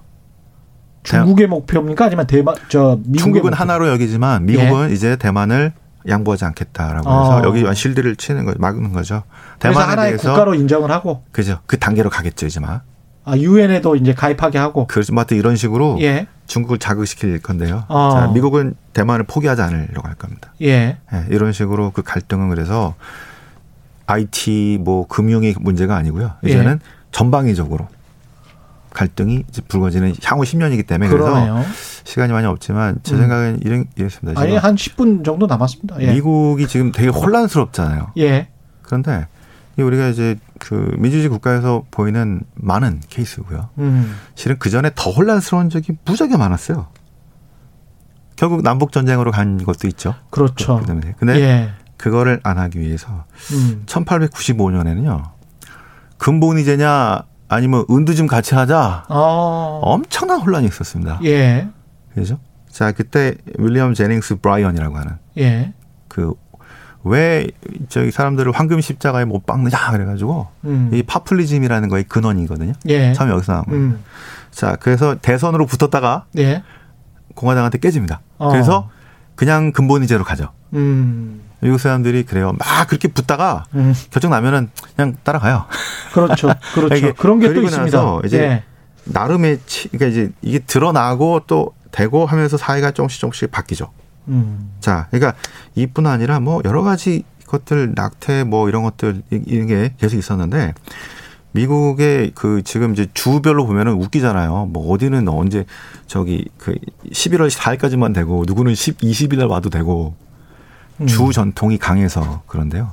중국의 1.03 1.47
목표입니까? 1.49 2.07
아니면 2.07 2.27
대만 2.27 2.55
저 2.68 2.99
미국의 3.01 3.18
중국은 3.18 3.51
목표? 3.51 3.57
하나로 3.57 3.89
여기지만 3.89 4.47
미국은 4.47 4.91
예. 4.91 4.95
이제 4.95 5.16
대만을 5.16 5.72
양보하지 6.09 6.45
않겠다라고 6.47 7.09
해서 7.11 7.37
어. 7.39 7.43
여기 7.45 7.64
실드를 7.75 8.16
치는 8.16 8.45
거 8.45 8.55
막는 8.59 8.93
거죠. 8.93 9.22
대만에 9.59 9.87
하나의 9.87 10.11
대해서 10.12 10.31
국가로 10.31 10.55
인정을 10.55 10.91
하고 10.91 11.22
그죠. 11.33 11.61
그 11.66 11.79
단계로 11.79 12.11
가겠죠, 12.11 12.47
이제만. 12.47 12.81
아, 13.27 13.37
유엔에도 13.37 13.97
이제 13.97 14.12
가입하게 14.12 14.59
하고. 14.59 14.87
그렇죠. 14.87 15.14
뭐 15.14 15.25
이런 15.31 15.57
식으로 15.57 15.99
예. 16.03 16.27
중국을 16.47 16.79
자극시킬 16.79 17.41
건데요. 17.41 17.85
어. 17.89 18.11
자, 18.12 18.27
미국은 18.29 18.75
대만을 18.93 19.25
포기하지 19.25 19.62
않으려고 19.62 20.07
할 20.07 20.14
겁니다. 20.14 20.53
예. 20.61 20.99
예. 21.12 21.25
이런 21.31 21.53
식으로 21.53 21.91
그 21.91 22.03
갈등은 22.03 22.51
그래서 22.51 22.95
IT 24.07 24.79
뭐 24.83 25.07
금융의 25.07 25.55
문제가 25.59 25.97
아니고요. 25.97 26.33
이제는 26.45 26.81
예. 26.83 26.89
전방위적으로 27.12 27.89
갈등이 28.95 29.45
이제 29.49 29.61
불거지는 29.68 30.14
향후 30.22 30.45
10년이기 30.45 30.86
때문에 30.86 31.11
그러네요. 31.11 31.55
그래서 31.55 31.70
시간이 32.05 32.32
많이 32.32 32.47
없지만 32.47 32.97
제 33.03 33.14
음. 33.14 33.20
생각은 33.20 33.61
이런 33.62 33.86
이랬습니다. 33.97 34.40
아니 34.40 34.57
한 34.57 34.76
10분 34.76 35.24
정도 35.24 35.47
남았습니다. 35.47 36.01
예. 36.01 36.14
미국이 36.14 36.66
지금 36.66 36.92
되게 36.92 37.09
혼란스럽잖아요. 37.09 38.12
예. 38.18 38.49
그런데 38.82 39.26
우리가 39.76 40.09
이제 40.09 40.36
그 40.59 40.95
민주주의 40.97 41.28
국가에서 41.28 41.84
보이는 41.90 42.42
많은 42.55 43.01
케이스고요. 43.09 43.68
음. 43.78 44.16
실은 44.36 44.57
그 44.59 44.70
전에 44.70 44.90
더 44.95 45.11
혼란스러운 45.11 45.68
적이 45.68 45.97
무지하게 46.05 46.36
많았어요. 46.36 46.86
결국 48.36 48.62
남북 48.62 48.92
전쟁으로 48.92 49.32
간 49.32 49.62
것도 49.62 49.88
있죠. 49.88 50.14
그렇죠. 50.30 50.78
그 50.78 50.86
때문에. 50.86 51.14
근데 51.18 51.40
예. 51.40 51.70
그거를 51.97 52.40
안 52.45 52.59
하기 52.59 52.80
위해서 52.80 53.24
음. 53.53 53.82
1895년에는요. 53.86 55.30
금본위제냐 56.18 57.22
아니면 57.55 57.84
은도 57.90 58.14
좀 58.14 58.26
같이 58.26 58.55
하자. 58.55 59.07
어. 59.09 59.80
엄청난 59.82 60.40
혼란이 60.40 60.66
있었습니다. 60.66 61.20
예. 61.24 61.68
그죠? 62.14 62.38
자, 62.70 62.92
그때 62.92 63.34
윌리엄 63.59 63.94
제닝스 63.94 64.36
브라이언이라고 64.36 64.96
하는 64.96 65.12
예. 65.38 65.72
그 66.09 66.34
왜 67.05 67.46
저기 67.90 68.11
사람들을 68.11 68.50
황금 68.52 68.80
십자가에 68.80 69.26
못 69.26 69.44
박느냐 69.44 69.90
그래가지고 69.92 70.48
음. 70.64 70.90
이 70.92 71.02
파퓰리즘이라는 71.02 71.88
거의 71.90 72.05
근원이거든요. 72.05 72.72
예. 72.88 73.12
처음 73.12 73.28
여기서 73.30 73.52
나온 73.52 73.64
거예요. 73.66 73.80
음. 73.80 74.05
자, 74.50 74.76
그래서 74.80 75.14
대선으로 75.16 75.66
붙었다가 75.66 76.24
예. 76.38 76.62
공화당한테 77.34 77.78
깨집니다. 77.78 78.22
어. 78.38 78.48
그래서 78.50 78.88
그냥 79.34 79.72
금본위제로 79.72 80.24
가죠. 80.24 80.48
음. 80.72 81.42
미국 81.64 81.80
사람들이 81.80 82.24
그래요. 82.24 82.52
막 82.58 82.86
그렇게 82.88 83.08
붙다가 83.08 83.64
음. 83.74 83.94
결정 84.10 84.30
나면은 84.30 84.68
그냥 84.94 85.16
따라가요. 85.22 85.64
그렇죠. 86.12 86.52
그렇죠. 86.76 87.14
그런 87.14 87.40
게 87.40 87.54
또 87.54 87.62
있습니다. 87.62 88.20
이제 88.26 88.38
예. 88.38 88.62
나름의 89.04 89.60
치, 89.64 89.88
그러니까 89.88 90.06
이제 90.08 90.30
이게 90.42 90.58
드러나고 90.58 91.40
또 91.46 91.72
되고 91.90 92.26
하면서 92.26 92.58
사회가 92.58 92.90
조금씩 92.90 93.18
조금씩 93.18 93.50
바뀌죠. 93.50 93.90
음. 94.28 94.72
자, 94.80 95.06
그러니까 95.10 95.34
이뿐 95.74 96.06
아니라 96.06 96.38
뭐 96.38 96.60
여러 96.66 96.82
가지 96.82 97.22
것들 97.46 97.92
낙태 97.94 98.44
뭐 98.44 98.68
이런 98.68 98.82
것들 98.82 99.22
이런 99.30 99.66
게 99.66 99.94
계속 99.98 100.18
있었는데 100.18 100.74
미국의 101.52 102.32
그 102.34 102.60
지금 102.62 102.92
이제 102.92 103.06
주별로 103.14 103.64
보면은 103.66 103.92
웃기잖아요. 103.94 104.66
뭐 104.66 104.92
어디는 104.92 105.28
언제 105.28 105.64
저기 106.06 106.44
그 106.58 106.74
11월 107.10 107.48
4일까지만 107.50 108.12
되고 108.12 108.44
누구는 108.46 108.74
10, 108.74 108.98
20일 108.98 109.38
날 109.38 109.46
와도 109.46 109.70
되고 109.70 110.14
음. 111.01 111.07
주 111.07 111.32
전통이 111.32 111.78
강해서 111.78 112.42
그런데요. 112.47 112.92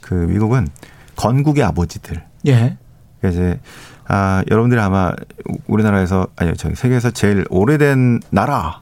그 0.00 0.14
미국은 0.14 0.68
건국의 1.16 1.64
아버지들. 1.64 2.22
예. 2.46 2.76
그러니까 3.20 3.28
이제 3.28 3.60
아 4.06 4.42
여러분들이 4.50 4.80
아마 4.80 5.12
우리나라에서 5.66 6.28
아니 6.36 6.54
저기 6.56 6.74
세계에서 6.74 7.10
제일 7.10 7.44
오래된 7.50 8.20
나라, 8.30 8.80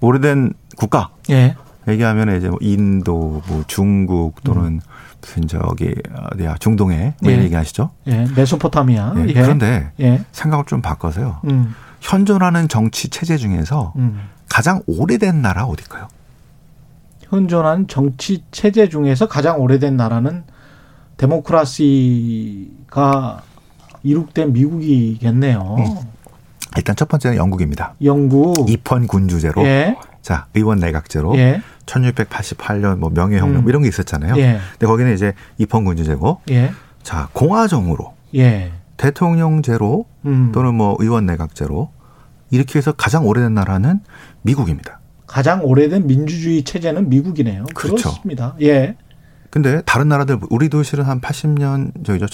오래된 0.00 0.54
국가. 0.76 1.10
예. 1.30 1.56
얘기하면 1.88 2.36
이제 2.36 2.48
뭐 2.48 2.58
인도, 2.60 3.42
뭐 3.48 3.64
중국 3.66 4.42
또는 4.44 4.64
음. 4.64 4.80
무슨 5.20 5.48
저기 5.48 5.94
어디야 6.32 6.56
중동에 6.58 7.14
뭐 7.20 7.32
예. 7.32 7.38
얘기하시죠? 7.38 7.90
예, 8.08 8.26
메소포타미아. 8.34 9.14
예. 9.16 9.28
예. 9.28 9.32
그런데 9.32 9.92
예. 10.00 10.24
생각을 10.32 10.64
좀 10.66 10.80
바꿔서요. 10.80 11.40
음. 11.44 11.74
현존하는 12.00 12.68
정치 12.68 13.08
체제 13.08 13.36
중에서 13.36 13.92
음. 13.96 14.28
가장 14.48 14.82
오래된 14.86 15.40
나라 15.40 15.64
어딜까요? 15.64 16.08
현존한 17.32 17.88
정치 17.88 18.44
체제 18.50 18.88
중에서 18.90 19.26
가장 19.26 19.58
오래된 19.60 19.96
나라는 19.96 20.44
데모크라시가 21.16 22.62
이룩된 24.02 24.52
미국이겠네요. 24.52 25.76
음. 25.78 25.96
일단 26.76 26.94
첫 26.94 27.08
번째는 27.08 27.38
영국입니다. 27.38 27.94
영국. 28.04 28.68
입헌 28.68 29.06
군주제로. 29.06 29.62
예. 29.64 29.96
자, 30.20 30.46
의원 30.54 30.78
내각제로. 30.78 31.34
예. 31.38 31.62
1688년 31.86 32.98
뭐 32.98 33.08
명예혁명 33.10 33.60
음. 33.60 33.62
뭐 33.62 33.70
이런 33.70 33.80
게 33.82 33.88
있었잖아요. 33.88 34.36
예. 34.36 34.58
근데 34.72 34.86
거기는 34.86 35.12
이제 35.14 35.32
입헌 35.56 35.84
군주제고. 35.84 36.42
예. 36.50 36.72
자, 37.02 37.30
공화정으로. 37.32 38.12
예. 38.34 38.72
대통령제로 38.98 40.04
음. 40.26 40.52
또는 40.52 40.74
뭐 40.74 40.96
의원 40.98 41.24
내각제로 41.26 41.90
이렇게 42.50 42.78
해서 42.78 42.92
가장 42.92 43.26
오래된 43.26 43.54
나라는 43.54 44.00
미국입니다. 44.42 45.00
가장 45.32 45.64
오래된 45.64 46.06
민주주의 46.06 46.62
체제는 46.62 47.08
미국이네요. 47.08 47.64
그렇죠. 47.74 48.10
그렇습니다. 48.10 48.54
예. 48.60 48.96
근데 49.48 49.80
다른 49.86 50.08
나라들 50.08 50.38
우리도 50.50 50.82
실은 50.82 51.04
한 51.04 51.22
80년 51.22 52.04
저희죠. 52.04 52.26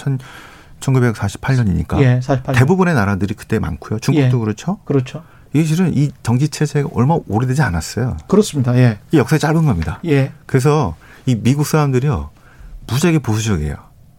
1948년이니까 0.81 2.01
예, 2.03 2.19
48년. 2.19 2.57
대부분의 2.57 2.95
나라들이 2.95 3.35
그때 3.35 3.61
많고요. 3.61 4.01
중국도 4.01 4.37
예. 4.37 4.41
그렇죠. 4.41 4.79
그렇죠. 4.85 5.23
이게 5.53 5.63
실은 5.63 5.97
이 5.97 6.11
정치 6.25 6.49
체제가 6.49 6.89
얼마 6.93 7.17
오래되지 7.29 7.63
않았어요. 7.63 8.17
그렇습니다. 8.27 8.77
예. 8.77 8.99
이 9.13 9.19
역사가 9.19 9.39
짧은 9.39 9.65
겁니다. 9.65 10.01
예. 10.05 10.33
그래서 10.47 10.97
이 11.25 11.37
미국 11.37 11.67
사람들이요 11.67 12.31
무지하게 12.89 13.21
보수적이에요. 13.21 13.77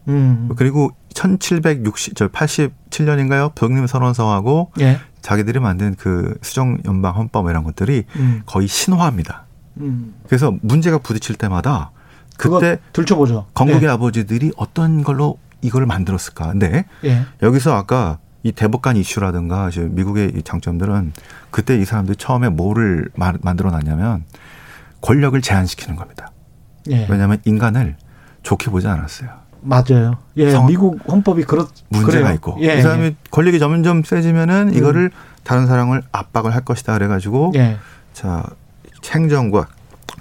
음. 0.08 0.50
그리고 0.56 0.92
1760, 1.14 2.16
저 2.16 2.30
87년인가요? 2.30 3.54
벽림 3.56 3.86
선언서하고 3.88 4.72
예. 4.80 5.00
자기들이 5.22 5.60
만든 5.60 5.96
그 5.96 6.38
수정 6.42 6.78
연방 6.86 7.16
헌법 7.16 7.50
이런 7.50 7.64
것들이 7.64 8.06
음. 8.16 8.42
거의 8.46 8.68
신화입니다. 8.68 9.46
음. 9.78 10.16
그래서 10.28 10.56
문제가 10.62 10.98
부딪힐 10.98 11.36
때마다 11.36 11.92
그때 12.38 12.80
들춰보죠. 12.94 13.48
건국의 13.54 13.84
예. 13.84 13.88
아버지들이 13.90 14.54
어떤 14.56 15.04
걸로 15.04 15.38
이걸 15.62 15.86
만들었을까? 15.86 16.52
근데 16.52 16.86
예. 17.04 17.26
여기서 17.42 17.74
아까 17.74 18.20
이 18.44 18.54
대법관 18.54 18.96
이슈라든가 18.96 19.70
미국의 19.90 20.34
이 20.36 20.44
장점들은 20.44 21.12
그때 21.52 21.78
이 21.78 21.84
사람들이 21.84 22.16
처음에 22.16 22.48
뭐를 22.50 23.10
만들어 23.16 23.72
놨냐면 23.72 24.24
권력을 25.02 25.40
제한시키는 25.42 25.98
겁니다. 25.98 26.32
예. 26.90 27.06
왜냐하면 27.10 27.40
인간을 27.44 27.98
좋게 28.44 28.72
보지 28.72 28.88
않았어요. 28.88 29.30
맞아요. 29.62 30.18
예, 30.38 30.58
미국 30.68 31.00
헌법이 31.12 31.44
그렇 31.44 31.68
문제가 31.90 32.12
그래요. 32.20 32.34
있고 32.36 32.58
예, 32.62 32.78
이 32.80 32.82
사람이 32.82 33.04
예. 33.06 33.16
권력이 33.32 33.60
점점 33.60 34.04
세지면은 34.04 34.70
음. 34.70 34.74
이거를 34.74 35.12
다른 35.44 35.68
사람을 35.68 36.04
압박을 36.12 36.54
할 36.54 36.62
것이다 36.64 36.94
그래가지고 36.94 37.54
예. 37.56 37.78
자 38.14 38.44
행정과 39.06 39.68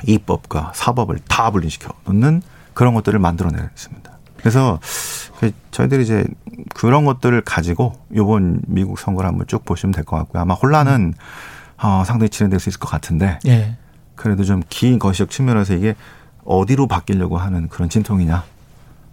입법과 0.07 0.72
사법을 0.74 1.18
다 1.28 1.51
분리시켜 1.51 1.93
놓는 2.07 2.43
그런 2.74 2.95
것들을 2.95 3.18
만들어냈습니다. 3.18 4.11
그래서 4.39 4.78
그 5.41 5.51
저희들이 5.72 6.03
이제 6.05 6.24
그런 6.74 7.05
것들을 7.05 7.41
가지고 7.43 7.95
요번 8.14 8.61
미국 8.66 8.99
선거를 8.99 9.28
한번 9.28 9.47
쭉 9.47 9.64
보시면 9.64 9.93
될 9.93 10.05
것 10.05 10.16
같고요. 10.16 10.43
아마 10.43 10.55
혼란은 10.55 11.14
어, 11.82 12.03
상당히 12.07 12.28
진행될 12.28 12.59
수 12.61 12.68
있을 12.68 12.78
것 12.80 12.89
같은데 12.89 13.39
예. 13.47 13.76
그래도 14.14 14.45
좀 14.45 14.62
긴 14.68 14.99
거시적 14.99 15.30
측면에서 15.30 15.74
이게 15.74 15.95
어디로 16.45 16.86
바뀌려고 16.86 17.36
하는 17.39 17.68
그런 17.68 17.89
진통이냐 17.89 18.43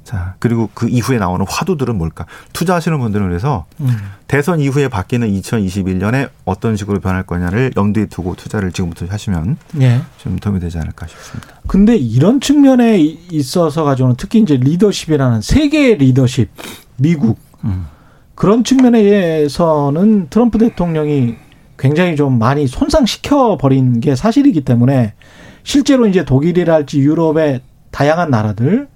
자, 0.05 0.35
그리고 0.37 0.69
그 0.75 0.87
이후에 0.87 1.17
나오는 1.17 1.43
화두들은 1.49 1.97
뭘까? 1.97 2.27
투자하시는 2.53 2.99
분들은 2.99 3.27
그래서 3.27 3.65
음. 3.79 3.89
대선 4.27 4.59
이후에 4.59 4.87
바뀌는 4.87 5.27
2021년에 5.33 6.29
어떤 6.45 6.77
식으로 6.77 6.99
변할 6.99 7.23
거냐를 7.23 7.71
염두에 7.75 8.05
두고 8.05 8.35
투자를 8.35 8.71
지금부터 8.71 9.07
하시면 9.07 9.57
예. 9.81 10.01
좀 10.19 10.37
도움이 10.37 10.59
되지 10.59 10.77
않을까 10.77 11.07
싶습니다. 11.07 11.55
근데 11.67 11.95
이런 11.95 12.39
측면에 12.39 12.99
있어서 12.99 13.83
가지고는 13.83 14.15
특히 14.15 14.39
이제 14.39 14.57
리더십이라는 14.57 15.41
세계 15.41 15.95
리더십, 15.95 16.51
미국 16.97 17.39
음. 17.63 17.87
그런 18.35 18.63
측면에서는 18.63 20.27
트럼프 20.29 20.59
대통령이 20.59 21.35
굉장히 21.79 22.15
좀 22.15 22.37
많이 22.37 22.67
손상시켜 22.67 23.57
버린 23.57 24.01
게 24.01 24.15
사실이기 24.15 24.61
때문에 24.61 25.13
실제로 25.63 26.05
이제 26.05 26.23
독일이랄지 26.23 26.99
유럽의 26.99 27.61
다양한 27.89 28.29
나라들 28.29 28.87
이 28.87 28.94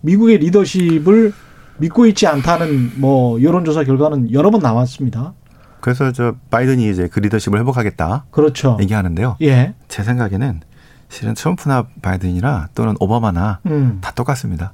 미국의 0.00 0.38
리더십을 0.38 1.32
믿고 1.78 2.06
있지 2.06 2.26
않다는 2.26 2.92
뭐 2.96 3.40
여론조사 3.42 3.84
결과는 3.84 4.32
여러 4.32 4.50
번 4.50 4.60
나왔습니다. 4.60 5.34
그래서 5.80 6.12
저 6.12 6.34
바이든이 6.50 6.90
이제 6.90 7.08
그 7.08 7.20
리더십을 7.20 7.58
회복하겠다. 7.60 8.24
그렇죠. 8.30 8.76
얘기하는데요. 8.80 9.36
예. 9.42 9.74
제 9.86 10.02
생각에는 10.02 10.60
실은 11.08 11.34
트럼프나 11.34 11.86
바이든이나 12.02 12.68
또는 12.74 12.94
오바마나 13.00 13.60
음. 13.66 13.98
다 14.00 14.10
똑같습니다. 14.12 14.72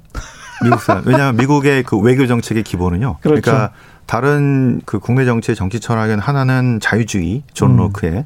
미국 0.62 0.80
사람. 0.80 1.04
왜냐하면 1.06 1.36
미국의 1.36 1.82
그 1.82 1.98
외교 1.98 2.26
정책의 2.26 2.62
기본은요. 2.62 3.18
그렇죠. 3.20 3.42
그러니까 3.42 3.72
다른 4.06 4.80
그 4.84 4.98
국내 4.98 5.24
정치의 5.24 5.56
정치 5.56 5.80
철학은 5.80 6.18
하나는 6.18 6.80
자유주의, 6.80 7.42
존 7.52 7.72
음. 7.72 7.76
로크의 7.76 8.24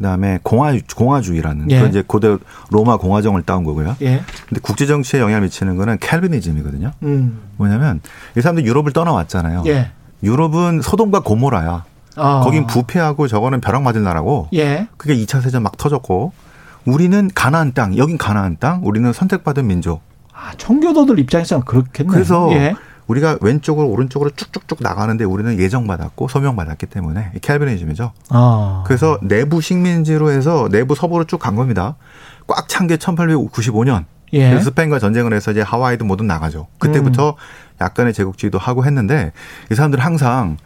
그다음에 0.00 0.38
공화 0.42 0.72
공화주의라는 0.96 1.70
예. 1.70 1.80
그 1.82 1.88
이제 1.88 2.02
고대 2.06 2.38
로마 2.70 2.96
공화정을 2.96 3.42
따온 3.42 3.64
거고요. 3.64 3.96
예. 4.00 4.22
근데 4.48 4.60
국제 4.62 4.86
정치에 4.86 5.20
영향을 5.20 5.42
미치는 5.42 5.76
거는 5.76 5.98
Calvinism이거든요. 6.00 6.92
음. 7.02 7.40
뭐냐면 7.58 8.00
이 8.36 8.40
사람들 8.40 8.64
유럽을 8.64 8.92
떠나왔잖아요. 8.92 9.62
예. 9.66 9.90
유럽은 10.22 10.80
소돔과 10.80 11.20
고모라야. 11.20 11.84
아. 12.16 12.40
거긴 12.42 12.66
부패하고 12.66 13.28
저거는 13.28 13.60
벼락 13.60 13.82
맞을 13.82 14.02
나라고. 14.02 14.48
예. 14.54 14.88
그게 14.96 15.14
2차 15.14 15.42
대전 15.42 15.62
막 15.62 15.76
터졌고 15.76 16.32
우리는 16.86 17.30
가나안 17.34 17.74
땅, 17.74 17.96
여긴 17.98 18.16
가나안 18.16 18.56
땅, 18.58 18.80
우리는 18.82 19.12
선택받은 19.12 19.66
민족. 19.66 20.00
아, 20.32 20.52
청교도들 20.56 21.18
입장에서는 21.18 21.64
그렇겠네요. 21.66 22.10
그래서 22.10 22.48
예. 22.52 22.74
우리가 23.10 23.38
왼쪽으로 23.40 23.88
오른쪽으로 23.88 24.30
쭉쭉쭉 24.30 24.78
나가는데 24.80 25.24
우리는 25.24 25.58
예정받았고 25.58 26.28
소명받았기 26.28 26.86
때문에 26.86 27.32
캘비니즘이죠. 27.42 28.12
아. 28.30 28.84
그래서 28.86 29.18
내부 29.22 29.60
식민지로 29.60 30.30
해서 30.30 30.68
내부 30.70 30.94
서부로 30.94 31.24
쭉 31.24 31.38
간 31.40 31.56
겁니다. 31.56 31.96
꽉 32.46 32.68
찬 32.68 32.86
게 32.86 32.96
1895년. 32.96 34.04
예. 34.32 34.60
스페인과 34.60 35.00
전쟁을 35.00 35.32
해서 35.32 35.50
이제 35.50 35.60
하와이도 35.60 36.04
모두 36.04 36.22
나가죠. 36.22 36.68
그때부터 36.78 37.30
음. 37.30 37.34
약간의 37.80 38.12
제국주의도 38.12 38.58
하고 38.58 38.84
했는데 38.84 39.32
이 39.72 39.74
사람들은 39.74 40.04
항상 40.04 40.56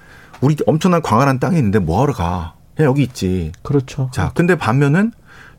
우리 0.43 0.57
엄청난 0.67 1.01
광활한 1.01 1.39
땅이 1.39 1.57
있는데 1.57 1.79
뭐하러 1.79 2.13
가? 2.13 2.55
그냥 2.77 2.91
여기 2.91 3.03
있지. 3.05 3.53
그렇죠. 3.63 4.11
자, 4.13 4.33
근데 4.35 4.57
반면은 4.57 5.13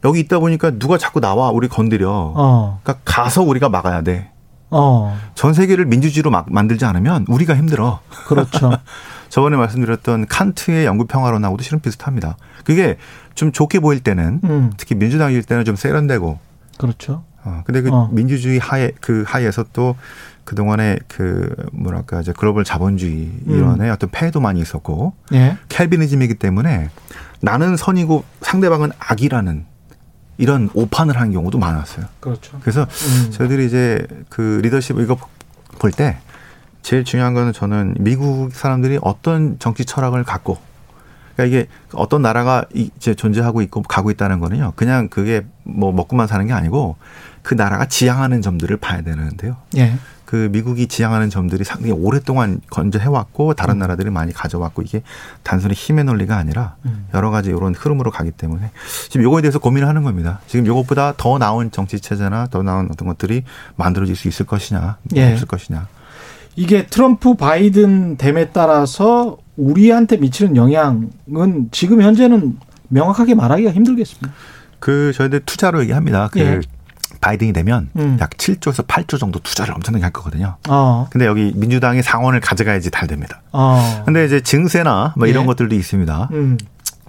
여기 0.03 0.19
있다 0.19 0.37
보니까 0.39 0.71
누가 0.77 0.97
자꾸 0.99 1.19
나와 1.19 1.49
우리 1.49 1.67
건드려. 1.67 2.09
어. 2.35 2.79
그러니까 2.83 3.01
가서 3.05 3.41
우리가 3.41 3.69
막아야 3.69 4.01
돼. 4.03 4.29
어. 4.69 5.17
전 5.35 5.53
세계를 5.53 5.85
민주주의로 5.85 6.31
막 6.31 6.51
만들지 6.51 6.85
않으면 6.85 7.25
우리가 7.27 7.55
힘들어. 7.55 8.01
그렇죠. 8.27 8.71
저번에 9.29 9.57
말씀드렸던 9.57 10.27
칸트의 10.27 10.85
영구 10.85 11.07
평화론하고도 11.07 11.63
실은 11.63 11.79
비슷합니다. 11.79 12.37
그게 12.63 12.97
좀 13.33 13.51
좋게 13.51 13.79
보일 13.79 13.99
때는 13.99 14.41
음. 14.43 14.71
특히 14.77 14.95
민주당일 14.95 15.43
때는 15.43 15.65
좀 15.65 15.75
세련되고 15.75 16.39
그렇죠. 16.77 17.23
어, 17.43 17.61
근데 17.65 17.81
그 17.81 17.89
어. 17.91 18.09
민주주의 18.11 18.57
하에 18.59 18.91
그 19.01 19.23
하에서 19.27 19.63
또 19.73 19.95
그동안에 20.45 20.99
그 21.07 21.53
뭐랄까 21.73 22.21
이제 22.21 22.33
글로벌 22.35 22.63
자본주의 22.63 23.31
이런의 23.47 23.89
음. 23.89 23.93
어떤 23.93 24.09
폐해도 24.09 24.39
많이 24.39 24.59
있었고 24.59 25.13
예. 25.33 25.57
캘비니즘이기 25.69 26.35
때문에 26.35 26.89
나는 27.41 27.77
선이고 27.77 28.23
상대방은 28.41 28.91
악이라는 28.99 29.65
이런 30.37 30.69
오판을 30.73 31.19
한 31.19 31.31
경우도 31.31 31.57
많았어요. 31.57 32.05
그렇죠. 32.19 32.57
그래서 32.61 32.81
음. 32.83 33.31
저희들이 33.31 33.65
이제 33.65 34.05
그 34.29 34.59
리더십 34.63 34.99
이거 34.99 35.17
볼 35.79 35.91
때 35.91 36.17
제일 36.81 37.03
중요한 37.03 37.33
거는 37.33 37.51
저는 37.53 37.95
미국 37.99 38.53
사람들이 38.53 38.99
어떤 39.01 39.57
정치 39.59 39.85
철학을 39.85 40.23
갖고 40.23 40.57
그러니까 41.35 41.57
이게 41.57 41.67
어떤 41.93 42.21
나라가 42.21 42.63
이제 42.73 43.13
존재하고 43.13 43.61
있고 43.63 43.81
가고 43.81 44.11
있다는 44.11 44.39
거는요. 44.39 44.73
그냥 44.75 45.09
그게 45.09 45.45
뭐 45.63 45.91
먹고만 45.91 46.27
사는 46.27 46.45
게 46.47 46.53
아니고 46.53 46.95
그 47.41 47.53
나라가 47.55 47.85
지향하는 47.87 48.41
점들을 48.41 48.77
봐야 48.77 49.01
되는데요. 49.01 49.57
예. 49.77 49.95
그 50.25 50.49
미국이 50.51 50.87
지향하는 50.87 51.29
점들이 51.29 51.63
상당히 51.63 51.91
오랫동안 51.93 52.59
건조해왔고 52.69 53.53
다른 53.53 53.75
음. 53.75 53.79
나라들이 53.79 54.09
많이 54.09 54.33
가져왔고 54.33 54.81
이게 54.81 55.03
단순히 55.43 55.73
힘의 55.73 56.03
논리가 56.05 56.35
아니라 56.35 56.75
음. 56.85 57.07
여러 57.13 57.29
가지 57.29 57.49
이런 57.49 57.75
흐름으로 57.75 58.11
가기 58.11 58.31
때문에 58.31 58.71
지금 59.09 59.23
요거에 59.23 59.41
대해서 59.41 59.59
고민을 59.59 59.87
하는 59.87 60.03
겁니다. 60.03 60.39
지금 60.47 60.65
요것보다 60.65 61.13
더 61.17 61.37
나은 61.37 61.71
정치 61.71 61.99
체제나 61.99 62.47
더 62.47 62.63
나은 62.63 62.89
어떤 62.91 63.07
것들이 63.07 63.43
만들어질 63.75 64.15
수 64.15 64.27
있을 64.27 64.45
것이냐 64.45 64.97
예. 65.15 65.33
없을 65.33 65.47
것이냐. 65.47 65.87
이게 66.55 66.87
트럼프 66.87 67.35
바이든 67.35 68.17
댐에 68.17 68.49
따라서 68.49 69.37
우리한테 69.57 70.17
미치는 70.17 70.55
영향은 70.55 71.69
지금 71.71 72.01
현재는 72.01 72.57
명확하게 72.87 73.35
말하기가 73.35 73.71
힘들겠습니다. 73.71 74.33
그 74.79 75.11
저희들 75.13 75.41
투자로 75.45 75.81
얘기합니다. 75.81 76.29
그 76.31 76.39
예. 76.39 76.61
바이든이 77.21 77.53
되면 77.53 77.89
음. 77.95 78.17
약 78.19 78.31
7조에서 78.31 78.87
8조 78.87 79.19
정도 79.19 79.39
투자를 79.39 79.73
엄청나게 79.73 80.03
할 80.03 80.11
거거든요. 80.11 80.57
어. 80.69 81.07
근데 81.09 81.25
여기 81.25 81.51
민주당이 81.55 82.01
상원을 82.01 82.39
가져가야지 82.39 82.91
잘 82.91 83.07
됩니다. 83.07 83.41
어. 83.51 84.03
근데 84.05 84.25
이제 84.25 84.41
증세나 84.41 85.13
뭐 85.17 85.27
이런 85.27 85.43
예. 85.43 85.47
것들도 85.47 85.75
있습니다. 85.75 86.29
음. 86.31 86.57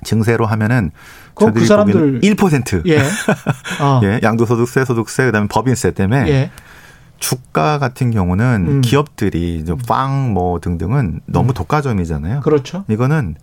증세로 0.05 0.47
하면은 0.47 0.91
저들이 1.39 1.61
그 1.61 1.67
사람들 1.67 2.21
1% 2.21 2.87
예. 2.87 2.99
어. 3.81 4.01
예. 4.05 4.21
양도소득세, 4.23 4.85
소득세, 4.85 5.25
그다음에 5.27 5.49
법인세 5.49 5.91
때문에 5.91 6.29
예. 6.29 6.51
주가 7.19 7.79
같은 7.79 8.11
경우는 8.11 8.67
음. 8.69 8.81
기업들이 8.83 9.65
빵뭐 9.89 10.61
등등은 10.61 11.21
너무 11.27 11.51
음. 11.51 11.55
독과점이잖아요. 11.55 12.41
그렇죠. 12.41 12.85
이거는 12.89 13.37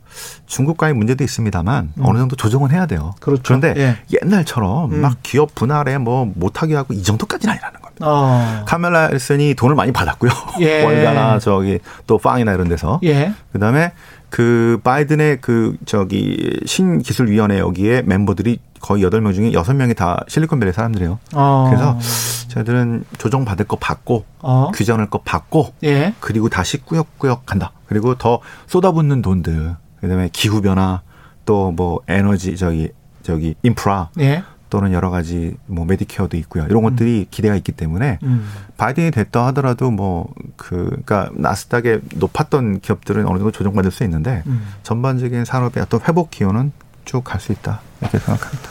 중국과의 0.46 0.94
문제도 0.94 1.24
있습니다만 1.24 1.94
음. 1.98 2.06
어느 2.06 2.20
정도 2.20 2.36
조정은 2.36 2.72
해야 2.72 2.86
돼요. 2.86 3.14
그렇죠. 3.20 3.42
그런데 3.44 3.74
예. 3.78 3.98
옛날처럼 4.22 4.94
음. 4.94 5.02
막 5.02 5.18
기업 5.24 5.56
분할에 5.56 5.98
뭐 5.98 6.32
못하게 6.36 6.76
하고 6.76 6.94
이 6.94 7.02
정도까지는 7.02 7.52
아니라는 7.54 7.82
겁니다. 7.82 8.06
어. 8.08 8.64
카멜라 8.66 9.08
헬슨이 9.08 9.56
돈을 9.56 9.76
많이 9.76 9.92
받았고요. 9.92 10.32
예. 10.62 10.84
월가나 10.86 11.40
저기 11.40 11.80
또 12.06 12.18
FANG이나 12.18 12.54
이런 12.54 12.68
데서. 12.68 13.00
예. 13.04 13.34
그다음에 13.52 13.92
그 14.34 14.80
바이든의 14.84 15.42
그 15.42 15.78
저기 15.86 16.60
신기술위원회 16.66 17.60
여기에 17.60 18.02
멤버들이 18.02 18.58
거의 18.82 19.04
여덟 19.04 19.22
명 19.22 19.32
중에 19.32 19.54
여섯 19.54 19.76
명이 19.76 19.94
다 19.94 20.24
실리콘밸리 20.28 20.74
사람들이에요. 20.74 21.20
어. 21.36 21.68
그래서 21.70 22.00
저희들은 22.48 23.06
조정 23.20 23.46
받을 23.46 23.68
거 23.68 23.76
받고 23.76 24.26
어. 24.40 24.72
규정할 24.74 25.08
거 25.12 25.20
받고 25.20 25.76
예. 25.84 26.16
그리고 26.20 26.50
다시 26.50 26.78
꾸역꾸역 26.78 27.46
간다. 27.46 27.74
그리고 27.86 28.16
더 28.16 28.40
쏟아붓는 28.66 29.22
돈들 29.22 29.76
그다음에 30.02 30.32
기후 30.34 30.62
변화 30.64 31.02
또 31.46 31.72
뭐 31.72 32.02
에너지 32.08 32.58
저기 32.58 32.90
저기 33.22 33.54
인프라 33.62 34.10
예. 34.20 34.44
또는 34.74 34.92
여러 34.92 35.12
가지 35.12 35.54
뭐 35.68 35.86
메디케어도 35.86 36.36
있고요. 36.38 36.66
이런 36.68 36.82
것들이 36.82 37.20
음. 37.20 37.26
기대가 37.30 37.56
있기 37.56 37.74
때문에 37.74 38.18
음. 38.24 38.48
바이든이 38.78 39.12
됐다 39.12 39.46
하더라도 39.48 39.92
뭐 39.92 40.26
그 40.56 40.88
그러니까 41.06 41.30
나스닥에 41.36 42.00
높았던 42.16 42.80
기업들은 42.80 43.28
어느 43.28 43.38
정도 43.38 43.52
조정받을 43.52 43.92
수 43.92 44.04
있는데 44.06 44.42
음. 44.48 44.66
전반적인 44.82 45.46
산업의 45.46 45.84
어떤 45.84 46.00
회복 46.08 46.32
기호는 46.32 46.72
쭉 47.06 47.24
갈 47.24 47.40
수 47.40 47.52
있다 47.52 47.82
이렇게 48.02 48.18
생각합니다. 48.18 48.70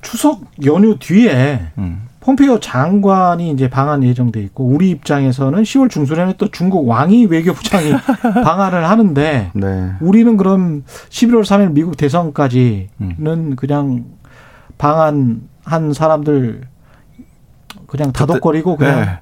추석 0.00 0.40
연휴 0.64 0.96
뒤에 0.98 1.72
음. 1.76 2.02
폼페이오 2.20 2.58
장관이 2.58 3.50
이제 3.52 3.68
방한 3.70 4.02
예정돼 4.02 4.40
있고 4.42 4.64
우리 4.66 4.90
입장에서는 4.90 5.62
10월 5.62 5.88
중순에는 5.90 6.34
또 6.38 6.50
중국 6.50 6.88
왕이 6.88 7.26
외교부장이 7.26 7.92
방한을 8.44 8.88
하는데 8.88 9.50
네. 9.54 9.92
우리는 10.00 10.36
그럼 10.36 10.82
11월 11.08 11.42
3일 11.42 11.70
미국 11.72 11.96
대선까지는 11.96 12.88
음. 13.00 13.56
그냥 13.56 14.04
방한한 14.78 15.92
사람들 15.94 16.62
그냥 17.86 18.12
다독거리고 18.12 18.76
그냥 18.76 19.00
네. 19.00 19.18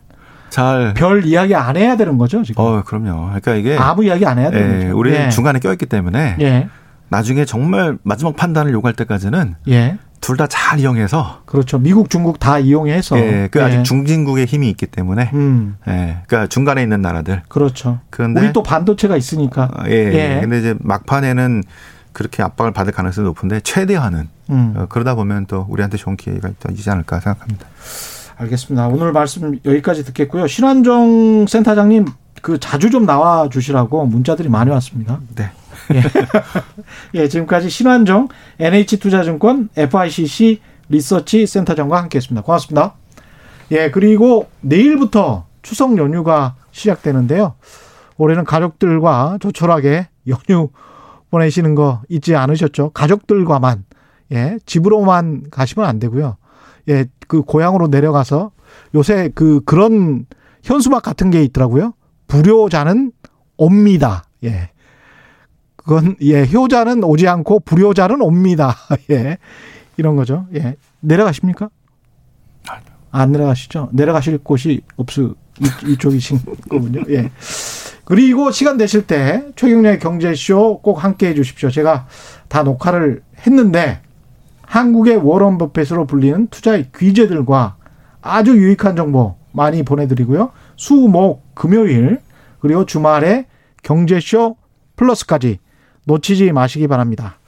잘별 0.50 1.24
이야기 1.24 1.54
안 1.54 1.76
해야 1.76 1.96
되는 1.96 2.16
거죠 2.16 2.42
지금. 2.42 2.62
어, 2.62 2.82
그럼요. 2.84 3.26
그러니까 3.26 3.54
이게 3.54 3.76
아무 3.76 4.04
이야기 4.04 4.24
안 4.24 4.38
해야 4.38 4.50
되는 4.50 4.80
예, 4.80 4.84
거죠. 4.86 4.98
우리 4.98 5.12
예. 5.12 5.28
중간에 5.28 5.58
껴있기 5.58 5.86
때문에 5.86 6.36
예. 6.40 6.68
나중에 7.08 7.44
정말 7.44 7.98
마지막 8.02 8.36
판단을 8.36 8.72
요구할 8.72 8.94
때까지는 8.94 9.56
예. 9.68 9.98
둘 10.20 10.36
다 10.38 10.46
잘 10.46 10.80
이용해서 10.80 11.42
그렇죠. 11.44 11.78
미국, 11.78 12.08
중국 12.08 12.38
다 12.38 12.58
이용해서 12.58 13.18
예, 13.18 13.48
그 13.50 13.62
아직 13.62 13.80
예. 13.80 13.82
중진국의 13.82 14.46
힘이 14.46 14.70
있기 14.70 14.86
때문에 14.86 15.30
음. 15.34 15.76
예, 15.86 16.18
그러니까 16.26 16.46
중간에 16.46 16.82
있는 16.82 17.02
나라들 17.02 17.42
그렇죠. 17.48 17.98
그런데 18.08 18.40
우리 18.40 18.52
또 18.54 18.62
반도체가 18.62 19.16
있으니까 19.18 19.64
어, 19.64 19.82
예, 19.88 19.92
예. 20.36 20.40
근데 20.40 20.60
이제 20.60 20.74
막판에는 20.80 21.62
그렇게 22.14 22.42
압박을 22.42 22.72
받을 22.72 22.92
가능성이 22.92 23.26
높은데 23.26 23.60
최대한은 23.60 24.28
음. 24.48 24.74
어, 24.76 24.86
그러다 24.88 25.14
보면 25.14 25.46
또 25.46 25.66
우리한테 25.68 25.98
좋은 25.98 26.16
기회가 26.16 26.48
있지 26.70 26.90
않을까 26.90 27.20
생각합니다. 27.20 27.66
알겠습니다. 28.36 28.88
오늘 28.88 29.12
말씀 29.12 29.58
여기까지 29.64 30.04
듣겠고요. 30.04 30.46
신환종 30.46 31.46
센터장님 31.46 32.06
그 32.40 32.58
자주 32.58 32.90
좀 32.90 33.06
나와 33.06 33.48
주시라고 33.48 34.06
문자들이 34.06 34.48
많이 34.48 34.70
왔습니다. 34.70 35.20
네. 35.34 35.50
예. 35.94 36.02
예, 37.22 37.28
지금까지 37.28 37.68
신환종 37.68 38.28
NH투자증권 38.58 39.70
FICC 39.76 40.60
리서치 40.88 41.46
센터장과 41.46 42.02
함께했습니다. 42.02 42.42
고맙습니다. 42.42 42.94
예, 43.70 43.90
그리고 43.90 44.48
내일부터 44.60 45.46
추석 45.62 45.96
연휴가 45.96 46.54
시작되는데요. 46.70 47.54
올해는 48.18 48.44
가족들과 48.44 49.38
조촐하게 49.40 50.08
연휴 50.28 50.70
보내시는 51.34 51.74
거 51.74 52.02
잊지 52.08 52.36
않으셨죠? 52.36 52.90
가족들과만 52.90 53.84
예 54.32 54.58
집으로만 54.64 55.50
가시면 55.50 55.88
안 55.88 55.98
되고요. 55.98 56.36
예 56.88 57.06
그 57.26 57.42
고향으로 57.42 57.88
내려가서 57.88 58.52
요새 58.94 59.30
그 59.34 59.60
그런 59.64 60.26
현수막 60.62 61.02
같은 61.02 61.30
게 61.30 61.42
있더라고요. 61.42 61.94
불효자는 62.26 63.12
옵니다. 63.56 64.24
예. 64.44 64.70
그건 65.76 66.16
예 66.22 66.46
효자는 66.46 67.04
오지 67.04 67.28
않고 67.28 67.60
불효자는 67.60 68.22
옵니다. 68.22 68.74
예 69.10 69.38
이런 69.96 70.16
거죠. 70.16 70.46
예 70.54 70.76
내려가십니까? 71.00 71.68
안 73.10 73.32
내려가시죠? 73.32 73.90
내려가실 73.92 74.38
곳이 74.38 74.80
없으 74.96 75.34
이쪽이신 75.86 76.40
거군요. 76.68 77.02
예. 77.10 77.30
그리고 78.04 78.50
시간 78.50 78.76
되실 78.76 79.06
때 79.06 79.44
최경련의 79.56 79.98
경제쇼 79.98 80.80
꼭 80.82 81.02
함께 81.04 81.28
해 81.28 81.34
주십시오. 81.34 81.70
제가 81.70 82.06
다 82.48 82.62
녹화를 82.62 83.22
했는데 83.46 84.00
한국의 84.62 85.16
워런 85.16 85.58
버핏으로 85.58 86.06
불리는 86.06 86.48
투자의 86.48 86.88
귀재들과 86.96 87.76
아주 88.20 88.56
유익한 88.56 88.96
정보 88.96 89.36
많이 89.52 89.82
보내드리고요. 89.82 90.50
수, 90.76 90.94
목, 90.94 91.54
금요일 91.54 92.20
그리고 92.60 92.84
주말에 92.84 93.46
경제쇼 93.82 94.56
플러스까지 94.96 95.58
놓치지 96.06 96.52
마시기 96.52 96.88
바랍니다. 96.88 97.38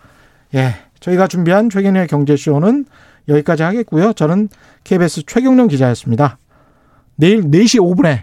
예. 0.55 0.75
저희가 1.01 1.27
준비한 1.27 1.69
최경련의 1.69 2.09
경제쇼는 2.09 2.87
여기까지 3.29 3.63
하겠고요. 3.63 4.13
저는 4.13 4.49
KBS 4.85 5.25
최경련 5.27 5.69
기자였습니다. 5.69 6.39
내일 7.17 7.43
4시 7.43 7.81
5분에 7.81 8.23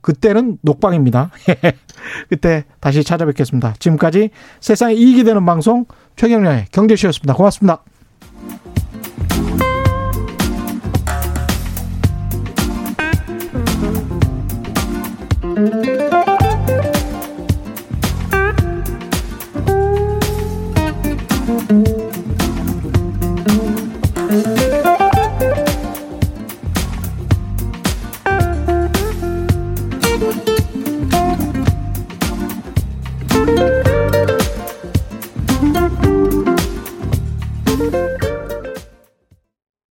그때는 0.00 0.58
녹방입니다. 0.62 1.30
그때 2.28 2.64
다시 2.80 3.02
찾아뵙겠습니다. 3.02 3.74
지금까지 3.78 4.30
세상에 4.60 4.94
이익이 4.94 5.24
되는 5.24 5.44
방송 5.44 5.86
최경련의 6.16 6.66
경제쇼였습니다. 6.70 7.34
고맙습니다. 7.34 7.82